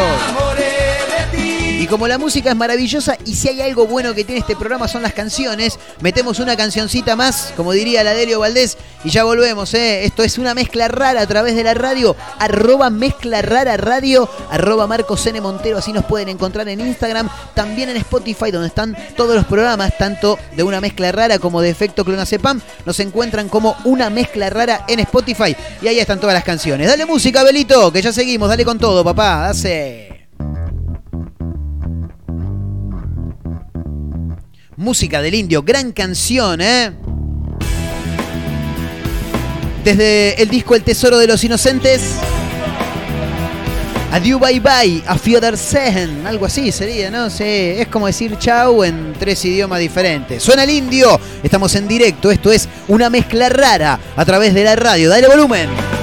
Y 1.33 1.87
como 1.87 2.07
la 2.07 2.19
música 2.19 2.51
es 2.51 2.55
maravillosa 2.55 3.17
y 3.25 3.33
si 3.33 3.49
hay 3.49 3.59
algo 3.61 3.87
bueno 3.87 4.13
que 4.13 4.23
tiene 4.23 4.41
este 4.41 4.55
programa 4.55 4.87
son 4.87 5.01
las 5.01 5.13
canciones, 5.13 5.79
metemos 5.99 6.37
una 6.37 6.55
cancioncita 6.55 7.15
más, 7.15 7.53
como 7.57 7.71
diría 7.71 8.03
la 8.03 8.13
Delio 8.13 8.39
Valdés, 8.39 8.77
y 9.03 9.09
ya 9.09 9.23
volvemos. 9.23 9.73
¿eh? 9.73 10.05
Esto 10.05 10.21
es 10.21 10.37
una 10.37 10.53
mezcla 10.53 10.89
rara 10.89 11.21
a 11.21 11.25
través 11.25 11.55
de 11.55 11.63
la 11.63 11.73
radio, 11.73 12.15
arroba 12.37 12.91
mezcla 12.91 13.41
rara 13.41 13.77
radio, 13.77 14.29
arroba 14.51 14.85
Marcos 14.85 15.25
N. 15.25 15.41
Montero, 15.41 15.79
así 15.79 15.91
nos 15.91 16.05
pueden 16.05 16.29
encontrar 16.29 16.69
en 16.69 16.81
Instagram, 16.81 17.27
también 17.55 17.89
en 17.89 17.97
Spotify, 17.97 18.51
donde 18.51 18.67
están 18.67 18.95
todos 19.17 19.35
los 19.35 19.45
programas, 19.45 19.97
tanto 19.97 20.37
de 20.55 20.61
una 20.61 20.81
mezcla 20.81 21.11
rara 21.11 21.39
como 21.39 21.61
de 21.61 21.71
efecto 21.71 22.05
clonazepam, 22.05 22.61
nos 22.85 22.99
encuentran 22.99 23.49
como 23.49 23.75
una 23.85 24.11
mezcla 24.11 24.51
rara 24.51 24.85
en 24.87 24.99
Spotify, 24.99 25.55
y 25.81 25.87
ahí 25.87 25.97
están 25.97 26.19
todas 26.19 26.35
las 26.35 26.43
canciones. 26.43 26.87
Dale 26.87 27.07
música, 27.07 27.43
Belito, 27.43 27.91
que 27.91 28.03
ya 28.03 28.13
seguimos, 28.13 28.49
dale 28.49 28.63
con 28.63 28.77
todo, 28.77 29.03
papá, 29.03 29.49
hace. 29.49 30.20
Música 34.81 35.21
del 35.21 35.35
indio, 35.35 35.61
gran 35.61 35.91
canción, 35.91 36.59
¿eh? 36.59 36.91
Desde 39.83 40.41
el 40.41 40.49
disco 40.49 40.73
El 40.73 40.81
Tesoro 40.81 41.19
de 41.19 41.27
los 41.27 41.43
Inocentes. 41.43 42.01
Adieu 44.11 44.39
bye 44.39 44.59
bye, 44.59 45.03
a 45.05 45.19
Sehen, 45.55 46.25
algo 46.25 46.47
así 46.47 46.71
sería, 46.71 47.11
¿no? 47.11 47.29
sé, 47.29 47.79
es 47.79 47.89
como 47.89 48.07
decir 48.07 48.39
chau 48.39 48.83
en 48.83 49.13
tres 49.19 49.45
idiomas 49.45 49.79
diferentes. 49.79 50.41
Suena 50.41 50.63
el 50.63 50.71
indio, 50.71 51.19
estamos 51.43 51.75
en 51.75 51.87
directo, 51.87 52.31
esto 52.31 52.51
es 52.51 52.67
una 52.87 53.11
mezcla 53.11 53.49
rara 53.49 53.99
a 54.15 54.25
través 54.25 54.55
de 54.55 54.63
la 54.63 54.75
radio. 54.75 55.09
Dale 55.09 55.27
volumen. 55.27 56.00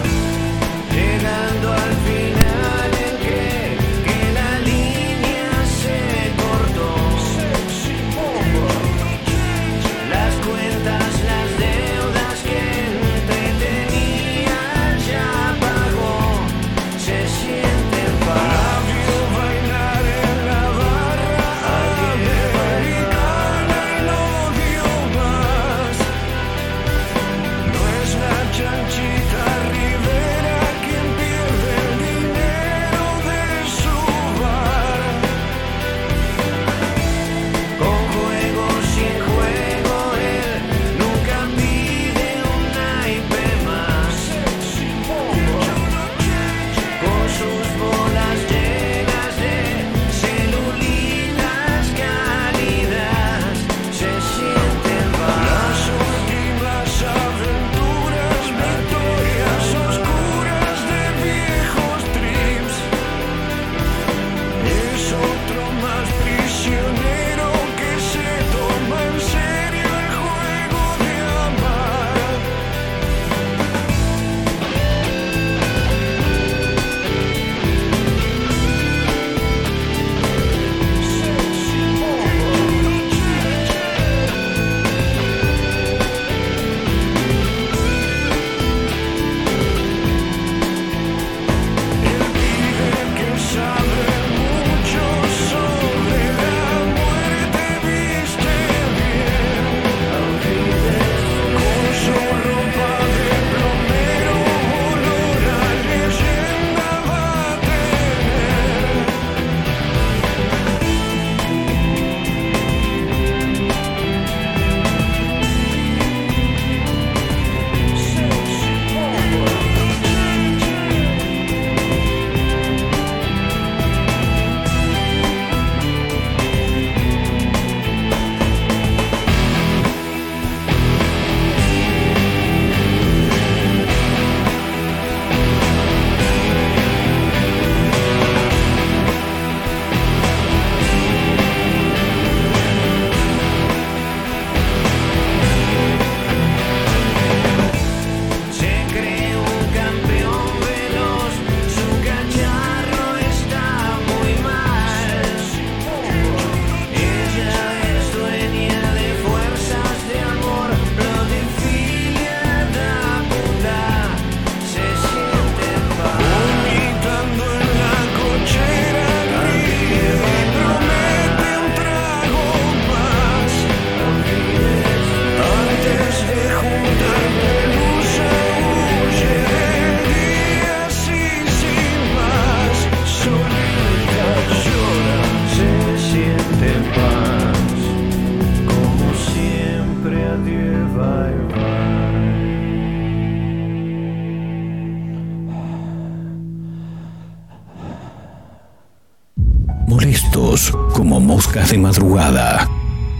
De 201.71 201.79
madrugada, 201.79 202.69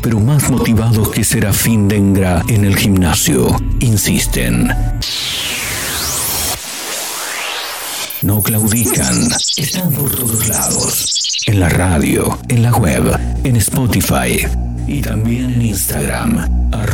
pero 0.03 0.21
más 0.21 0.51
motivados 0.51 1.09
que 1.11 1.25
Serafín 1.25 1.89
Dengra 1.89 2.43
en 2.49 2.65
el 2.65 2.77
gimnasio, 2.77 3.57
insisten. 3.81 4.69
no 8.23 8.43
claudican, 8.43 9.29
están 9.57 9.93
por 9.93 10.11
todos 10.15 10.49
lados. 10.49 11.45
En 11.47 11.61
la 11.61 11.69
radio, 11.69 12.39
en 12.49 12.63
la 12.63 12.73
web, 12.73 13.19
en 13.45 13.57
Spotify 13.57 14.47
y 14.87 15.01
también 15.01 15.53
en 15.53 15.63
Instagram, 15.63 16.68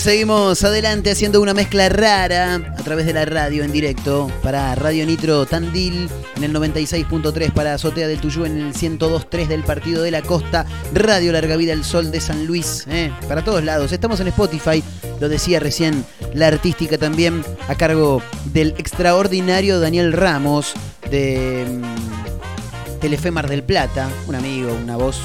Seguimos 0.00 0.64
adelante 0.64 1.10
haciendo 1.10 1.42
una 1.42 1.52
mezcla 1.52 1.88
rara 1.90 2.54
a 2.54 2.82
través 2.82 3.04
de 3.04 3.12
la 3.12 3.26
radio 3.26 3.64
en 3.64 3.70
directo 3.70 4.30
para 4.42 4.74
Radio 4.74 5.04
Nitro 5.04 5.44
Tandil 5.44 6.08
en 6.36 6.44
el 6.44 6.54
96.3 6.54 7.52
para 7.52 7.74
Azotea 7.74 8.08
del 8.08 8.18
Tuyú 8.18 8.46
en 8.46 8.56
el 8.58 8.72
102.3 8.72 9.46
del 9.46 9.62
Partido 9.62 10.02
de 10.02 10.10
la 10.10 10.22
Costa, 10.22 10.64
Radio 10.94 11.32
Larga 11.32 11.56
Vida 11.56 11.74
El 11.74 11.84
Sol 11.84 12.10
de 12.10 12.20
San 12.20 12.46
Luis, 12.46 12.86
eh, 12.88 13.12
para 13.28 13.44
todos 13.44 13.62
lados. 13.62 13.92
Estamos 13.92 14.20
en 14.20 14.28
Spotify, 14.28 14.82
lo 15.20 15.28
decía 15.28 15.60
recién 15.60 16.04
la 16.32 16.46
artística 16.46 16.96
también 16.96 17.44
a 17.68 17.74
cargo 17.74 18.22
del 18.46 18.74
extraordinario 18.78 19.80
Daniel 19.80 20.14
Ramos 20.14 20.72
de 21.10 21.66
mm, 21.68 23.00
Telefe 23.00 23.30
Mar 23.30 23.48
del 23.48 23.62
Plata, 23.62 24.08
un 24.26 24.34
amigo, 24.34 24.72
una 24.72 24.96
voz 24.96 25.20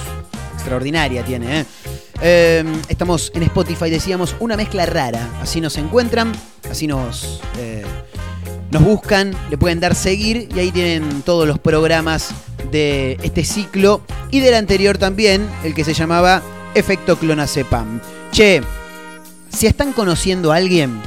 extraordinaria 0.53 1.23
tiene, 1.23 1.61
¿eh? 1.61 1.65
Em, 2.21 2.81
estamos 2.87 3.31
en 3.35 3.43
Spotify, 3.43 3.89
decíamos, 3.89 4.35
una 4.39 4.55
mezcla 4.55 4.85
rara. 4.85 5.29
Así 5.41 5.61
nos 5.61 5.77
encuentran, 5.77 6.31
así 6.69 6.87
nos, 6.87 7.41
eh, 7.57 7.83
nos 8.71 8.83
buscan, 8.83 9.31
le 9.49 9.57
pueden 9.57 9.79
dar 9.79 9.95
seguir 9.95 10.49
y 10.55 10.59
ahí 10.59 10.71
tienen 10.71 11.21
todos 11.23 11.47
los 11.47 11.59
programas 11.59 12.29
de 12.71 13.17
este 13.21 13.43
ciclo 13.43 14.01
y 14.31 14.39
del 14.39 14.55
anterior 14.55 14.97
también, 14.97 15.47
el 15.63 15.73
que 15.73 15.83
se 15.83 15.93
llamaba 15.93 16.41
Efecto 16.73 17.17
Clonazepam. 17.17 18.01
Che, 18.31 18.61
si 19.49 19.67
están 19.67 19.93
conociendo 19.93 20.51
a 20.51 20.55
alguien, 20.55 20.99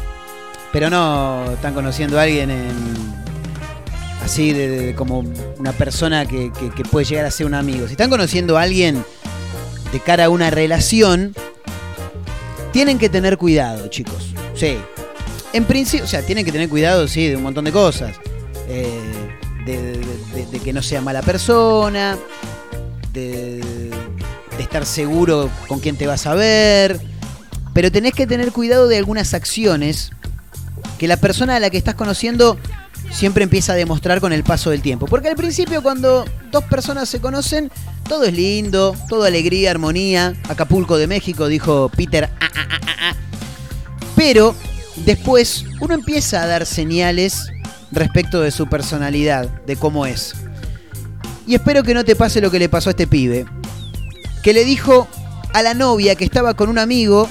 pero 0.73 0.91
no 0.91 1.45
están 1.53 1.75
conociendo 1.75 2.19
a 2.19 2.23
alguien 2.23 2.51
en 2.51 3.19
así 4.23 4.53
de, 4.53 4.95
como 4.95 5.25
una 5.59 5.73
persona 5.73 6.27
que, 6.27 6.53
que, 6.53 6.85
puede 6.85 7.07
llegar 7.07 7.25
a 7.25 7.31
ser 7.31 7.47
un 7.47 7.55
amigo. 7.55 7.87
Si 7.87 7.93
están 7.93 8.11
conociendo 8.11 8.59
a 8.59 8.63
alguien 8.63 9.03
de 9.93 10.01
cara 10.01 10.27
a 10.27 10.29
una 10.29 10.51
relación, 10.51 11.35
tienen 12.73 12.99
que 12.99 13.09
tener 13.09 13.39
cuidado, 13.39 13.89
chicos. 13.89 14.35
Sí. 14.55 14.77
En 15.53 15.65
principio, 15.65 16.05
o 16.05 16.09
sea, 16.09 16.23
tienen 16.23 16.45
que 16.45 16.53
tener 16.53 16.69
cuidado, 16.69 17.09
sí, 17.09 17.29
de 17.29 17.37
un 17.37 17.43
montón 17.43 17.65
de 17.65 17.73
cosas. 17.73 18.17
Eh, 18.69 19.01
de, 19.65 20.61
que 20.61 20.73
no 20.73 20.83
sea 20.83 21.01
mala 21.01 21.23
persona, 21.23 22.19
de, 23.13 23.61
estar 24.59 24.85
seguro 24.85 25.51
con 25.69 25.81
quién 25.81 25.97
te 25.97 26.07
vas 26.07 26.27
a 26.27 26.35
ver. 26.35 27.01
Pero 27.73 27.93
tenés 27.93 28.13
que 28.13 28.27
tener 28.27 28.53
cuidado 28.53 28.89
de 28.89 28.99
algunas 28.99 29.35
acciones 29.35 30.11
que 30.99 31.07
la 31.07 31.17
persona 31.17 31.57
a 31.57 31.61
la 31.61 31.71
que 31.71 31.79
estás 31.79 31.95
conociendo 31.95 32.59
siempre 33.11 33.45
empieza 33.45 33.73
a 33.73 33.77
demostrar 33.77 34.21
con 34.21 34.33
el 34.33 34.45
paso 34.45 34.71
del 34.71 34.83
tiempo. 34.83 35.07
Porque 35.07 35.29
al 35.29 35.37
principio 35.37 35.83
cuando 35.83 36.25
dos 36.51 36.65
personas 36.65 37.09
se 37.09 37.21
conocen, 37.21 37.71
todo 38.09 38.25
es 38.25 38.35
lindo, 38.35 38.97
todo 39.09 39.25
alegría, 39.25 39.71
armonía. 39.71 40.35
Acapulco 40.49 40.97
de 40.97 41.07
México, 41.07 41.49
dijo 41.49 41.91
Peter. 41.95 42.31
Ah, 42.41 42.49
ah, 42.55 42.79
ah, 42.83 43.15
Pero 44.17 44.55
después 45.05 45.65
uno 45.81 45.95
empieza 45.95 46.43
a 46.43 46.47
dar 46.47 46.67
señales 46.67 47.51
respecto 47.91 48.41
de 48.41 48.51
su 48.51 48.69
personalidad, 48.69 49.49
de 49.67 49.77
cómo 49.77 50.07
es. 50.07 50.35
Y 51.47 51.55
espero 51.55 51.83
que 51.83 51.95
no 51.95 52.05
te 52.05 52.17
pase 52.17 52.41
lo 52.41 52.51
que 52.51 52.59
le 52.59 52.69
pasó 52.69 52.91
a 52.91 52.93
este 52.93 53.07
pibe. 53.07 53.47
Que 54.43 54.53
le 54.53 54.65
dijo 54.65 55.09
a 55.55 55.63
la 55.63 55.75
novia 55.75 56.15
que 56.15 56.25
estaba 56.25 56.55
con 56.55 56.69
un 56.69 56.79
amigo 56.79 57.29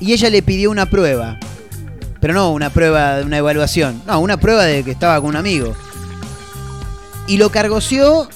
y 0.00 0.12
ella 0.12 0.30
le 0.30 0.42
pidió 0.42 0.70
una 0.70 0.86
prueba. 0.86 1.38
Pero 2.20 2.34
no 2.34 2.50
una 2.50 2.70
prueba 2.70 3.16
de 3.16 3.24
una 3.24 3.38
evaluación, 3.38 4.02
no, 4.06 4.18
una 4.20 4.36
prueba 4.38 4.64
de 4.64 4.82
que 4.82 4.90
estaba 4.90 5.20
con 5.20 5.30
un 5.30 5.36
amigo. 5.36 5.74
Y 7.26 7.38
lo 7.38 7.50
cargoció 7.50 8.28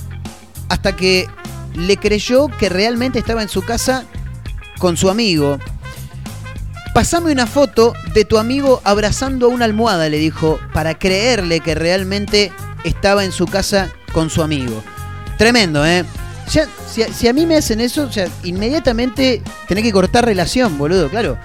hasta 0.69 0.95
que 0.97 1.29
le 1.75 1.97
creyó 1.97 2.49
que 2.49 2.69
realmente 2.69 3.19
estaba 3.19 3.43
en 3.43 3.49
su 3.49 3.63
casa 3.63 4.05
con 4.79 4.97
su 4.97 5.11
amigo. 5.11 5.59
Pasame 6.95 7.31
una 7.31 7.47
foto 7.47 7.95
de 8.15 8.25
tu 8.25 8.39
amigo 8.39 8.81
abrazando 8.85 9.47
a 9.47 9.49
una 9.51 9.65
almohada, 9.65 10.09
le 10.09 10.19
dijo, 10.19 10.59
para 10.73 10.99
creerle 10.99 11.61
que 11.61 11.75
realmente 11.75 12.53
estaba 12.85 13.25
en 13.25 13.33
su 13.33 13.47
casa 13.47 13.91
con 14.13 14.29
su 14.29 14.43
amigo. 14.43 14.83
Tremendo, 15.39 15.87
¿eh? 15.87 16.05
si, 16.47 17.29
a, 17.29 17.33
mí 17.33 17.47
me 17.47 17.57
hacen 17.57 17.81
eso, 17.81 18.11
sea, 18.11 18.29
inmediatamente 18.43 19.43
tenés 19.69 19.85
que 19.85 19.93
cortar 19.93 20.25
relación, 20.25 20.77
boludo, 20.79 21.09
claro. 21.09 21.39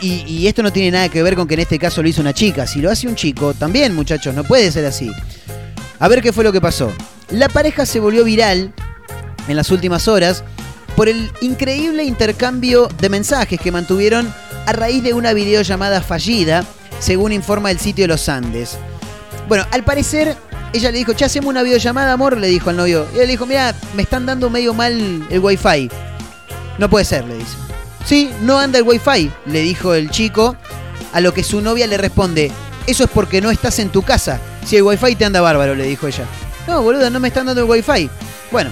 Y, 0.00 0.46
esto 0.46 0.62
no 0.62 0.72
tiene 0.72 0.90
nada 0.90 1.08
que 1.08 1.22
ver 1.22 1.34
con 1.34 1.46
que 1.46 1.54
en 1.54 1.60
este 1.60 1.78
caso 1.78 2.02
lo 2.02 2.08
hizo 2.08 2.20
una 2.20 2.32
chica. 2.32 2.66
Si 2.66 2.80
lo 2.80 2.90
hace 2.90 3.06
un 3.06 3.14
chico, 3.14 3.54
también, 3.54 3.94
muchachos, 3.94 4.34
no 4.34 4.44
puede 4.44 4.70
ser 4.72 4.84
así. 4.86 5.10
A 5.98 6.08
ver 6.08 6.22
qué 6.22 6.32
fue 6.32 6.44
lo 6.44 6.52
que 6.52 6.60
pasó. 6.60 6.92
La 7.30 7.48
pareja 7.48 7.86
se 7.86 8.00
volvió 8.00 8.24
viral 8.24 8.72
en 9.48 9.56
las 9.56 9.70
últimas 9.70 10.08
horas 10.08 10.44
por 10.96 11.08
el 11.08 11.30
increíble 11.40 12.04
intercambio 12.04 12.88
de 13.00 13.08
mensajes 13.08 13.60
que 13.60 13.72
mantuvieron 13.72 14.32
a 14.66 14.72
raíz 14.72 15.02
de 15.02 15.12
una 15.12 15.32
videollamada 15.32 16.00
fallida, 16.00 16.64
según 17.00 17.32
informa 17.32 17.70
el 17.70 17.78
sitio 17.78 18.04
de 18.04 18.08
Los 18.08 18.28
Andes. 18.28 18.78
Bueno, 19.48 19.66
al 19.70 19.84
parecer, 19.84 20.36
ella 20.72 20.90
le 20.90 20.98
dijo, 20.98 21.12
che, 21.12 21.24
hacemos 21.24 21.50
una 21.50 21.62
videollamada, 21.62 22.12
amor, 22.12 22.38
le 22.38 22.48
dijo 22.48 22.70
al 22.70 22.76
novio. 22.76 23.06
Y 23.14 23.18
él 23.18 23.26
le 23.26 23.32
dijo, 23.32 23.46
mira, 23.46 23.74
me 23.94 24.02
están 24.02 24.24
dando 24.26 24.48
medio 24.50 24.72
mal 24.72 25.26
el 25.28 25.40
wifi. 25.40 25.90
No 26.78 26.88
puede 26.88 27.04
ser, 27.04 27.24
le 27.24 27.36
dice. 27.36 27.63
Sí, 28.04 28.30
no 28.42 28.58
anda 28.58 28.78
el 28.78 28.84
wifi, 28.84 29.30
le 29.46 29.60
dijo 29.60 29.94
el 29.94 30.10
chico, 30.10 30.56
a 31.12 31.20
lo 31.20 31.32
que 31.32 31.42
su 31.42 31.60
novia 31.60 31.86
le 31.86 31.96
responde, 31.96 32.52
eso 32.86 33.04
es 33.04 33.10
porque 33.10 33.40
no 33.40 33.50
estás 33.50 33.78
en 33.78 33.90
tu 33.90 34.02
casa. 34.02 34.38
Si 34.66 34.76
el 34.76 34.82
wifi 34.82 35.16
te 35.16 35.24
anda 35.24 35.40
bárbaro, 35.40 35.74
le 35.74 35.84
dijo 35.84 36.06
ella. 36.06 36.24
No, 36.66 36.82
boludo, 36.82 37.08
no 37.10 37.20
me 37.20 37.28
están 37.28 37.46
dando 37.46 37.62
el 37.62 37.70
wifi. 37.70 38.10
Bueno, 38.50 38.70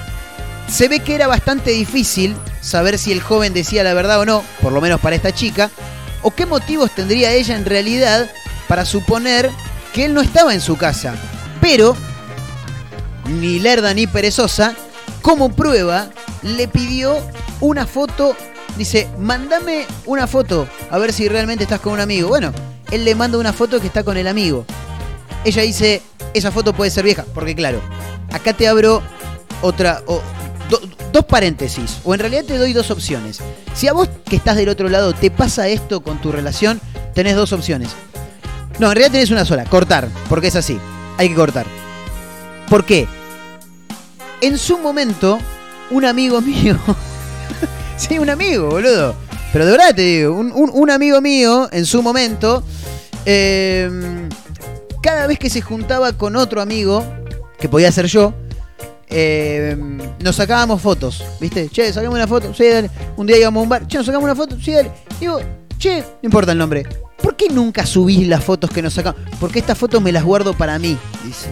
se 0.68 0.88
ve 0.88 1.00
que 1.00 1.14
era 1.14 1.26
bastante 1.26 1.70
difícil 1.70 2.34
saber 2.60 2.98
si 2.98 3.12
el 3.12 3.20
joven 3.20 3.52
decía 3.52 3.84
la 3.84 3.94
verdad 3.94 4.20
o 4.20 4.24
no, 4.24 4.42
por 4.60 4.72
lo 4.72 4.80
menos 4.80 5.00
para 5.00 5.16
esta 5.16 5.32
chica, 5.32 5.70
o 6.22 6.30
qué 6.30 6.46
motivos 6.46 6.90
tendría 6.94 7.32
ella 7.32 7.56
en 7.56 7.64
realidad 7.64 8.30
para 8.68 8.84
suponer 8.84 9.50
que 9.92 10.04
él 10.04 10.14
no 10.14 10.20
estaba 10.20 10.54
en 10.54 10.60
su 10.60 10.76
casa. 10.76 11.14
Pero, 11.60 11.96
ni 13.26 13.60
lerda 13.60 13.92
ni 13.94 14.06
perezosa, 14.06 14.74
como 15.20 15.52
prueba, 15.52 16.08
le 16.42 16.68
pidió 16.68 17.18
una 17.60 17.86
foto. 17.86 18.36
Dice, 18.76 19.08
mándame 19.18 19.86
una 20.06 20.26
foto 20.26 20.66
a 20.90 20.98
ver 20.98 21.12
si 21.12 21.28
realmente 21.28 21.64
estás 21.64 21.80
con 21.80 21.92
un 21.92 22.00
amigo. 22.00 22.28
Bueno, 22.28 22.52
él 22.90 23.04
le 23.04 23.14
manda 23.14 23.38
una 23.38 23.52
foto 23.52 23.80
que 23.80 23.86
está 23.86 24.02
con 24.02 24.16
el 24.16 24.26
amigo. 24.26 24.64
Ella 25.44 25.62
dice, 25.62 26.02
esa 26.34 26.50
foto 26.50 26.72
puede 26.72 26.90
ser 26.90 27.04
vieja, 27.04 27.24
porque 27.34 27.54
claro, 27.54 27.80
acá 28.32 28.52
te 28.52 28.68
abro 28.68 29.02
otra, 29.60 30.02
dos 31.12 31.24
paréntesis, 31.26 31.98
o 32.04 32.14
en 32.14 32.20
realidad 32.20 32.44
te 32.44 32.58
doy 32.58 32.72
dos 32.72 32.90
opciones. 32.90 33.40
Si 33.74 33.88
a 33.88 33.92
vos 33.92 34.08
que 34.24 34.36
estás 34.36 34.56
del 34.56 34.68
otro 34.68 34.88
lado 34.88 35.14
te 35.14 35.30
pasa 35.30 35.68
esto 35.68 36.02
con 36.02 36.20
tu 36.20 36.32
relación, 36.32 36.80
tenés 37.14 37.36
dos 37.36 37.52
opciones. 37.52 37.90
No, 38.78 38.88
en 38.88 38.92
realidad 38.92 39.12
tenés 39.12 39.30
una 39.30 39.44
sola, 39.44 39.64
cortar, 39.64 40.08
porque 40.28 40.48
es 40.48 40.56
así, 40.56 40.78
hay 41.18 41.28
que 41.28 41.34
cortar. 41.34 41.66
¿Por 42.68 42.84
qué? 42.84 43.06
En 44.40 44.58
su 44.58 44.78
momento, 44.78 45.38
un 45.90 46.04
amigo 46.04 46.40
mío, 46.42 46.78
sí, 48.08 48.18
un 48.18 48.30
amigo, 48.30 48.68
boludo, 48.68 49.14
pero 49.52 49.64
de 49.64 49.70
verdad 49.72 49.94
te 49.94 50.02
digo, 50.02 50.34
un, 50.34 50.90
amigo 50.90 51.20
mío 51.20 51.68
en 51.70 51.86
su 51.86 52.02
momento, 52.02 52.64
em, 53.24 54.28
cada 55.00 55.26
vez 55.26 55.38
que 55.38 55.48
se 55.48 55.60
juntaba 55.60 56.12
con 56.12 56.34
otro 56.34 56.60
amigo, 56.60 57.04
que 57.60 57.68
podía 57.68 57.92
ser 57.92 58.06
yo, 58.06 58.34
em, 59.08 59.98
nos 60.18 60.36
sacábamos 60.36 60.82
fotos, 60.82 61.22
¿viste? 61.40 61.68
Che, 61.68 61.92
sacamos 61.92 62.16
una 62.16 62.26
foto. 62.26 62.52
Un 63.16 63.26
día 63.26 63.38
íbamos 63.38 63.60
a 63.60 63.62
un 63.62 63.68
bar, 63.68 63.86
che, 63.86 63.98
nos 63.98 64.06
sacamos 64.06 64.24
una 64.24 64.34
foto, 64.34 64.56
sí, 64.60 64.72
dale. 64.72 64.90
Digo, 65.20 65.40
che, 65.78 66.00
no 66.00 66.26
importa 66.26 66.52
el 66.52 66.58
nombre, 66.58 66.84
¿por 67.22 67.36
qué 67.36 67.48
nunca 67.50 67.86
subís 67.86 68.26
las 68.26 68.42
fotos 68.42 68.70
que 68.70 68.82
nos 68.82 68.94
sacamos? 68.94 69.20
Porque 69.38 69.60
estas 69.60 69.78
fotos 69.78 70.02
me 70.02 70.10
las 70.10 70.24
guardo 70.24 70.54
para 70.54 70.78
mí, 70.78 70.98
dice. 71.24 71.48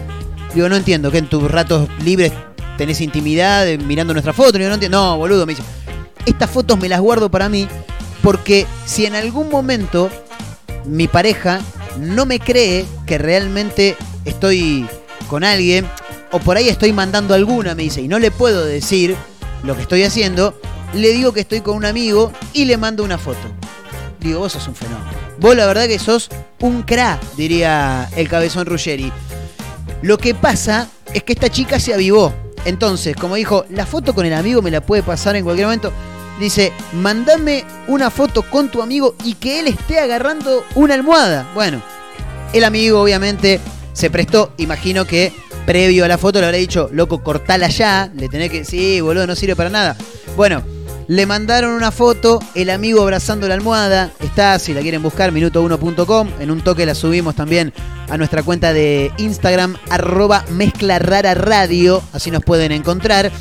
Digo, 0.53 0.67
no 0.67 0.75
entiendo, 0.75 1.11
que 1.11 1.19
en 1.19 1.29
tus 1.29 1.49
ratos 1.49 1.87
libres 2.03 2.33
tenés 2.77 2.99
intimidad 2.99 3.67
mirando 3.85 4.11
nuestra 4.11 4.33
foto. 4.33 4.57
Digo, 4.57 4.67
no 4.67 4.73
entiendo. 4.73 4.97
No, 4.97 5.17
boludo, 5.17 5.45
me 5.45 5.53
dice. 5.53 5.63
Estas 6.25 6.49
fotos 6.49 6.79
me 6.79 6.89
las 6.89 7.01
guardo 7.01 7.29
para 7.29 7.49
mí 7.49 7.67
porque 8.21 8.67
si 8.85 9.05
en 9.05 9.15
algún 9.15 9.49
momento 9.49 10.09
mi 10.85 11.07
pareja 11.07 11.61
no 11.99 12.25
me 12.25 12.39
cree 12.39 12.85
que 13.05 13.17
realmente 13.17 13.97
estoy 14.25 14.87
con 15.27 15.43
alguien, 15.43 15.85
o 16.31 16.39
por 16.39 16.57
ahí 16.57 16.69
estoy 16.69 16.93
mandando 16.93 17.33
alguna, 17.33 17.75
me 17.75 17.83
dice, 17.83 18.01
y 18.01 18.07
no 18.07 18.19
le 18.19 18.31
puedo 18.31 18.65
decir 18.65 19.15
lo 19.63 19.75
que 19.75 19.81
estoy 19.81 20.03
haciendo, 20.03 20.59
le 20.93 21.09
digo 21.09 21.33
que 21.33 21.41
estoy 21.41 21.61
con 21.61 21.75
un 21.75 21.85
amigo 21.85 22.31
y 22.53 22.65
le 22.65 22.77
mando 22.77 23.03
una 23.03 23.17
foto. 23.17 23.39
Digo, 24.19 24.39
vos 24.39 24.53
sos 24.53 24.67
un 24.67 24.75
fenómeno. 24.75 25.09
Vos 25.39 25.55
la 25.55 25.65
verdad 25.65 25.87
que 25.87 25.99
sos 25.99 26.29
un 26.59 26.83
cra, 26.83 27.19
diría 27.35 28.09
el 28.15 28.29
cabezón 28.29 28.65
Ruggeri. 28.65 29.11
Lo 30.01 30.17
que 30.17 30.35
pasa 30.35 30.87
es 31.13 31.23
que 31.23 31.33
esta 31.33 31.49
chica 31.49 31.79
se 31.79 31.93
avivó. 31.93 32.33
Entonces, 32.65 33.15
como 33.15 33.35
dijo, 33.35 33.65
la 33.69 33.85
foto 33.85 34.13
con 34.13 34.25
el 34.25 34.33
amigo 34.33 34.61
me 34.61 34.69
la 34.69 34.81
puede 34.81 35.01
pasar 35.01 35.35
en 35.35 35.43
cualquier 35.43 35.67
momento 35.67 35.91
dice, 36.41 36.73
mandame 36.93 37.63
una 37.87 38.09
foto 38.09 38.43
con 38.43 38.69
tu 38.69 38.81
amigo 38.81 39.15
y 39.23 39.35
que 39.35 39.59
él 39.59 39.67
esté 39.67 39.99
agarrando 39.99 40.65
una 40.75 40.95
almohada. 40.95 41.49
Bueno, 41.53 41.81
el 42.53 42.63
amigo 42.63 43.01
obviamente 43.01 43.59
se 43.93 44.09
prestó, 44.09 44.51
imagino 44.57 45.05
que 45.05 45.31
previo 45.65 46.05
a 46.05 46.07
la 46.07 46.17
foto 46.17 46.39
le 46.39 46.47
habrá 46.47 46.57
dicho, 46.57 46.89
loco, 46.91 47.23
cortala 47.23 47.69
ya, 47.69 48.11
le 48.15 48.27
tenés 48.27 48.49
que, 48.49 48.65
sí, 48.65 48.99
boludo, 49.01 49.27
no 49.27 49.35
sirve 49.35 49.55
para 49.55 49.69
nada. 49.69 49.95
Bueno, 50.35 50.63
le 51.07 51.25
mandaron 51.25 51.73
una 51.73 51.91
foto, 51.91 52.39
el 52.55 52.69
amigo 52.69 53.01
abrazando 53.01 53.47
la 53.47 53.53
almohada, 53.53 54.11
está, 54.21 54.57
si 54.59 54.73
la 54.73 54.81
quieren 54.81 55.03
buscar, 55.03 55.31
minuto1.com, 55.31 56.29
en 56.39 56.51
un 56.51 56.61
toque 56.61 56.85
la 56.85 56.95
subimos 56.95 57.35
también 57.35 57.73
a 58.09 58.17
nuestra 58.17 58.43
cuenta 58.43 58.73
de 58.73 59.11
Instagram, 59.17 59.75
arroba 59.89 60.45
mezcla 60.51 60.99
radio, 60.99 62.01
así 62.13 62.31
nos 62.31 62.43
pueden 62.43 62.71
encontrar. 62.71 63.31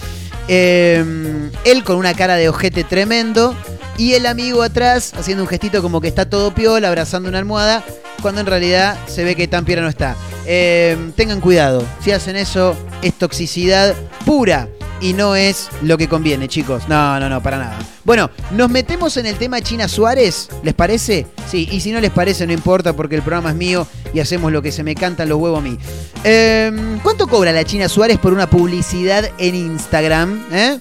Em, 0.49 1.51
él 1.65 1.85
con 1.85 1.97
una 1.97 2.15
cara 2.15 2.37
de 2.37 2.49
ojete 2.49 2.85
tremendo 2.85 3.55
y 3.97 4.15
el 4.15 4.27
amigo 4.27 4.63
atrás 4.63 5.13
haciendo 5.15 5.45
un 5.45 5.49
gestito 5.49 5.83
como 5.83 6.01
que 6.01 6.09
está 6.09 6.29
todo 6.29 6.55
piola, 6.55 6.89
abrazando 6.89 7.29
una 7.29 7.39
almohada, 7.39 7.85
cuando 8.23 8.41
en 8.41 8.47
realidad 8.47 8.99
se 9.07 9.25
ve 9.25 9.37
que 9.37 9.49
tan 9.49 9.65
piedra 9.65 9.83
no 9.83 9.89
está. 9.89 10.17
Em, 10.47 11.13
tengan 11.13 11.41
cuidado, 11.41 11.85
si 12.03 12.13
hacen 12.13 12.37
eso 12.37 12.75
es 13.03 13.15
toxicidad 13.15 13.95
pura 14.25 14.69
y 15.01 15.13
no 15.13 15.35
es 15.35 15.69
lo 15.83 15.97
que 15.97 16.09
conviene, 16.09 16.49
chicos. 16.49 16.89
No, 16.89 17.19
no, 17.19 17.29
no, 17.29 17.43
para 17.43 17.59
nada. 17.59 17.79
Bueno, 18.05 18.31
nos 18.53 18.71
metemos 18.71 19.17
en 19.17 19.27
el 19.27 19.37
tema 19.37 19.61
China 19.61 19.89
Suárez, 19.89 20.49
¿les 20.63 20.75
parece? 20.75 21.27
Sí, 21.49 21.69
y 21.71 21.81
si 21.81 21.91
no 21.93 22.01
les 22.01 22.11
parece, 22.11 22.47
no 22.47 22.53
importa 22.53 22.95
porque 22.95 23.17
el 23.17 23.23
programa 23.23 23.51
es 23.51 23.57
mío 23.57 23.87
y 24.13 24.21
hacemos 24.21 24.53
lo 24.53 24.63
que 24.63 24.73
se 24.73 24.83
me 24.83 24.95
canta 24.95 25.25
los 25.25 25.39
huevos 25.39 25.61
a 25.61 25.63
mí. 25.63 25.79
Em, 26.25 26.99
¿Cuánto 27.01 27.27
cobra 27.27 27.53
la 27.53 27.65
China 27.65 27.89
Suárez 27.89 28.19
por 28.19 28.33
una 28.33 28.49
publicidad 28.49 29.31
en 29.39 29.55
Instagram? 29.55 30.47
Eh? 30.53 30.79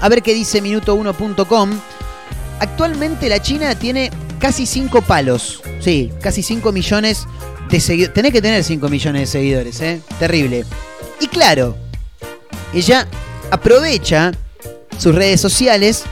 A 0.00 0.08
ver 0.08 0.22
qué 0.22 0.34
dice 0.34 0.62
minuto1.com. 0.62 1.70
Actualmente 2.60 3.28
la 3.28 3.40
China 3.40 3.74
tiene 3.74 4.10
casi 4.38 4.66
5 4.66 5.02
palos. 5.02 5.62
Sí, 5.80 6.12
casi 6.20 6.42
5 6.42 6.72
millones 6.72 7.26
de 7.70 7.80
seguidores. 7.80 8.14
Tenés 8.14 8.32
que 8.32 8.42
tener 8.42 8.62
5 8.62 8.88
millones 8.88 9.22
de 9.22 9.26
seguidores, 9.26 9.80
¿eh? 9.80 10.00
Terrible. 10.18 10.64
Y 11.20 11.28
claro, 11.28 11.76
ella 12.74 13.06
aprovecha 13.50 14.32
sus 14.98 15.14
redes 15.14 15.40
sociales 15.40 16.04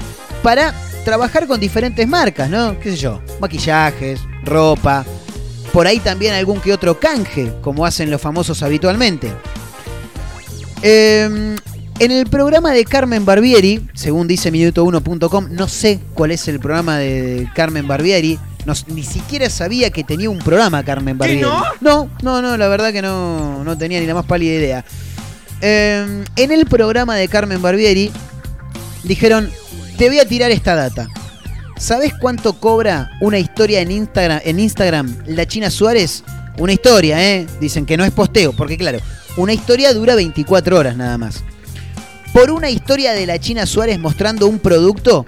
para 0.43 0.75
trabajar 1.05 1.47
con 1.47 1.61
diferentes 1.61 2.07
marcas, 2.07 2.51
¿no? 2.51 2.79
¿Qué 2.79 2.91
sé 2.91 2.97
yo? 2.97 3.21
Maquillajes, 3.41 4.21
ropa, 4.45 5.05
por 5.73 5.87
ahí 5.87 6.01
también 6.01 6.35
algún 6.35 6.61
que 6.61 6.73
otro 6.73 6.99
canje, 6.99 7.53
como 7.61 7.87
hacen 7.87 8.11
los 8.11 8.21
famosos 8.21 8.63
habitualmente. 8.63 9.33
Em, 10.83 11.57
en 11.99 12.11
el 12.11 12.27
programa 12.27 12.73
de 12.73 12.85
Carmen 12.85 13.25
Barbieri, 13.25 13.87
según 13.95 14.27
dice 14.27 14.53
minuto1.com, 14.53 15.49
no 15.51 15.69
sé 15.69 16.01
cuál 16.15 16.31
es 16.31 16.49
el 16.49 16.59
programa 16.59 16.99
de 16.99 17.49
Carmen 17.55 17.87
Barbieri. 17.87 18.39
ni 18.89 19.03
siquiera 19.03 19.49
sabía 19.49 19.91
que 19.91 20.05
tenía 20.05 20.29
un 20.29 20.39
programa 20.39 20.83
Carmen 20.83 21.17
Barbieri. 21.17 21.43
no? 21.43 21.63
No, 21.81 22.11
no, 22.23 22.43
no, 22.43 22.57
la 22.57 22.69
verdad 22.69 22.93
que 22.93 23.03
no, 23.03 23.65
no 23.65 23.79
tenía 23.79 24.01
ni 24.01 24.07
la 24.07 24.15
más 24.15 24.27
pálida 24.27 24.55
idea. 24.55 24.85
Em, 25.61 26.25
en 26.37 26.53
el 26.53 26.67
programa 26.67 27.17
de 27.17 27.29
Carmen 27.29 27.61
Barbieri 27.61 28.11
dijeron, 29.03 29.51
te 29.99 30.09
voy 30.09 30.19
a 30.19 30.27
tirar 30.27 30.51
esta 30.51 30.75
data. 30.75 31.09
¿Sabes 31.77 32.13
cuánto 32.19 32.55
cobra 32.55 33.11
una 33.21 33.39
historia 33.39 33.81
en 33.81 33.91
Instagram, 33.91 34.41
en 34.45 34.61
Instagram 34.61 35.17
la 35.27 35.47
China 35.47 35.71
Suárez? 35.71 36.25
Una 36.59 36.73
historia, 36.73 37.23
¿eh? 37.23 37.47
Dicen 37.61 37.87
que 37.87 37.97
no 37.97 38.05
es 38.05 38.11
posteo, 38.11 38.53
porque 38.53 38.77
claro, 38.77 38.99
una 39.37 39.53
historia 39.53 39.93
dura 39.95 40.15
24 40.15 40.79
horas 40.79 40.97
nada 40.97 41.17
más. 41.17 41.43
Por 42.33 42.51
una 42.51 42.71
historia 42.71 43.13
de 43.13 43.27
la 43.27 43.39
China 43.39 43.67
Suárez 43.67 43.99
mostrando 43.99 44.47
un 44.47 44.59
producto, 44.59 45.25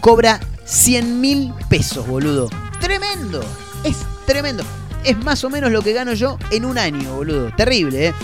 cobra 0.00 0.40
100 0.64 1.20
mil 1.20 1.52
pesos, 1.68 2.06
boludo. 2.06 2.48
Tremendo, 2.80 3.42
es 3.82 3.96
tremendo. 4.26 4.62
Es 5.04 5.16
más 5.18 5.42
o 5.44 5.50
menos 5.50 5.72
lo 5.72 5.82
que 5.82 5.92
gano 5.92 6.14
yo 6.14 6.38
en 6.50 6.64
un 6.64 6.78
año, 6.78 7.16
boludo. 7.16 7.50
Terrible, 7.56 8.08
¿eh? 8.08 8.14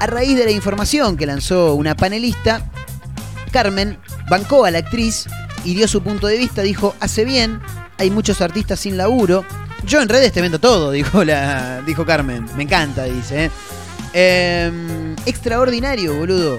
A 0.00 0.06
raíz 0.06 0.34
de 0.34 0.46
la 0.46 0.50
información 0.50 1.18
que 1.18 1.26
lanzó 1.26 1.74
una 1.74 1.94
panelista, 1.94 2.62
Carmen 3.52 3.98
bancó 4.30 4.64
a 4.64 4.70
la 4.70 4.78
actriz 4.78 5.26
y 5.62 5.74
dio 5.74 5.86
su 5.88 6.02
punto 6.02 6.26
de 6.26 6.38
vista, 6.38 6.62
dijo, 6.62 6.94
hace 7.00 7.26
bien, 7.26 7.60
hay 7.98 8.10
muchos 8.10 8.40
artistas 8.40 8.80
sin 8.80 8.96
laburo. 8.96 9.44
Yo 9.84 10.00
en 10.00 10.08
redes 10.08 10.32
te 10.32 10.40
vendo 10.40 10.58
todo, 10.58 10.90
dijo, 10.92 11.22
la, 11.22 11.82
dijo 11.82 12.06
Carmen. 12.06 12.46
Me 12.56 12.62
encanta, 12.62 13.04
dice. 13.04 13.44
¿eh? 13.44 13.50
Em, 14.14 15.14
extraordinario, 15.26 16.14
boludo. 16.14 16.58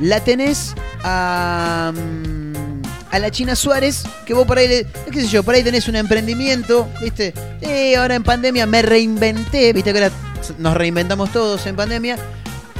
La 0.00 0.18
tenés 0.18 0.74
a, 1.04 1.92
mm, 1.94 2.82
a 3.12 3.18
la 3.20 3.30
China 3.30 3.54
Suárez, 3.54 4.02
que 4.26 4.34
vos 4.34 4.48
por 4.48 4.58
ahí, 4.58 4.66
le, 4.66 4.86
qué 5.12 5.20
sé 5.20 5.28
yo, 5.28 5.44
por 5.44 5.54
ahí 5.54 5.62
tenés 5.62 5.86
un 5.86 5.94
emprendimiento, 5.94 6.88
¿viste? 7.00 7.34
Eh, 7.60 7.96
ahora 7.96 8.16
en 8.16 8.24
pandemia 8.24 8.66
me 8.66 8.82
reinventé, 8.82 9.72
¿viste? 9.72 9.92
Que 9.92 10.02
ahora 10.02 10.14
nos 10.58 10.76
reinventamos 10.76 11.30
todos 11.30 11.64
en 11.66 11.76
pandemia. 11.76 12.16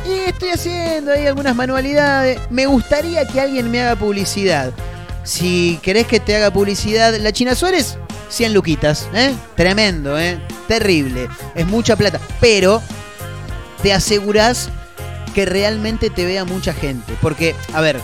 Y 0.07 0.13
estoy 0.29 0.51
haciendo 0.51 1.13
ahí 1.13 1.27
algunas 1.27 1.55
manualidades. 1.55 2.41
Me 2.51 2.67
gustaría 2.67 3.27
que 3.27 3.41
alguien 3.41 3.71
me 3.71 3.83
haga 3.83 3.97
publicidad. 3.97 4.73
Si 5.25 5.79
querés 5.83 6.07
que 6.07 6.21
te 6.21 6.37
haga 6.37 6.51
publicidad 6.51 7.15
la 7.17 7.33
China 7.33 7.55
Suárez, 7.55 7.99
100 8.31 8.55
luquitas, 8.55 9.09
¿eh? 9.15 9.35
Tremendo, 9.57 10.19
¿eh? 10.19 10.41
Terrible. 10.67 11.29
Es 11.55 11.67
mucha 11.67 11.97
plata. 11.97 12.19
Pero 12.41 12.83
te 13.83 13.93
asegurás 13.93 14.71
que 15.35 15.45
realmente 15.45 16.11
te 16.11 16.25
vea 16.25 16.45
mucha 16.45 16.73
gente. 16.73 17.15
Porque, 17.21 17.55
a 17.75 17.81
ver, 17.81 18.01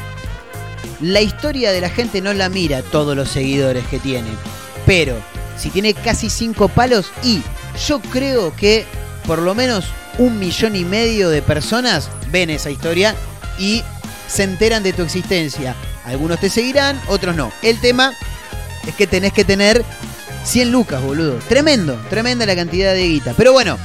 la 1.00 1.20
historia 1.20 1.72
de 1.72 1.80
la 1.80 1.90
gente 1.90 2.20
no 2.20 2.32
la 2.34 2.48
mira 2.48 2.82
todos 2.82 3.16
los 3.16 3.30
seguidores 3.30 3.86
que 3.86 3.98
tiene. 3.98 4.28
Pero, 4.84 5.16
si 5.56 5.70
tiene 5.70 5.94
casi 5.94 6.28
5 6.28 6.68
palos, 6.68 7.10
y 7.22 7.42
yo 7.88 8.00
creo 8.00 8.54
que 8.54 8.84
por 9.26 9.40
lo 9.40 9.54
menos 9.54 9.86
un 10.18 10.38
millón 10.38 10.76
y 10.76 10.84
medio 10.84 11.28
de 11.30 11.42
personas 11.42 12.10
ven 12.30 12.50
esa 12.50 12.70
historia 12.70 13.14
y 13.58 13.82
se 14.28 14.44
enteran 14.44 14.82
de 14.82 14.92
tu 14.92 15.02
existencia. 15.02 15.74
Algunos 16.04 16.40
te 16.40 16.50
seguirán, 16.50 17.00
otros 17.08 17.36
no. 17.36 17.52
El 17.62 17.80
tema 17.80 18.12
es 18.86 18.94
que 18.94 19.06
tenés 19.06 19.32
que 19.32 19.44
tener 19.44 19.84
100 20.44 20.70
lucas, 20.70 21.02
boludo. 21.02 21.38
Tremendo, 21.48 22.00
tremenda 22.08 22.46
la 22.46 22.54
cantidad 22.54 22.94
de 22.94 23.08
guita. 23.08 23.34
Pero 23.36 23.52
bueno, 23.52 23.76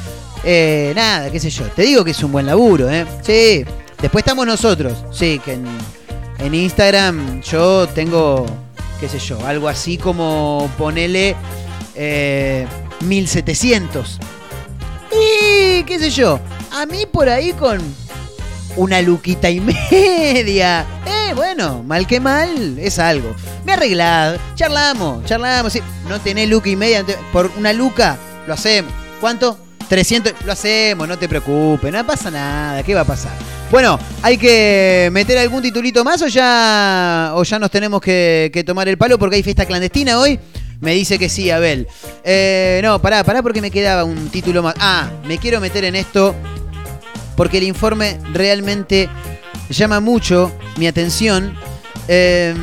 eh, 0.43 0.93
nada, 0.95 1.31
qué 1.31 1.39
sé 1.39 1.49
yo. 1.49 1.65
Te 1.65 1.83
digo 1.83 2.03
que 2.03 2.11
es 2.11 2.23
un 2.23 2.31
buen 2.31 2.45
laburo, 2.45 2.89
¿eh? 2.89 3.05
Sí. 3.21 3.65
Después 4.01 4.23
estamos 4.23 4.45
nosotros. 4.45 5.03
Sí, 5.11 5.39
que 5.43 5.53
en, 5.53 5.65
en 6.39 6.55
Instagram 6.55 7.41
yo 7.41 7.87
tengo, 7.87 8.45
qué 8.99 9.07
sé 9.07 9.19
yo, 9.19 9.45
algo 9.45 9.67
así 9.67 9.97
como 9.97 10.69
ponele 10.77 11.35
eh, 11.95 12.67
1700. 13.01 14.19
Y 15.11 15.83
qué 15.83 15.99
sé 15.99 16.09
yo, 16.09 16.39
a 16.71 16.85
mí 16.85 17.05
por 17.11 17.29
ahí 17.29 17.53
con 17.53 17.79
una 18.77 19.01
luquita 19.01 19.49
y 19.49 19.59
media. 19.91 20.85
Eh, 21.05 21.33
bueno, 21.35 21.83
mal 21.83 22.07
que 22.07 22.19
mal, 22.19 22.77
es 22.79 22.99
algo. 22.99 23.35
Me 23.65 23.73
arreglado, 23.73 24.37
charlamos, 24.55 25.25
charlamos. 25.25 25.73
sí. 25.73 25.81
No 26.07 26.19
tenés 26.19 26.49
luca 26.49 26.69
y 26.69 26.75
media, 26.75 27.05
por 27.31 27.51
una 27.57 27.73
luca 27.73 28.17
lo 28.47 28.53
hacemos. 28.53 28.91
¿Cuánto? 29.19 29.57
300, 29.87 30.33
lo 30.45 30.53
hacemos, 30.53 31.05
no 31.07 31.17
te 31.17 31.27
preocupes, 31.27 31.91
no 31.91 32.05
pasa 32.07 32.31
nada, 32.31 32.81
¿qué 32.81 32.95
va 32.95 33.01
a 33.01 33.05
pasar? 33.05 33.33
Bueno, 33.69 33.99
¿hay 34.21 34.37
que 34.37 35.09
meter 35.11 35.37
algún 35.37 35.61
titulito 35.61 36.03
más 36.05 36.21
o 36.21 36.27
ya, 36.27 37.31
o 37.35 37.43
ya 37.43 37.59
nos 37.59 37.69
tenemos 37.71 37.99
que, 38.01 38.49
que 38.53 38.63
tomar 38.63 38.87
el 38.87 38.97
palo 38.97 39.19
porque 39.19 39.35
hay 39.35 39.43
fiesta 39.43 39.65
clandestina 39.65 40.17
hoy? 40.17 40.39
Me 40.81 40.93
dice 40.93 41.17
que 41.19 41.29
sí, 41.29 41.49
Abel. 41.51 41.87
Eh, 42.23 42.81
no, 42.83 42.99
pará, 43.01 43.23
pará 43.23 43.41
porque 43.41 43.61
me 43.61 43.71
quedaba 43.71 44.03
un 44.03 44.29
título 44.29 44.61
más. 44.63 44.75
Ah, 44.79 45.09
me 45.25 45.37
quiero 45.37 45.61
meter 45.61 45.85
en 45.85 45.95
esto 45.95 46.35
porque 47.37 47.59
el 47.59 47.63
informe 47.63 48.19
realmente 48.33 49.07
llama 49.69 49.99
mucho 49.99 50.51
mi 50.77 50.87
atención. 50.87 51.55
Eh, 52.07 52.53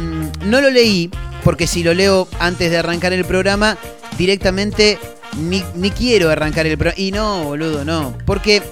no 0.45 0.61
lo 0.61 0.71
leí 0.71 1.11
porque 1.45 1.69
si 1.69 1.85
lo 1.85 1.95
leo 1.95 2.29
antes 2.41 2.71
de 2.71 2.79
arrancar 2.79 3.13
el 3.13 3.25
programa, 3.25 3.79
directamente 4.19 4.99
ni, 5.37 5.63
ni 5.77 5.93
quiero 5.93 6.29
arrancar 6.29 6.67
el 6.67 6.77
programa. 6.77 7.01
Y 7.01 7.13
no, 7.13 7.45
boludo, 7.45 7.85
no. 7.85 8.19
Porque 8.27 8.63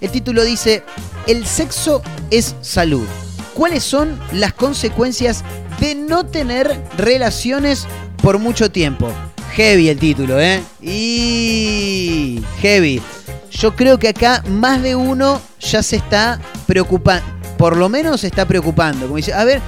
el 0.00 0.10
título 0.10 0.44
dice, 0.44 0.84
el 1.26 1.44
sexo 1.44 2.02
es 2.30 2.54
salud. 2.60 3.06
¿Cuáles 3.54 3.82
son 3.82 4.18
las 4.32 4.52
consecuencias 4.52 5.44
de 5.80 5.94
no 5.94 6.24
tener 6.24 6.80
relaciones 6.96 7.86
por 8.22 8.38
mucho 8.38 8.70
tiempo? 8.70 9.12
Heavy 9.52 9.88
el 9.88 9.98
título, 9.98 10.40
¿eh? 10.40 10.62
Y 10.80 12.42
heavy. 12.60 13.02
Yo 13.50 13.76
creo 13.76 13.98
que 13.98 14.08
acá 14.08 14.42
más 14.48 14.82
de 14.82 14.96
uno 14.96 15.42
ya 15.60 15.82
se 15.82 15.96
está 15.96 16.40
preocupando. 16.66 17.26
Por 17.58 17.76
lo 17.76 17.88
menos 17.88 18.22
se 18.22 18.28
está 18.28 18.46
preocupando. 18.46 19.06
Como 19.06 19.16
dice, 19.16 19.34
a 19.34 19.44
ver, 19.44 19.60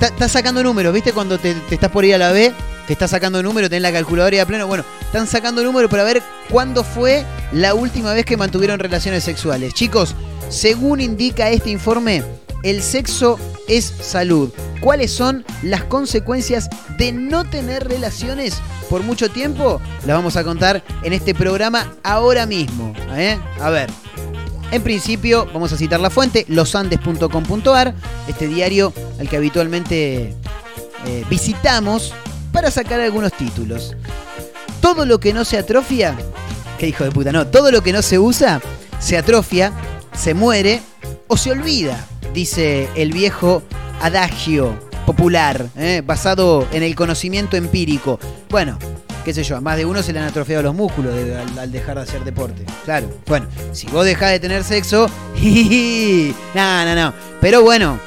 estás 0.00 0.30
sacando 0.30 0.62
números, 0.62 0.94
¿viste? 0.94 1.12
Cuando 1.12 1.38
te, 1.38 1.54
te, 1.54 1.74
estás 1.74 1.90
por 1.90 2.04
ir 2.04 2.14
a 2.14 2.18
la 2.18 2.30
B, 2.30 2.52
que 2.86 2.92
estás 2.92 3.10
sacando 3.10 3.42
números, 3.42 3.68
tenés 3.68 3.82
la 3.82 3.92
calculadora 3.92 4.42
a 4.42 4.46
pleno. 4.46 4.66
Bueno, 4.68 4.84
están 5.00 5.26
sacando 5.26 5.64
números 5.64 5.90
para 5.90 6.04
ver 6.04 6.22
cuándo 6.48 6.84
fue 6.84 7.24
la 7.52 7.74
última 7.74 8.12
vez 8.12 8.24
que 8.24 8.36
mantuvieron 8.36 8.78
relaciones 8.78 9.24
sexuales. 9.24 9.74
Chicos, 9.74 10.14
según 10.48 11.00
indica 11.00 11.50
este 11.50 11.70
informe, 11.70 12.22
el 12.62 12.82
sexo 12.82 13.38
es 13.68 13.84
salud. 14.00 14.50
¿Cuáles 14.80 15.12
son 15.12 15.44
las 15.62 15.84
consecuencias 15.84 16.68
de 16.98 17.12
no 17.12 17.44
tener 17.44 17.88
relaciones 17.88 18.60
por 18.88 19.02
mucho 19.02 19.30
tiempo? 19.30 19.80
Las 20.04 20.16
vamos 20.16 20.36
a 20.36 20.44
contar 20.44 20.82
en 21.02 21.12
este 21.12 21.34
programa 21.34 21.94
ahora 22.02 22.46
mismo. 22.46 22.92
¿eh? 23.14 23.38
A 23.60 23.70
ver. 23.70 23.90
En 24.72 24.82
principio, 24.82 25.46
vamos 25.52 25.72
a 25.72 25.76
citar 25.76 26.00
la 26.00 26.10
fuente, 26.10 26.44
losandes.com.ar, 26.48 27.94
este 28.26 28.48
diario 28.48 28.92
al 29.20 29.28
que 29.28 29.36
habitualmente 29.36 30.34
eh, 31.06 31.24
visitamos 31.30 32.12
para 32.50 32.70
sacar 32.70 33.00
algunos 33.00 33.32
títulos. 33.32 33.94
Todo 34.80 35.06
lo 35.06 35.20
que 35.20 35.32
no 35.32 35.44
se 35.44 35.56
atrofia, 35.56 36.16
qué 36.78 36.88
hijo 36.88 37.04
de 37.04 37.12
puta, 37.12 37.30
no, 37.30 37.46
todo 37.46 37.70
lo 37.70 37.82
que 37.82 37.92
no 37.92 38.02
se 38.02 38.18
usa, 38.18 38.60
se 38.98 39.16
atrofia, 39.16 39.72
se 40.16 40.34
muere 40.34 40.82
o 41.28 41.36
se 41.36 41.50
olvida, 41.50 42.06
dice 42.32 42.88
el 42.94 43.12
viejo 43.12 43.62
adagio 44.00 44.78
popular, 45.04 45.68
¿eh? 45.76 46.02
basado 46.04 46.66
en 46.72 46.82
el 46.82 46.94
conocimiento 46.94 47.56
empírico. 47.56 48.18
Bueno, 48.48 48.78
qué 49.24 49.32
sé 49.32 49.42
yo, 49.44 49.56
a 49.56 49.60
más 49.60 49.76
de 49.76 49.84
uno 49.84 50.02
se 50.02 50.12
le 50.12 50.18
han 50.18 50.26
atrofiado 50.26 50.62
los 50.62 50.74
músculos 50.74 51.14
al, 51.58 51.72
dejar 51.72 51.96
de 51.96 52.02
hacer 52.02 52.24
deporte. 52.24 52.64
Claro, 52.84 53.08
bueno, 53.26 53.46
si 53.72 53.86
vos 53.88 54.04
dejás 54.04 54.30
de 54.30 54.40
tener 54.40 54.64
sexo, 54.64 55.08
no, 56.54 56.84
no, 56.84 56.94
no. 56.94 57.14
Pero 57.40 57.62
bueno, 57.62 57.98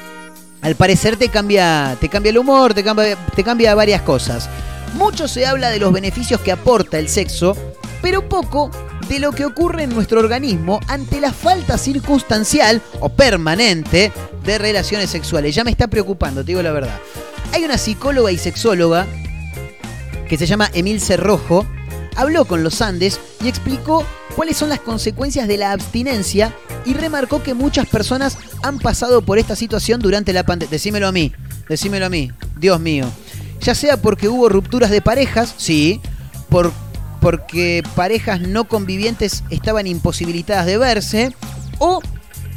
al 0.62 0.76
parecer 0.76 1.18
te 1.18 1.30
cambia, 1.30 1.98
te 2.00 2.10
cambia 2.10 2.32
el 2.32 2.38
humor, 2.38 2.74
te 2.74 2.84
cambia, 2.84 3.18
te 3.36 3.44
cambia 3.44 3.76
varias 3.76 4.02
cosas. 4.02 4.50
Mucho 4.96 5.28
se 5.28 5.46
habla 5.46 5.70
de 5.70 5.80
los 5.80 5.94
beneficios 5.94 6.42
que 6.42 6.52
aporta 6.52 7.00
el 7.00 7.08
sexo, 7.08 7.56
pero 8.02 8.28
poco 8.28 8.72
de 9.10 9.20
lo 9.20 9.32
que 9.32 9.44
ocurre 9.44 9.84
en 9.84 9.90
nuestro 9.90 10.20
organismo 10.20 10.80
ante 10.88 11.20
la 11.20 11.34
falta 11.34 11.78
circunstancial 11.78 12.82
o 13.00 13.10
permanente 13.10 14.12
de 14.46 14.58
relaciones 14.60 15.10
sexuales. 15.10 15.56
Ya 15.56 15.64
me 15.64 15.72
está 15.72 15.88
preocupando, 15.88 16.42
te 16.42 16.52
digo 16.52 16.62
la 16.62 16.72
verdad. 16.72 17.00
Hay 17.52 17.66
una 17.66 17.80
psicóloga 17.80 18.32
y 18.32 18.38
sexóloga 18.38 19.08
que 20.30 20.38
se 20.38 20.46
llama 20.46 20.70
Emil 20.74 21.02
Cerrojo, 21.02 21.66
habló 22.16 22.46
con 22.46 22.64
los 22.64 22.84
Andes 22.84 23.20
y 23.44 23.48
explicó 23.48 24.06
cuáles 24.36 24.58
son 24.58 24.70
las 24.70 24.80
consecuencias 24.80 25.48
de 25.48 25.58
la 25.58 25.72
abstinencia 25.72 26.56
y 26.86 26.94
remarcó 26.94 27.42
que 27.42 27.56
muchas 27.56 27.88
personas 27.88 28.38
han 28.62 28.78
pasado 28.78 29.24
por 29.24 29.40
esta 29.40 29.56
situación 29.56 30.00
durante 30.00 30.34
la 30.34 30.46
pandemia. 30.46 30.70
Decímelo 30.70 31.08
a 31.08 31.12
mí, 31.12 31.34
decímelo 31.68 32.06
a 32.06 32.10
mí, 32.10 32.32
Dios 32.58 32.80
mío. 32.80 33.10
Ya 33.62 33.74
sea 33.74 33.98
porque 33.98 34.30
hubo 34.30 34.50
rupturas 34.50 34.92
de 34.92 35.02
parejas, 35.02 35.56
sí, 35.58 36.00
por, 36.50 36.72
porque 37.20 37.84
parejas 37.96 38.42
no 38.42 38.68
convivientes 38.68 39.44
estaban 39.50 39.88
imposibilitadas 39.88 40.66
de 40.66 40.78
verse, 40.78 41.36
o 41.80 42.02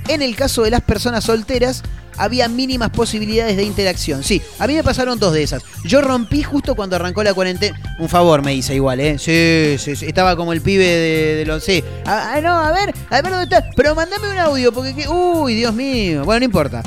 en 0.08 0.22
el 0.22 0.36
caso 0.36 0.62
de 0.62 0.70
las 0.70 0.82
personas 0.82 1.24
solteras, 1.24 1.82
había 2.16 2.48
mínimas 2.48 2.90
posibilidades 2.90 3.56
de 3.56 3.62
interacción. 3.64 4.22
Sí, 4.22 4.42
a 4.58 4.66
mí 4.66 4.74
me 4.74 4.84
pasaron 4.84 5.18
dos 5.18 5.32
de 5.32 5.42
esas. 5.42 5.62
Yo 5.84 6.00
rompí 6.00 6.42
justo 6.42 6.74
cuando 6.74 6.96
arrancó 6.96 7.22
la 7.22 7.34
cuarentena. 7.34 7.80
Un 7.98 8.08
favor 8.08 8.42
me 8.42 8.54
hice 8.54 8.74
igual, 8.74 9.00
¿eh? 9.00 9.18
Sí, 9.18 9.76
sí, 9.78 9.96
sí. 9.96 10.06
Estaba 10.06 10.36
como 10.36 10.52
el 10.52 10.60
pibe 10.60 10.84
de, 10.84 11.44
los... 11.46 11.64
Sí. 11.64 11.82
Ah, 12.04 12.38
no, 12.42 12.58
a 12.58 12.72
ver, 12.72 12.94
a 13.10 13.22
ver 13.22 13.30
dónde 13.30 13.44
está. 13.44 13.70
Pero 13.74 13.94
mandame 13.94 14.30
un 14.30 14.38
audio, 14.38 14.72
porque... 14.72 15.08
Uy, 15.08 15.54
Dios 15.54 15.74
mío. 15.74 16.24
Bueno, 16.24 16.40
no 16.40 16.44
importa. 16.44 16.82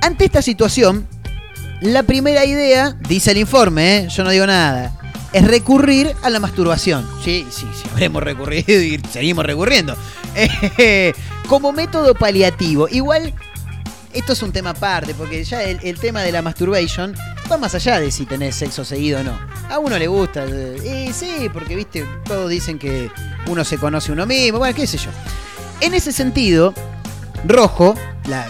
Ante 0.00 0.24
esta 0.24 0.42
situación, 0.42 1.06
la 1.80 2.02
primera 2.02 2.44
idea, 2.44 2.96
dice 3.08 3.32
el 3.32 3.38
informe, 3.38 3.98
¿eh? 3.98 4.08
yo 4.08 4.24
no 4.24 4.30
digo 4.30 4.46
nada, 4.46 4.92
es 5.32 5.46
recurrir 5.46 6.14
a 6.22 6.30
la 6.30 6.40
masturbación. 6.40 7.08
Sí, 7.24 7.46
sí, 7.50 7.66
sí, 7.74 7.88
habremos 7.90 8.22
recurrido 8.22 8.80
y 8.80 9.00
seguimos 9.10 9.44
recurriendo. 9.46 9.96
Eh, 10.34 11.12
como 11.48 11.72
método 11.72 12.14
paliativo. 12.14 12.88
Igual 12.88 13.34
esto 14.12 14.32
es 14.34 14.42
un 14.42 14.52
tema 14.52 14.70
aparte, 14.70 15.14
porque 15.14 15.42
ya 15.44 15.62
el, 15.62 15.78
el, 15.82 15.98
tema 15.98 16.22
de 16.22 16.32
la 16.32 16.42
masturbation 16.42 17.14
va 17.50 17.56
más 17.56 17.74
allá 17.74 17.98
de 17.98 18.10
si 18.10 18.26
tenés 18.26 18.56
sexo 18.56 18.84
seguido 18.84 19.20
o 19.20 19.22
no. 19.22 19.38
A 19.70 19.78
uno 19.78 19.98
le 19.98 20.06
gusta. 20.06 20.44
Y 20.46 21.12
sí, 21.12 21.48
porque 21.52 21.76
viste, 21.76 22.04
todos 22.24 22.50
dicen 22.50 22.78
que 22.78 23.10
uno 23.46 23.64
se 23.64 23.78
conoce 23.78 24.12
uno 24.12 24.26
mismo, 24.26 24.58
bueno, 24.58 24.74
qué 24.74 24.86
sé 24.86 24.98
yo. 24.98 25.10
En 25.80 25.94
ese 25.94 26.12
sentido, 26.12 26.74
Rojo, 27.44 27.94
la, 28.28 28.46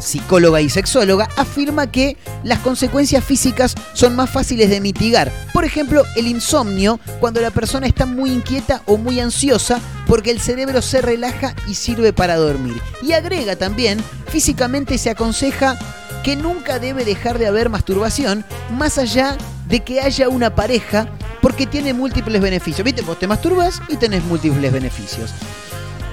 psicóloga 0.00 0.60
y 0.60 0.68
sexóloga, 0.68 1.28
afirma 1.36 1.90
que 1.90 2.16
las 2.44 2.58
consecuencias 2.58 3.24
físicas 3.24 3.74
son 3.94 4.14
más 4.14 4.28
fáciles 4.28 4.68
de 4.68 4.80
mitigar. 4.80 5.32
Por 5.54 5.64
ejemplo, 5.64 6.04
el 6.16 6.26
insomnio, 6.26 7.00
cuando 7.18 7.40
la 7.40 7.50
persona 7.50 7.86
está 7.86 8.04
muy 8.04 8.30
inquieta 8.30 8.82
o 8.86 8.98
muy 8.98 9.20
ansiosa, 9.20 9.80
porque 10.06 10.30
el 10.30 10.40
cerebro 10.40 10.82
se 10.82 11.00
relaja 11.00 11.54
y 11.66 11.74
sirve 11.74 12.12
para 12.12 12.36
dormir. 12.36 12.76
Y 13.02 13.12
agrega 13.12 13.56
también, 13.56 14.02
físicamente 14.28 14.98
se 14.98 15.10
aconseja 15.10 15.78
que 16.22 16.36
nunca 16.36 16.78
debe 16.78 17.04
dejar 17.04 17.38
de 17.38 17.46
haber 17.46 17.70
masturbación, 17.70 18.44
más 18.76 18.98
allá 18.98 19.36
de 19.68 19.80
que 19.80 20.00
haya 20.00 20.28
una 20.28 20.54
pareja, 20.54 21.08
porque 21.40 21.66
tiene 21.66 21.94
múltiples 21.94 22.40
beneficios. 22.40 22.84
¿Viste? 22.84 23.02
Vos 23.02 23.18
te 23.18 23.26
masturbas 23.26 23.80
y 23.88 23.96
tenés 23.96 24.22
múltiples 24.24 24.72
beneficios. 24.72 25.32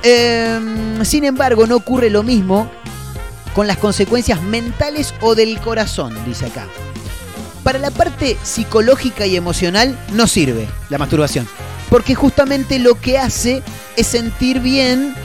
Eh, 0.04 0.60
sin 1.04 1.24
embargo, 1.24 1.66
no 1.66 1.78
ocurre 1.78 2.10
lo 2.10 2.24
mismo 2.24 2.70
con 3.54 3.68
las 3.68 3.78
consecuencias 3.78 4.42
mentales 4.42 5.14
o 5.22 5.36
del 5.36 5.60
corazón, 5.62 6.14
dice 6.26 6.48
acá. 6.48 6.68
Para 7.64 7.80
la 7.80 7.92
parte 7.92 8.38
psicológica 8.44 9.26
y 9.26 9.38
emocional 9.38 9.98
no 10.12 10.28
sirve 10.28 10.68
la 10.90 10.98
masturbación, 10.98 11.48
porque 11.90 12.16
justamente 12.16 12.80
lo 12.80 13.00
que 13.00 13.18
hace 13.18 13.64
es 13.96 14.08
sentir 14.08 14.60
bien. 14.60 15.16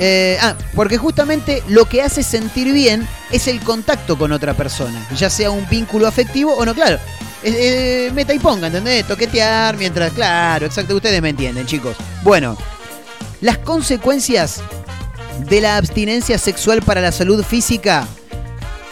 Eh, 0.00 0.38
ah, 0.40 0.54
porque 0.76 0.96
justamente 0.96 1.64
lo 1.66 1.86
que 1.86 2.02
hace 2.02 2.22
sentir 2.22 2.72
bien 2.72 3.08
es 3.32 3.48
el 3.48 3.58
contacto 3.58 4.16
con 4.16 4.30
otra 4.30 4.54
persona, 4.54 5.04
ya 5.16 5.28
sea 5.28 5.50
un 5.50 5.68
vínculo 5.68 6.06
afectivo 6.06 6.54
o 6.54 6.64
no, 6.64 6.72
claro. 6.72 6.98
Eh, 7.42 8.10
meta 8.14 8.32
y 8.32 8.38
ponga, 8.38 8.68
¿entendés? 8.68 9.06
Toquetear 9.06 9.76
mientras, 9.76 10.12
claro, 10.12 10.66
exacto, 10.66 10.94
ustedes 10.94 11.20
me 11.20 11.30
entienden, 11.30 11.66
chicos. 11.66 11.96
Bueno, 12.22 12.56
las 13.40 13.58
consecuencias 13.58 14.60
de 15.48 15.60
la 15.60 15.76
abstinencia 15.76 16.38
sexual 16.38 16.82
para 16.82 17.00
la 17.00 17.12
salud 17.12 17.44
física, 17.44 18.06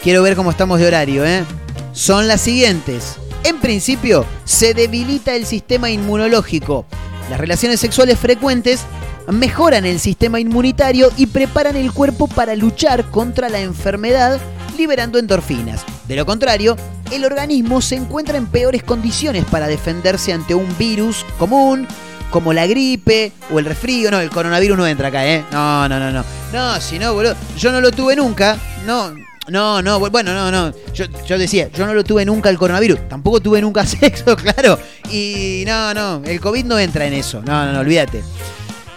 quiero 0.01 0.23
ver 0.23 0.35
cómo 0.35 0.51
estamos 0.51 0.79
de 0.79 0.87
horario, 0.87 1.25
¿eh? 1.25 1.43
son 1.91 2.27
las 2.27 2.41
siguientes. 2.41 3.15
En 3.43 3.59
principio, 3.59 4.25
se 4.45 4.73
debilita 4.73 5.35
el 5.35 5.45
sistema 5.45 5.89
inmunológico. 5.89 6.85
Las 7.29 7.39
relaciones 7.39 7.79
sexuales 7.79 8.17
frecuentes 8.17 8.81
mejoran 9.27 9.85
el 9.85 9.99
sistema 9.99 10.39
inmunitario 10.39 11.11
y 11.17 11.27
preparan 11.27 11.75
el 11.75 11.91
cuerpo 11.91 12.27
para 12.27 12.55
luchar 12.55 13.09
contra 13.09 13.49
la 13.49 13.59
enfermedad 13.59 14.39
liberando 14.77 15.19
endorfinas. 15.19 15.83
De 16.07 16.15
lo 16.15 16.25
contrario, 16.25 16.77
el 17.11 17.25
organismo 17.25 17.81
se 17.81 17.95
encuentra 17.95 18.37
en 18.37 18.47
peores 18.47 18.83
condiciones 18.83 19.43
para 19.45 19.67
defenderse 19.67 20.31
ante 20.31 20.55
un 20.55 20.67
virus 20.77 21.25
común 21.37 21.87
como 22.29 22.53
la 22.53 22.67
gripe 22.67 23.31
o 23.51 23.59
el 23.59 23.65
resfrío. 23.65 24.11
No, 24.11 24.19
el 24.19 24.29
coronavirus 24.29 24.77
no 24.77 24.87
entra 24.87 25.09
acá, 25.09 25.25
¿eh? 25.25 25.43
No, 25.51 25.87
no, 25.87 25.99
no, 25.99 26.11
no. 26.11 26.23
No, 26.53 26.81
si 26.81 26.99
no, 26.99 27.13
boludo. 27.13 27.35
Yo 27.57 27.71
no 27.71 27.81
lo 27.81 27.91
tuve 27.91 28.15
nunca. 28.15 28.57
No, 28.85 29.13
no, 29.49 29.81
no, 29.81 29.99
bueno, 29.99 30.33
no, 30.33 30.51
no. 30.51 30.73
Yo, 30.93 31.05
yo, 31.25 31.37
decía, 31.37 31.69
yo 31.71 31.85
no 31.85 31.93
lo 31.93 32.03
tuve 32.03 32.25
nunca 32.25 32.49
el 32.49 32.57
coronavirus. 32.57 33.07
Tampoco 33.07 33.39
tuve 33.39 33.61
nunca 33.61 33.85
sexo, 33.85 34.35
claro. 34.35 34.77
Y 35.11 35.63
no, 35.65 35.93
no, 35.93 36.21
el 36.25 36.39
COVID 36.39 36.65
no 36.65 36.77
entra 36.79 37.05
en 37.05 37.13
eso. 37.13 37.41
No, 37.41 37.65
no, 37.65 37.73
no, 37.73 37.79
olvídate. 37.79 38.23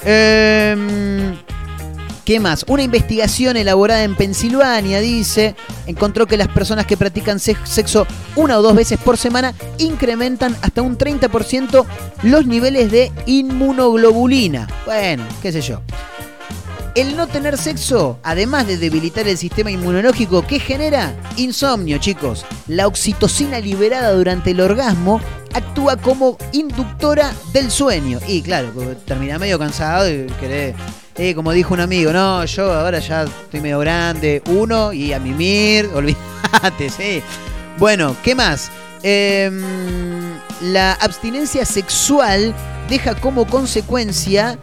Eh, 0.05 1.35
¿Qué 2.31 2.39
más? 2.39 2.64
Una 2.68 2.85
investigación 2.85 3.57
elaborada 3.57 4.05
en 4.05 4.14
Pensilvania, 4.14 5.01
dice, 5.01 5.57
encontró 5.89 6.26
que 6.26 6.37
las 6.37 6.47
personas 6.47 6.87
que 6.87 6.97
practican 6.97 7.41
sexo 7.41 8.07
una 8.37 8.57
o 8.57 8.62
dos 8.62 8.76
veces 8.76 9.01
por 9.01 9.18
semana 9.18 9.53
incrementan 9.78 10.57
hasta 10.62 10.81
un 10.81 10.97
30% 10.97 11.85
los 12.22 12.47
niveles 12.47 12.93
de 12.93 13.11
inmunoglobulina. 13.26 14.68
Bueno, 14.87 15.24
qué 15.43 15.51
sé 15.51 15.61
yo. 15.61 15.83
El 16.95 17.16
no 17.16 17.26
tener 17.26 17.59
sexo, 17.59 18.20
además 18.22 18.68
de 18.68 18.76
debilitar 18.76 19.26
el 19.26 19.37
sistema 19.37 19.72
inmunológico, 19.72 20.47
¿qué 20.47 20.61
genera? 20.61 21.12
Insomnio, 21.37 21.99
chicos. 21.99 22.47
La 22.68 22.87
oxitocina 22.87 23.59
liberada 23.59 24.12
durante 24.12 24.53
el 24.53 24.61
orgasmo 24.61 25.20
actúa 25.53 25.97
como 25.97 26.39
inductora 26.53 27.33
del 27.53 27.72
sueño. 27.72 28.20
Y 28.28 28.43
claro, 28.43 28.70
termina 29.05 29.37
medio 29.37 29.59
cansado 29.59 30.09
y 30.09 30.26
querés 30.39 30.76
como 31.35 31.53
dijo 31.53 31.75
un 31.75 31.81
amigo, 31.81 32.12
no, 32.12 32.45
yo 32.47 32.73
ahora 32.73 32.99
ya 32.99 33.25
estoy 33.25 33.61
medio 33.61 33.79
grande, 33.81 34.43
uno 34.47 34.91
y 34.91 35.12
a 35.12 35.21
mimir, 35.21 35.91
olvídate, 35.95 36.89
sí. 36.89 37.23
Bueno, 37.79 38.16
¿qué 38.25 38.35
más? 38.35 38.71
Em, 39.03 39.61
la 40.62 40.95
abstinencia 40.95 41.66
sexual 41.66 42.55
deja 42.89 43.14
como 43.16 43.47
consecuencia 43.47 44.59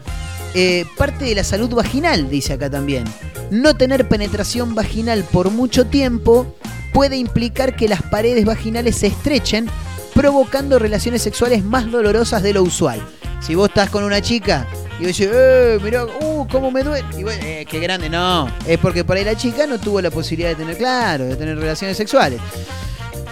eh, 0.55 0.85
parte 0.97 1.25
de 1.25 1.35
la 1.35 1.43
salud 1.43 1.69
vaginal, 1.69 2.27
dice 2.27 2.53
acá 2.53 2.71
también. 2.71 3.03
No 3.51 3.75
tener 3.75 4.09
penetración 4.09 4.73
vaginal 4.73 5.23
por 5.31 5.51
mucho 5.51 5.85
tiempo 5.85 6.55
puede 6.91 7.17
implicar 7.17 7.75
que 7.75 7.87
las 7.87 8.01
paredes 8.01 8.45
vaginales 8.45 8.95
se 8.95 9.07
estrechen, 9.07 9.69
provocando 10.15 10.79
relaciones 10.79 11.21
sexuales 11.21 11.63
más 11.63 11.91
dolorosas 11.91 12.41
de 12.41 12.53
lo 12.53 12.63
usual. 12.63 12.99
Si 13.41 13.53
vos 13.53 13.69
estás 13.69 13.91
con 13.91 14.03
una 14.03 14.21
chica 14.21 14.67
y 14.99 15.05
decís, 15.05 15.27
eh, 15.31 15.79
mirá, 15.83 16.05
uh, 16.05 16.47
cómo 16.51 16.71
me 16.71 16.83
duele. 16.83 17.05
Y 17.17 17.23
bueno, 17.23 17.41
eh, 17.43 17.65
qué 17.69 17.79
grande, 17.79 18.09
no. 18.09 18.49
Es 18.65 18.79
porque 18.79 19.03
por 19.03 19.17
ahí 19.17 19.23
la 19.23 19.35
chica 19.35 19.67
no 19.67 19.79
tuvo 19.79 20.01
la 20.01 20.09
posibilidad 20.09 20.49
de 20.49 20.55
tener, 20.55 20.77
claro, 20.77 21.25
de 21.25 21.35
tener 21.35 21.57
relaciones 21.57 21.97
sexuales. 21.97 22.39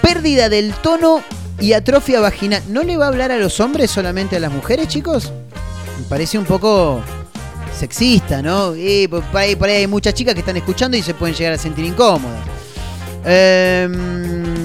Pérdida 0.02 0.50
del 0.50 0.74
tono 0.74 1.24
y 1.60 1.74
atrofia 1.74 2.20
vaginal. 2.20 2.62
¿No 2.70 2.84
le 2.84 2.98
va 2.98 3.06
a 3.06 3.08
hablar 3.08 3.32
a 3.32 3.38
los 3.38 3.60
hombres 3.60 3.90
solamente 3.90 4.36
a 4.36 4.40
las 4.40 4.52
mujeres, 4.52 4.88
chicos? 4.88 5.32
Me 5.98 6.04
parece 6.08 6.38
un 6.38 6.46
poco 6.46 7.02
sexista, 7.78 8.42
¿no? 8.42 8.76
Y 8.76 9.08
por 9.08 9.24
ahí, 9.34 9.56
por 9.56 9.70
ahí 9.70 9.78
hay 9.78 9.88
muchas 9.88 10.14
chicas 10.14 10.34
que 10.34 10.42
están 10.42 10.58
escuchando 10.58 10.96
y 10.96 11.02
se 11.02 11.14
pueden 11.14 11.36
llegar 11.36 11.54
a 11.54 11.58
sentir 11.58 11.86
incómodas. 11.86 12.46
Eh, 13.26 14.56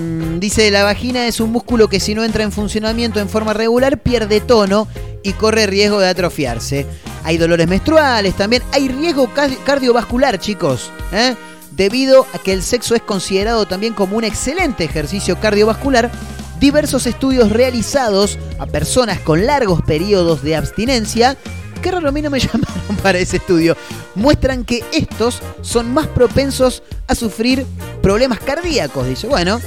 Dice, 0.41 0.71
la 0.71 0.85
vagina 0.85 1.27
es 1.27 1.39
un 1.39 1.53
músculo 1.53 1.89
que 1.89 2.01
si 2.01 2.15
no 2.15 2.25
entra 2.25 2.43
en 2.43 2.51
funcionamiento 2.51 3.21
en 3.21 3.29
forma 3.29 3.53
regular 3.53 3.99
pierde 3.99 4.41
tono 4.41 4.89
y 5.23 5.33
corre 5.33 5.67
riesgo 5.67 6.01
de 6.01 6.09
atrofiarse. 6.09 6.87
Hay 7.25 7.39
dolores 7.39 7.69
menstruales 7.69 8.35
también, 8.35 8.63
hay 8.73 8.89
riesgo 8.89 9.31
cardiovascular, 9.65 10.39
chicos, 10.39 10.91
¿eh? 11.13 11.35
debido 11.73 12.27
a 12.33 12.39
que 12.39 12.53
el 12.53 12.63
sexo 12.63 12.95
es 12.95 13.03
considerado 13.03 13.67
también 13.67 13.95
como 13.95 14.17
un 14.17 14.25
excelente 14.25 14.85
ejercicio 14.85 15.39
cardiovascular. 15.39 16.11
Diversos 16.59 17.07
estudios 17.07 17.51
realizados 17.51 18.39
a 18.59 18.67
personas 18.67 19.19
con 19.21 19.47
largos 19.47 19.81
periodos 19.83 20.43
de 20.43 20.57
abstinencia 20.57 21.37
qué 21.81 21.91
raro 21.91 22.09
a 22.09 22.13
no 22.13 22.31
me 22.31 22.39
llamaron 22.41 22.97
para 23.03 23.19
ese 23.19 23.39
estudio, 23.39 23.75
muestran 24.15 24.65
que 24.65 24.85
estos 24.93 25.41
son 25.63 25.95
más 25.95 26.07
propensos 26.09 26.83
a 27.07 27.15
sufrir 27.15 27.65
problemas 28.03 28.39
cardíacos. 28.41 29.07
Dice, 29.07 29.27
bueno, 29.27 29.59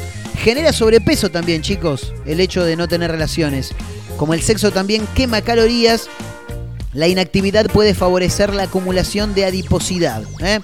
Genera 0.43 0.74
sobrepeso 0.74 1.30
también, 1.30 1.62
chicos, 1.62 2.14
el 2.26 2.41
hecho 2.41 2.66
de 2.66 2.76
no 2.76 2.88
tener 2.88 3.10
relaciones. 3.10 3.72
Como 4.18 4.34
el 4.34 4.41
sexo 4.41 4.72
también 4.72 5.07
quema 5.16 5.41
calorías, 5.41 6.07
la 6.93 7.07
inactividad 7.07 7.66
puede 7.68 7.95
favorecer 7.95 8.53
la 8.53 8.64
acumulación 8.64 9.34
de 9.34 9.45
adiposidad. 9.45 10.24
¿eh? 10.39 10.59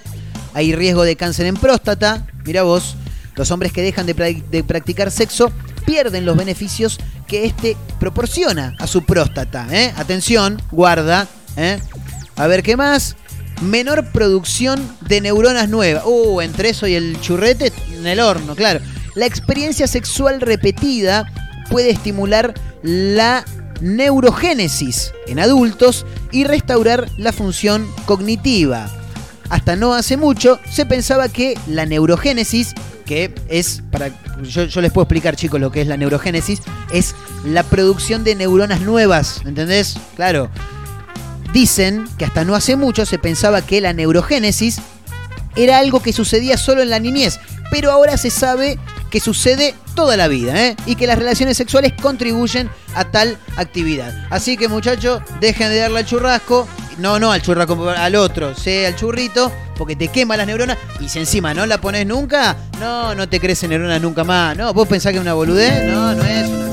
Hay 0.53 0.75
riesgo 0.75 1.03
de 1.03 1.15
cáncer 1.15 1.47
en 1.47 1.55
próstata. 1.55 2.27
Mira 2.45 2.63
vos, 2.63 2.95
los 3.35 3.51
hombres 3.51 3.71
que 3.71 3.81
dejan 3.81 4.05
de, 4.05 4.63
practicar 4.63 5.11
sexo 5.11 5.51
pierden 5.85 6.25
los 6.25 6.37
beneficios 6.37 6.99
que 7.27 7.45
éste 7.45 7.77
proporciona 7.99 8.75
a 8.79 8.85
su 8.85 9.05
próstata. 9.05 9.67
¿eh? 9.71 9.93
Atención, 9.95 10.61
guarda. 10.71 11.27
¿eh? 11.57 11.79
A 12.35 12.47
ver 12.47 12.63
qué 12.63 12.77
más. 12.77 13.15
Menor 13.61 14.11
producción 14.11 14.79
de 15.07 15.21
neuronas 15.21 15.67
nuevas. 15.67 16.03
Uh, 16.05 16.41
entre 16.41 16.69
eso 16.69 16.87
y 16.87 16.95
el 16.95 17.19
churrete 17.21 17.73
en 17.91 18.05
el 18.07 18.19
horno, 18.19 18.55
claro. 18.55 18.79
La 19.15 19.25
experiencia 19.25 19.87
sexual 19.87 20.39
repetida 20.39 21.31
puede 21.69 21.89
estimular 21.89 22.53
la 22.81 23.45
neurogénesis 23.81 25.13
en 25.27 25.39
adultos 25.39 26.05
y 26.31 26.43
restaurar 26.43 27.09
la 27.17 27.31
función 27.31 27.87
cognitiva. 28.05 28.89
Hasta 29.49 29.75
no 29.75 29.93
hace 29.93 30.17
mucho 30.17 30.59
se 30.69 30.85
pensaba 30.85 31.29
que 31.29 31.57
la 31.67 31.85
neurogénesis, 31.85 32.75
que 33.05 33.33
es, 33.47 33.81
para, 33.91 34.11
yo, 34.43 34.81
les 34.81 34.91
puedo 34.91 35.03
explicar 35.03 35.35
chicos 35.35 35.59
lo 35.59 35.71
que 35.71 35.81
es 35.81 35.87
la 35.87 35.97
neurogénesis, 35.97 36.61
es 36.91 37.15
la 37.45 37.63
producción 37.63 38.23
de 38.23 38.35
neuronas 38.35 38.81
nuevas, 38.81 39.41
¿entendés? 39.45 39.97
Claro. 40.15 40.49
Dicen 41.51 42.07
que 42.19 42.25
hasta 42.25 42.45
no 42.45 42.53
hace 42.53 42.75
mucho 42.75 43.07
se 43.07 43.17
pensaba 43.17 43.63
que 43.63 43.81
la 43.81 43.93
neurogénesis 43.93 44.79
era 45.55 45.79
algo 45.79 46.01
que 46.01 46.13
sucedía 46.13 46.57
solo 46.57 46.81
en 46.81 46.89
la 46.89 46.99
niñez, 46.99 47.39
pero 47.71 47.91
ahora 47.91 48.17
se 48.17 48.29
sabe 48.29 48.77
que 49.09 49.19
sucede 49.19 49.75
toda 49.95 50.17
la 50.17 50.27
vida 50.27 50.67
¿eh? 50.67 50.75
y 50.85 50.95
que 50.95 51.07
las 51.07 51.17
relaciones 51.17 51.57
sexuales 51.57 51.93
contribuyen 51.99 52.69
a 52.95 53.05
tal 53.05 53.37
actividad. 53.57 54.13
Así 54.29 54.57
que 54.57 54.67
muchachos, 54.67 55.21
dejen 55.39 55.69
de 55.69 55.77
darle 55.77 55.99
al 55.99 56.05
churrasco, 56.05 56.67
no, 56.97 57.19
no 57.19 57.31
al 57.31 57.41
churrasco, 57.41 57.89
al 57.89 58.15
otro, 58.15 58.55
sea 58.55 58.87
al 58.87 58.95
churrito, 58.95 59.51
porque 59.77 59.95
te 59.95 60.09
quema 60.09 60.37
las 60.37 60.47
neuronas 60.47 60.77
y 60.99 61.09
si 61.09 61.19
encima 61.19 61.53
no 61.53 61.65
la 61.65 61.79
pones 61.79 62.05
nunca, 62.05 62.55
no, 62.79 63.15
no 63.15 63.27
te 63.27 63.39
crecen 63.39 63.71
neuronas 63.71 64.01
nunca 64.01 64.23
más. 64.23 64.55
No, 64.55 64.73
vos 64.73 64.87
pensás 64.87 65.11
que 65.11 65.17
es 65.17 65.21
una 65.21 65.33
boludez, 65.33 65.85
no, 65.85 66.13
no 66.13 66.23
es 66.23 66.47
una 66.47 66.68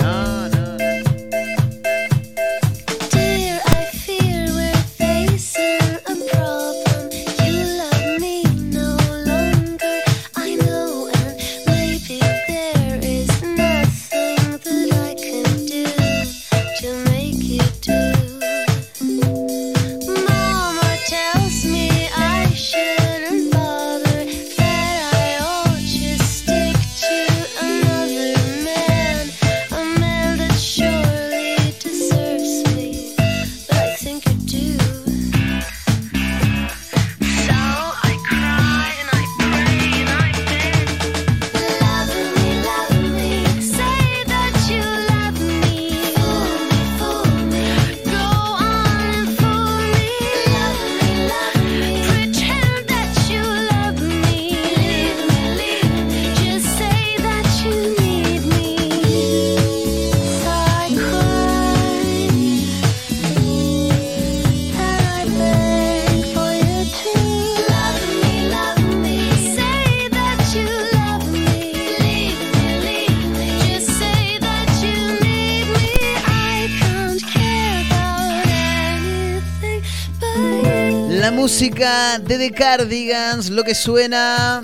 de 82.25 82.39
The 82.39 82.51
Cardigans, 82.53 83.51
lo 83.51 83.63
que 83.63 83.75
suena 83.75 84.61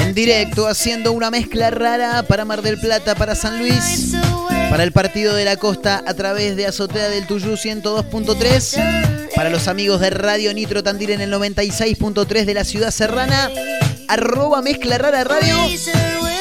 en 0.00 0.14
directo 0.14 0.68
haciendo 0.68 1.12
una 1.12 1.30
mezcla 1.30 1.70
rara 1.70 2.22
para 2.22 2.44
Mar 2.44 2.62
del 2.62 2.78
Plata, 2.78 3.14
para 3.16 3.34
San 3.34 3.58
Luis, 3.58 4.12
para 4.70 4.84
el 4.84 4.92
partido 4.92 5.34
de 5.34 5.44
la 5.44 5.56
costa 5.56 6.04
a 6.06 6.14
través 6.14 6.56
de 6.56 6.66
Azotea 6.66 7.08
del 7.08 7.26
Tuyú 7.26 7.54
102.3, 7.54 9.32
para 9.34 9.50
los 9.50 9.66
amigos 9.66 10.00
de 10.00 10.10
Radio 10.10 10.54
Nitro 10.54 10.82
Tandil 10.82 11.10
en 11.10 11.20
el 11.20 11.32
96.3 11.32 12.44
de 12.44 12.54
la 12.54 12.64
ciudad 12.64 12.92
serrana, 12.92 13.50
arroba 14.08 14.62
mezcla 14.62 14.98
rara 14.98 15.24
radio, 15.24 15.56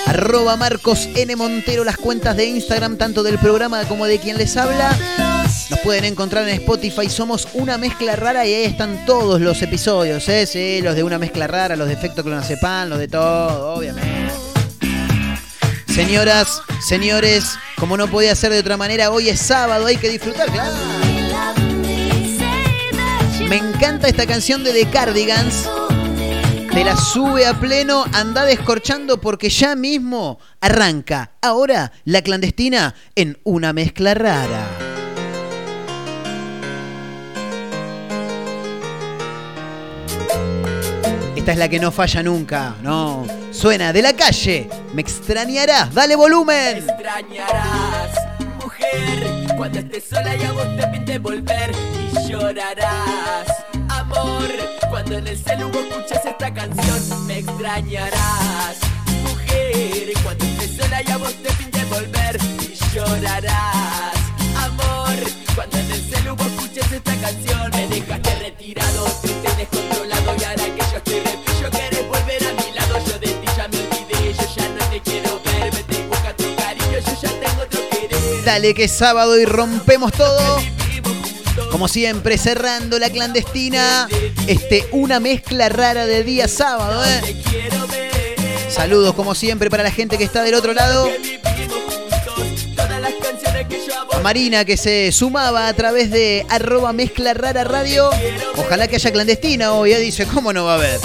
arroba 0.05 0.55
Marcos 0.55 1.09
N. 1.15 1.35
Montero, 1.35 1.83
las 1.83 1.97
cuentas 1.97 2.37
de 2.37 2.45
Instagram 2.45 2.97
tanto 2.97 3.23
del 3.23 3.39
programa 3.39 3.85
como 3.85 4.05
de 4.05 4.19
quien 4.19 4.37
les 4.37 4.55
habla. 4.55 5.34
Nos 5.69 5.79
pueden 5.79 6.05
encontrar 6.05 6.47
en 6.47 6.55
Spotify, 6.55 7.09
somos 7.09 7.47
una 7.53 7.77
mezcla 7.79 8.15
rara 8.15 8.45
y 8.45 8.53
ahí 8.53 8.63
están 8.65 9.05
todos 9.05 9.41
los 9.41 9.59
episodios, 9.63 10.29
¿eh? 10.29 10.45
Sí, 10.45 10.79
los 10.81 10.95
de 10.95 11.03
una 11.03 11.17
mezcla 11.17 11.47
rara, 11.47 11.75
los 11.75 11.87
de 11.87 11.93
efecto 11.93 12.23
clonazepam, 12.23 12.89
los 12.89 12.99
de 12.99 13.07
todo, 13.07 13.73
obviamente. 13.73 14.31
Señoras, 15.87 16.61
señores, 16.85 17.57
como 17.77 17.97
no 17.97 18.07
podía 18.07 18.35
ser 18.35 18.51
de 18.51 18.59
otra 18.59 18.77
manera, 18.77 19.09
hoy 19.09 19.29
es 19.29 19.39
sábado, 19.39 19.87
hay 19.87 19.97
que 19.97 20.09
disfrutar. 20.09 20.49
Me 23.49 23.57
encanta 23.57 24.07
esta 24.07 24.27
canción 24.27 24.63
de 24.63 24.71
The 24.71 24.89
Cardigans. 24.89 25.67
Te 26.71 26.83
la 26.83 26.97
sube 26.97 27.47
a 27.47 27.53
pleno, 27.59 28.05
anda 28.13 28.43
descorchando 28.43 29.19
porque 29.21 29.49
ya 29.49 29.75
mismo 29.75 30.37
arranca. 30.59 31.31
Ahora 31.41 31.91
la 32.03 32.21
clandestina 32.21 32.93
en 33.15 33.39
una 33.43 33.71
mezcla 33.71 34.13
rara. 34.13 34.94
Esta 41.45 41.53
es 41.53 41.59
la 41.59 41.69
que 41.69 41.79
no 41.79 41.91
falla 41.91 42.23
nunca, 42.23 42.73
no. 42.81 43.23
Suena 43.51 43.93
de 43.93 44.01
la 44.01 44.15
calle. 44.15 44.67
Me 44.95 45.03
extrañarás. 45.03 45.93
Dale 45.93 46.15
volumen. 46.15 46.83
Me 46.83 46.91
extrañarás, 46.91 48.09
mujer, 48.63 49.53
cuando 49.55 49.77
estés 49.77 50.05
sola 50.09 50.35
y 50.35 50.43
a 50.43 50.51
vos 50.53 50.65
te 50.75 50.87
pinte 50.87 51.19
volver 51.19 51.71
y 52.01 52.27
llorarás. 52.27 53.47
Amor, 53.89 54.49
cuando 54.89 55.19
en 55.19 55.27
el 55.27 55.37
celu 55.37 55.69
escuchas 55.69 56.25
esta 56.25 56.51
canción, 56.51 57.27
me 57.27 57.37
extrañarás, 57.37 58.77
mujer, 59.21 60.13
cuando 60.23 60.45
estés 60.45 60.77
sola 60.77 61.03
y 61.05 61.11
a 61.11 61.17
vos 61.17 61.35
te 61.43 61.53
pinte 61.53 61.85
volver 61.85 62.39
y 62.59 62.95
llorarás. 62.95 64.15
Amor, 64.57 65.15
cuando 65.53 65.77
en 65.77 65.91
el 65.91 66.09
celu 66.09 66.35
vos 66.35 66.47
escuches 66.47 66.91
esta 66.91 67.15
canción, 67.17 67.69
me 67.69 67.87
dejaste 67.87 68.35
retirado, 68.39 69.05
triste, 69.21 69.55
descontrolado 69.59 69.91
y 69.91 69.94
Dale 78.45 78.75
que 78.75 78.83
es 78.83 78.91
sábado 78.91 79.39
y 79.39 79.45
rompemos 79.45 80.11
todo. 80.11 80.61
Como 81.71 81.87
siempre, 81.87 82.37
cerrando 82.37 82.99
la 82.99 83.09
clandestina. 83.09 84.07
Este, 84.45 84.87
una 84.91 85.19
mezcla 85.19 85.67
rara 85.67 86.05
de 86.05 86.23
día 86.23 86.47
sábado, 86.47 87.03
¿eh? 87.03 87.35
Saludos, 88.69 89.15
como 89.15 89.33
siempre, 89.33 89.71
para 89.71 89.81
la 89.81 89.89
gente 89.89 90.19
que 90.19 90.23
está 90.23 90.43
del 90.43 90.53
otro 90.53 90.73
lado. 90.73 91.09
Marina, 94.21 94.63
que 94.63 94.77
se 94.77 95.11
sumaba 95.11 95.67
a 95.67 95.73
través 95.73 96.11
de 96.11 96.45
arroba 96.47 96.93
mezcla 96.93 97.33
rara 97.33 97.63
radio. 97.63 98.11
Ojalá 98.57 98.87
que 98.87 98.97
haya 98.97 99.11
clandestina 99.11 99.73
hoy, 99.73 99.93
¿eh? 99.93 99.99
dice, 99.99 100.27
¿cómo 100.27 100.53
no 100.53 100.65
va 100.65 100.73
a 100.73 100.75
haber? 100.75 100.99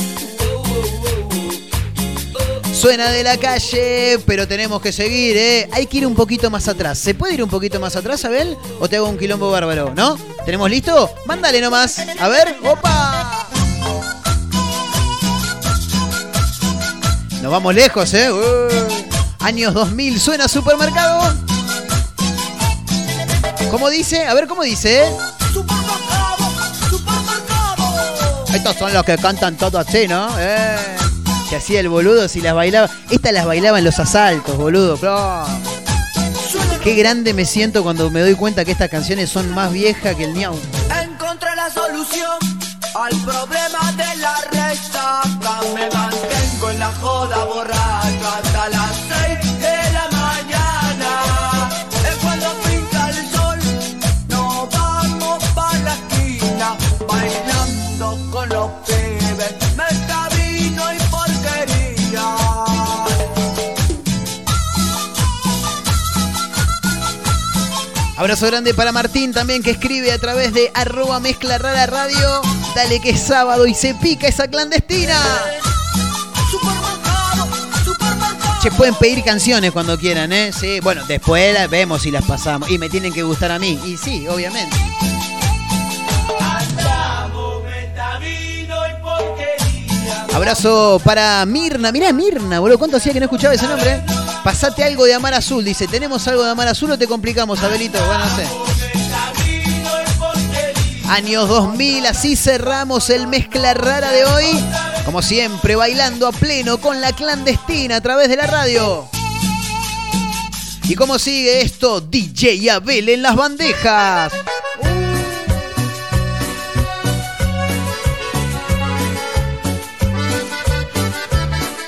Suena 2.81 3.11
de 3.11 3.23
la 3.23 3.37
calle, 3.37 4.19
pero 4.25 4.49
tenemos 4.49 4.81
que 4.81 4.91
seguir, 4.91 5.37
¿eh? 5.37 5.69
Hay 5.71 5.87
que 5.87 5.99
ir 5.99 6.07
un 6.07 6.15
poquito 6.15 6.49
más 6.49 6.67
atrás. 6.67 6.99
¿Se 6.99 7.13
puede 7.13 7.35
ir 7.35 7.45
un 7.45 7.51
poquito 7.51 7.79
más 7.79 7.95
atrás, 7.95 8.25
Abel? 8.25 8.57
¿O 8.81 8.89
te 8.89 8.97
hago 8.97 9.07
un 9.07 9.19
quilombo 9.19 9.51
bárbaro? 9.51 9.93
¿No? 9.95 10.19
¿Tenemos 10.47 10.71
listo? 10.71 11.11
Mándale 11.27 11.61
nomás. 11.61 11.99
A 12.19 12.29
ver, 12.29 12.57
¡opa! 12.65 13.49
Nos 17.43 17.53
vamos 17.53 17.75
lejos, 17.75 18.15
¿eh? 18.15 18.33
Uy. 18.33 18.95
Años 19.41 19.75
2000, 19.75 20.19
suena 20.19 20.49
supermercado. 20.49 21.35
¿Cómo 23.71 23.91
dice? 23.91 24.25
A 24.25 24.33
ver, 24.33 24.47
¿cómo 24.47 24.63
dice? 24.63 25.03
eh? 25.03 25.11
Estos 28.55 28.75
son 28.77 28.95
los 28.95 29.05
que 29.05 29.19
cantan 29.19 29.59
todo 29.59 29.79
así, 29.79 30.09
¿no? 30.09 30.31
Eh. 30.39 31.00
Se 31.51 31.57
hacía 31.57 31.81
el 31.81 31.89
boludo 31.89 32.29
si 32.29 32.41
las 32.41 32.55
bailaba. 32.55 32.89
Estas 33.11 33.33
las 33.33 33.45
bailaba 33.45 33.81
en 33.81 33.85
los 33.85 33.99
asaltos, 33.99 34.57
boludo. 34.57 34.97
claro. 34.97 35.47
Qué 36.85 36.95
grande 36.95 37.35
me 37.35 37.45
siento 37.45 37.83
cuando 37.83 38.09
me 38.09 38.21
doy 38.21 38.37
cuenta 38.37 38.65
que 38.65 38.71
estas 38.71 38.89
canciones 38.89 39.31
son 39.31 39.53
más 39.53 39.73
viejas 39.73 40.15
que 40.15 40.25
el 40.25 40.35
ñau. 40.35 40.57
Encontré 41.03 41.49
la 41.57 41.69
solución 41.69 42.39
al 42.95 43.11
problema 43.23 43.93
de 43.97 44.17
la 44.19 44.37
resaca. 44.53 45.61
Me 45.75 45.91
mantengo 45.91 46.71
en 46.71 46.79
la 46.79 46.93
joda 46.93 47.45
borracha 47.45 48.71
Abrazo 68.21 68.49
grande 68.49 68.75
para 68.75 68.93
Martín 68.93 69.33
también 69.33 69.63
que 69.63 69.71
escribe 69.71 70.13
a 70.13 70.19
través 70.19 70.53
de 70.53 70.71
arroba 70.75 71.21
mezcla 71.21 71.57
rara 71.57 71.87
radio. 71.87 72.43
Dale 72.75 73.01
que 73.01 73.11
es 73.11 73.21
sábado 73.23 73.67
y 73.67 73.73
se 73.73 73.95
pica 73.95 74.29
esa 74.29 74.47
clandestina. 74.47 75.19
Che, 78.61 78.71
pueden 78.73 78.95
pedir 78.97 79.25
canciones 79.25 79.73
cuando 79.73 79.99
quieran, 79.99 80.35
¿eh? 80.35 80.53
Sí, 80.53 80.81
bueno, 80.81 81.03
después 81.09 81.55
las 81.55 81.71
vemos 81.71 82.03
si 82.03 82.11
las 82.11 82.23
pasamos. 82.27 82.71
Y 82.71 82.77
me 82.77 82.91
tienen 82.91 83.11
que 83.11 83.23
gustar 83.23 83.53
a 83.53 83.59
mí. 83.59 83.81
Y 83.87 83.97
sí, 83.97 84.29
obviamente. 84.29 84.77
Abrazo 90.35 91.01
para 91.03 91.47
Mirna. 91.47 91.91
Mirá, 91.91 92.13
Mirna, 92.13 92.61
boludo. 92.61 92.79
¿Cuánto 92.79 92.99
hacía 92.99 93.15
que 93.15 93.21
no 93.21 93.25
escuchaba 93.25 93.55
ese 93.55 93.67
nombre? 93.67 94.03
Pasate 94.45 94.85
algo 94.85 95.05
de 95.05 95.15
Amar 95.15 95.35
Azul. 95.35 95.65
Dice, 95.65 95.87
¿tenemos 95.87 96.27
algo 96.27 96.43
de 96.43 96.51
Amar 96.51 96.69
Azul 96.69 96.91
o 96.91 96.99
te 96.99 97.07
complicamos, 97.07 97.63
Abelito? 97.63 97.99
Bueno, 98.05 98.25
no 98.25 98.37
sé. 98.37 98.47
Años 101.09 101.49
2000, 101.49 102.07
así 102.07 102.37
cerramos 102.37 103.11
el 103.11 103.27
mezcla 103.27 103.75
rara 103.75 104.13
de 104.13 104.25
hoy. 104.25 104.47
Como 105.05 105.23
siempre, 105.23 105.75
bailando 105.77 106.27
a 106.27 106.33
pleno 106.33 106.79
con 106.79 107.01
la 107.01 107.13
clandestina 107.13 107.97
a 107.97 108.01
través 108.01 108.29
de 108.29 108.37
la 108.37 108.47
radio. 108.47 109.09
¿Y 110.85 110.95
cómo 110.95 111.19
sigue 111.19 111.63
esto? 111.63 112.01
DJ 112.01 112.71
Abel 112.71 113.09
en 113.09 113.23
las 113.23 113.37
bandejas. 113.37 114.33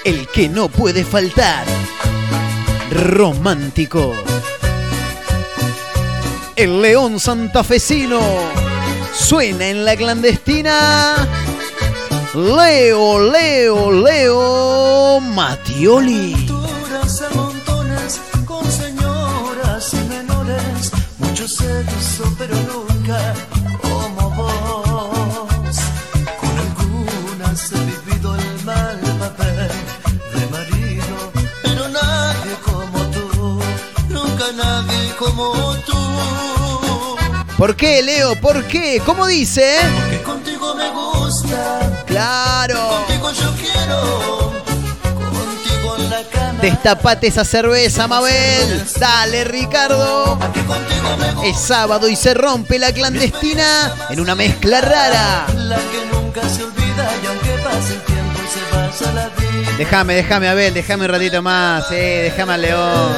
El 0.04 0.28
que 0.28 0.48
no 0.48 0.68
puede 0.68 1.04
faltar. 1.04 1.81
Romántico. 2.92 4.12
El 6.56 6.82
león 6.82 7.18
santafesino. 7.18 8.20
Suena 9.14 9.68
en 9.68 9.84
la 9.84 9.96
clandestina. 9.96 11.26
Leo, 12.34 13.30
Leo, 13.30 13.92
Leo 13.92 15.20
Matioli. 15.20 16.41
Nunca 34.50 34.64
nadie 34.64 35.14
como 35.18 35.52
tú. 35.86 35.96
¿Por 37.56 37.76
qué, 37.76 38.02
Leo? 38.02 38.34
¿Por 38.40 38.64
qué? 38.64 39.00
¿Cómo 39.04 39.26
dice? 39.26 39.76
Que 40.10 40.22
contigo 40.22 40.74
me 40.74 40.90
gusta, 40.90 42.04
Claro. 42.06 43.04
contigo 43.06 43.32
yo 43.32 43.54
quiero, 43.54 44.52
contigo 45.14 45.96
en 45.98 46.10
la 46.10 46.22
cama. 46.24 46.58
Destapate 46.60 47.28
esa 47.28 47.44
cerveza, 47.44 48.08
Mabel. 48.08 48.84
Dale, 48.98 49.44
Ricardo. 49.44 50.38
Es 51.44 51.58
sábado 51.58 52.08
y 52.08 52.16
se 52.16 52.34
rompe 52.34 52.78
la 52.78 52.92
clandestina 52.92 53.92
en 54.10 54.20
una 54.20 54.34
mezcla 54.34 54.80
rara. 54.80 55.46
La 55.54 55.76
que 55.76 56.06
nunca 56.12 56.40
se 56.48 56.64
olvida 56.64 57.10
y 57.22 57.26
aunque 57.26 57.62
pase 57.62 57.94
el 57.94 58.00
tiempo 58.02 58.40
se 58.52 59.04
va 59.12 59.30
Déjame, 59.76 60.14
déjame, 60.14 60.48
Abel, 60.48 60.74
déjame 60.74 61.04
un 61.06 61.10
ratito 61.10 61.42
más, 61.42 61.90
eh, 61.90 62.30
déjame 62.30 62.54
al 62.54 62.62
león. 62.62 63.12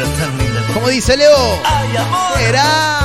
Aventura 0.00 0.26
tan 0.26 0.38
linda. 0.38 0.74
Como 0.74 0.88
dice 0.88 1.16
Leo. 1.16 1.60
¡Ay, 1.64 1.96
amor! 1.96 2.38
Será. 2.38 3.00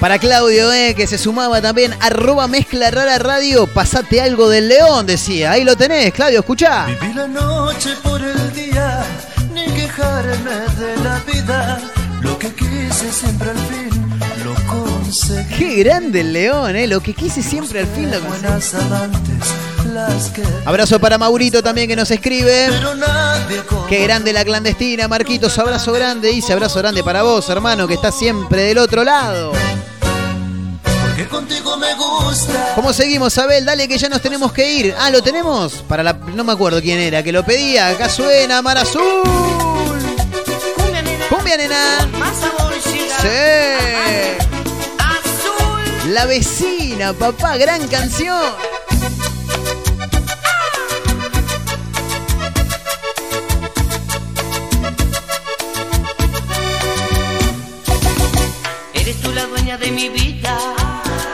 Para 0.00 0.20
Claudio, 0.20 0.72
eh, 0.72 0.94
que 0.94 1.08
se 1.08 1.18
sumaba 1.18 1.60
también, 1.60 1.92
arroba 2.00 2.46
mezcla 2.46 2.88
rara 2.88 3.18
radio, 3.18 3.66
pasate 3.66 4.20
algo 4.20 4.48
del 4.48 4.68
león, 4.68 5.06
decía. 5.06 5.50
Ahí 5.50 5.64
lo 5.64 5.76
tenés, 5.76 6.12
Claudio, 6.12 6.38
escuchá. 6.38 6.86
Viví 6.86 7.14
la 7.14 7.26
noche 7.26 7.94
por 8.04 8.22
el 8.22 8.52
día, 8.54 9.04
ni 9.52 9.66
quejarme 9.66 10.54
de 10.78 10.96
la 11.02 11.20
vida. 11.26 11.80
Lo 12.20 12.38
que 12.38 12.52
quise 12.54 13.10
siempre 13.10 13.50
al 13.50 13.58
fin 13.58 13.90
lo 14.44 14.54
conseguí. 14.72 15.56
Qué 15.56 15.82
grande 15.82 16.20
el 16.20 16.32
león, 16.32 16.76
eh. 16.76 16.86
Lo 16.86 17.00
que 17.00 17.12
quise 17.14 17.42
siempre 17.42 17.80
al 17.80 17.86
fin 17.88 18.08
lo 18.08 18.20
conseguí. 18.20 19.67
Abrazo 20.64 21.00
para 21.00 21.18
Maurito 21.18 21.62
también 21.62 21.88
que 21.88 21.96
nos 21.96 22.10
escribe. 22.10 22.68
Qué 23.88 24.02
grande 24.02 24.32
la 24.32 24.44
clandestina, 24.44 25.08
Marquitos, 25.08 25.58
abrazo 25.58 25.92
grande. 25.92 26.28
Dice 26.28 26.52
abrazo 26.52 26.78
grande 26.78 27.02
para 27.02 27.22
vos, 27.22 27.48
hermano, 27.48 27.86
que 27.88 27.94
estás 27.94 28.16
siempre 28.18 28.62
del 28.62 28.78
otro 28.78 29.04
lado. 29.04 29.52
que 31.16 31.26
contigo 31.26 31.76
me 31.76 31.94
gusta. 31.94 32.72
¿Cómo 32.74 32.92
seguimos, 32.92 33.36
Abel? 33.38 33.64
Dale 33.64 33.88
que 33.88 33.98
ya 33.98 34.08
nos 34.08 34.20
tenemos 34.20 34.52
que 34.52 34.70
ir. 34.72 34.94
Ah, 34.98 35.10
¿lo 35.10 35.22
tenemos? 35.22 35.82
Para 35.88 36.02
la... 36.02 36.12
No 36.12 36.44
me 36.44 36.52
acuerdo 36.52 36.80
quién 36.80 36.98
era, 37.00 37.22
que 37.22 37.32
lo 37.32 37.44
pedía. 37.44 37.88
Acá 37.88 38.08
suena 38.08 38.62
Mar 38.62 38.78
Azul. 38.78 39.22
Cumbia, 40.76 41.02
nena. 41.02 41.24
Cumbia, 41.28 41.56
nena. 41.56 42.08
Más 42.18 42.36
sabor 42.36 42.72
llega. 42.72 43.18
Sí. 43.20 44.44
Azul. 44.98 46.12
La 46.12 46.26
vecina, 46.26 47.12
papá, 47.14 47.56
gran 47.56 47.88
canción. 47.88 48.52
De 59.88 59.92
mi 59.92 60.08
vida. 60.10 60.54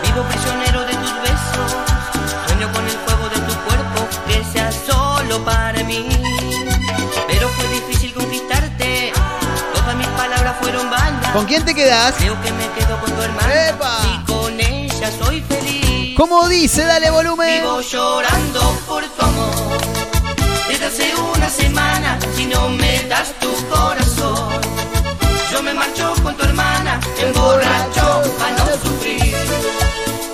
Vivo 0.03 0.23
prisionero 0.29 0.85
de 0.85 0.95
tus 0.95 1.15
besos. 1.23 1.71
Sueño 2.47 2.71
con 2.73 2.85
el 2.85 2.97
fuego 3.05 3.29
de 3.35 3.41
tu 3.49 3.55
cuerpo 3.67 4.09
que 4.29 4.45
sea 4.53 4.71
solo 4.71 5.45
para 5.45 5.83
mí. 5.83 6.07
Pero 7.27 7.49
fue 7.49 7.67
difícil 7.69 8.15
conquistarte. 8.15 9.13
Todas 9.75 9.97
mis 9.97 10.07
palabras 10.09 10.55
fueron 10.61 10.89
vanas. 10.89 11.33
¿Con 11.33 11.47
quién 11.47 11.65
te 11.65 11.75
quedás? 11.75 12.15
Creo 12.17 12.41
que 12.43 12.53
me 12.53 12.67
quedo 12.77 13.01
con 13.01 13.11
tu 13.11 13.23
hermana. 13.23 13.69
¡Epa! 13.71 13.99
Y 14.13 14.25
con 14.25 14.61
ella 14.61 15.11
soy 15.19 15.41
feliz. 15.43 16.17
¿Cómo 16.17 16.49
dice? 16.49 16.85
Dale 16.85 17.11
volumen. 17.11 17.61
Vivo 17.61 17.81
llorando 17.81 18.61
por 18.87 19.03
tu 19.05 19.25
amor. 19.25 19.81
Desde 20.69 20.87
hace 20.87 21.13
una 21.37 21.49
semana, 21.49 22.19
si 22.37 22.47
no 22.47 22.69
me 22.69 23.03
das 23.05 23.33
tu 23.41 23.51
corazón, 23.69 24.61
yo 25.51 25.63
me 25.63 25.75
marcho 25.75 26.14
hermana, 26.95 27.01
emborracho 27.21 28.23
para 28.39 28.57
no 28.57 28.73
sufrir. 28.83 29.35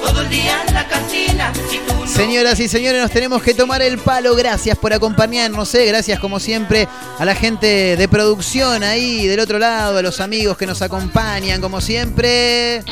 Todo 0.02 0.22
el 0.22 0.28
día 0.28 0.62
en 0.66 0.74
la 0.74 0.88
cantina, 0.88 1.52
si 1.68 1.80
Señoras 2.06 2.60
y 2.60 2.68
señores, 2.68 3.00
nos 3.00 3.10
tenemos 3.10 3.42
que 3.42 3.54
tomar 3.54 3.82
el 3.82 3.98
palo. 3.98 4.34
Gracias 4.34 4.76
por 4.76 4.92
acompañarnos. 4.92 5.74
¿eh? 5.74 5.86
Gracias, 5.86 6.18
como 6.18 6.40
siempre, 6.40 6.88
a 7.18 7.24
la 7.24 7.34
gente 7.34 7.96
de 7.96 8.08
producción 8.08 8.82
ahí 8.82 9.26
del 9.26 9.40
otro 9.40 9.58
lado, 9.58 9.98
a 9.98 10.02
los 10.02 10.20
amigos 10.20 10.56
que 10.58 10.66
nos 10.66 10.82
acompañan, 10.82 11.60
como 11.60 11.80
siempre. 11.80 12.82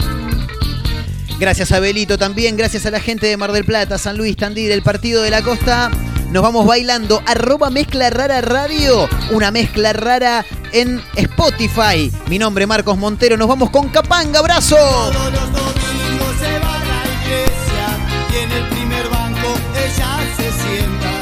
Gracias 1.38 1.72
a 1.72 1.80
Belito 1.80 2.16
también. 2.16 2.56
Gracias 2.56 2.86
a 2.86 2.90
la 2.90 3.00
gente 3.00 3.26
de 3.26 3.36
Mar 3.36 3.52
del 3.52 3.64
Plata, 3.64 3.98
San 3.98 4.16
Luis, 4.16 4.36
Tandil, 4.36 4.70
el 4.70 4.82
Partido 4.82 5.22
de 5.22 5.30
la 5.30 5.42
Costa. 5.42 5.90
Nos 6.30 6.42
vamos 6.42 6.66
bailando. 6.66 7.22
Arroba 7.26 7.70
Mezcla 7.70 8.10
Rara 8.10 8.40
Radio. 8.40 9.08
Una 9.30 9.50
mezcla 9.50 9.92
rara 9.92 10.44
en 10.72 11.02
Spotify. 11.16 12.10
Mi 12.28 12.38
nombre 12.38 12.64
es 12.64 12.68
Marcos 12.68 12.96
Montero. 12.96 13.36
Nos 13.36 13.48
vamos 13.48 13.70
con 13.70 13.88
Capanga. 13.88 14.40
¡Abrazo! 14.40 14.76
Todos 14.76 15.32
los 15.32 15.52
domingos 15.52 16.34
se 16.40 16.58
va 16.58 16.74
a 16.74 16.84
la 16.84 17.02
iglesia 17.22 17.86
y 18.32 18.36
en 18.44 18.52
el 18.52 18.68
primer 18.68 19.08
banco 19.08 19.48
ella 19.84 20.18
se 20.36 20.52
sienta. 20.62 21.12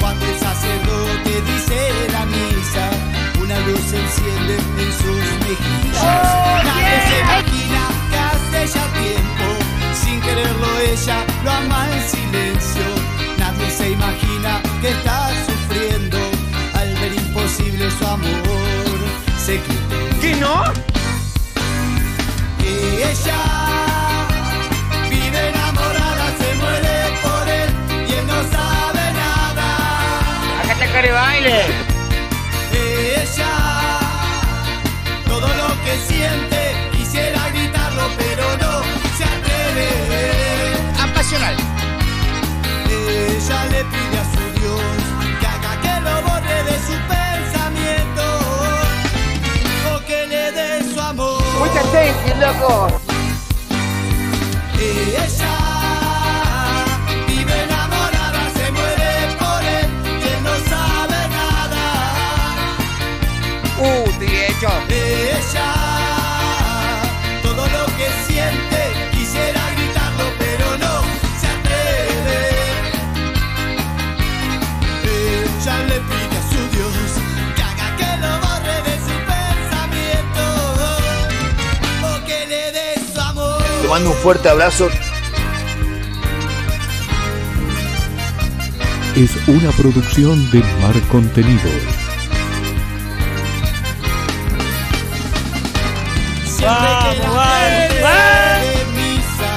Cuando 0.00 0.24
el 0.26 0.38
sacerdote 0.38 1.42
dice 1.52 1.78
la 2.12 2.24
misa, 2.26 2.90
una 3.42 3.58
luz 3.60 3.80
se 3.90 3.96
enciende 4.00 4.54
en 4.54 4.92
sus 4.92 5.24
mejillas. 5.46 6.02
Nadie 6.64 6.96
se 7.08 7.20
imagina 7.20 7.82
que 8.10 8.18
hace 8.18 8.78
ya 8.78 8.86
tiempo, 8.92 9.46
sin 10.02 10.20
quererlo 10.20 10.78
ella 10.92 11.24
lo 11.44 11.50
ama 11.50 11.88
¿Qué 19.46 20.34
no? 20.36 20.64
Y 22.60 23.02
ella 23.02 23.42
vive 25.10 25.48
enamorada, 25.50 26.32
se 26.38 26.54
muere 26.54 26.96
por 27.22 27.46
él 27.46 27.70
y 28.08 28.12
él 28.14 28.26
no 28.26 28.42
sabe 28.56 29.12
nada. 29.12 30.62
Acá 30.62 30.72
está 30.72 30.86
Care 30.86 31.12
Baile. 31.12 31.60
Ella 32.72 33.54
todo 35.26 35.46
lo 35.46 35.68
que 35.84 35.94
siente 36.08 36.90
quisiera 36.92 37.50
gritarlo 37.50 38.04
pero 38.16 38.56
no 38.56 38.82
se 39.18 39.24
atreve. 39.24 39.90
Apasional. 41.02 41.56
Ella 42.88 43.64
le 43.66 43.84
pide 43.84 44.13
su 51.54 51.60
amor. 51.60 51.68
Mucha 51.68 51.80
atención, 51.80 52.40
loco. 52.40 52.88
Ella 54.78 55.63
mando 83.94 84.10
un 84.10 84.16
fuerte 84.16 84.48
abrazo. 84.48 84.88
Es 89.14 89.30
una 89.46 89.70
producción 89.70 90.50
de 90.50 90.58
Mar 90.82 91.00
Contenidos. 91.12 91.62
Siempre 96.44 96.88
que 97.12 97.20
misa 98.96 99.52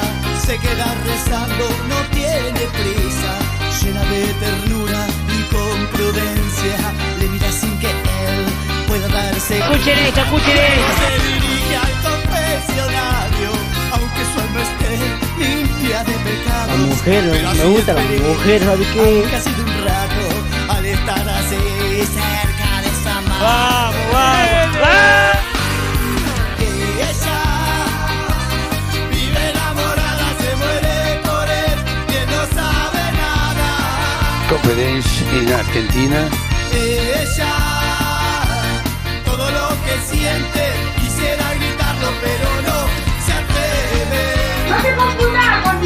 se 0.45 0.55
queda 0.59 0.93
rezando, 1.07 1.65
no 1.89 1.99
tiene 2.13 2.61
prisa, 2.77 3.33
llena 3.81 4.03
de 4.03 4.21
ternura 4.35 5.07
y 5.35 5.41
con 5.51 5.87
prudencia, 5.87 6.77
le 7.19 7.27
mira 7.29 7.51
sin 7.51 7.75
que 7.79 7.89
él 7.89 8.45
pueda 8.87 9.07
darse 9.07 9.57
Escuchen 9.57 9.97
esto, 9.97 10.19
escuchen 10.19 10.57
esto. 10.57 11.56
La 15.97 16.75
mujer, 16.75 17.23
me 17.23 17.65
gusta 17.65 17.93
la 17.93 18.01
mujer, 18.01 18.63
¿sabes 18.63 18.87
qué? 18.89 19.25
Al 20.69 20.85
estar 20.85 21.27
así 21.27 21.57
cerca 22.05 22.81
de 22.81 22.87
esa 22.87 23.21
mano. 23.21 23.43
Vamos, 23.43 24.05
vamos, 24.13 24.79
vamos. 24.79 25.41
Y 26.59 26.61
ella 27.01 27.41
vive 29.09 29.41
enamorada, 29.49 30.27
se 30.39 30.51
muere 30.55 30.97
por 31.25 31.49
él 31.49 31.79
y 32.09 32.15
él 32.15 32.27
no 32.29 32.41
sabe 32.61 33.03
nada. 33.17 33.69
Conferencia 34.49 35.27
en 35.33 35.51
Argentina. 35.51 36.19
Ella 36.73 37.53
todo 39.25 39.45
lo 39.49 39.69
que 39.83 39.95
siente 40.15 40.63
quisiera 41.01 41.45
gritarlo 41.55 42.09
pero 42.21 42.49
no 42.67 42.77
se 43.25 43.31
atreve. 43.33 45.26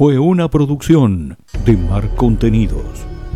Fue 0.00 0.18
una 0.18 0.48
producción 0.48 1.36
de 1.66 1.76
Mar 1.76 2.14
Contenidos. 2.16 2.99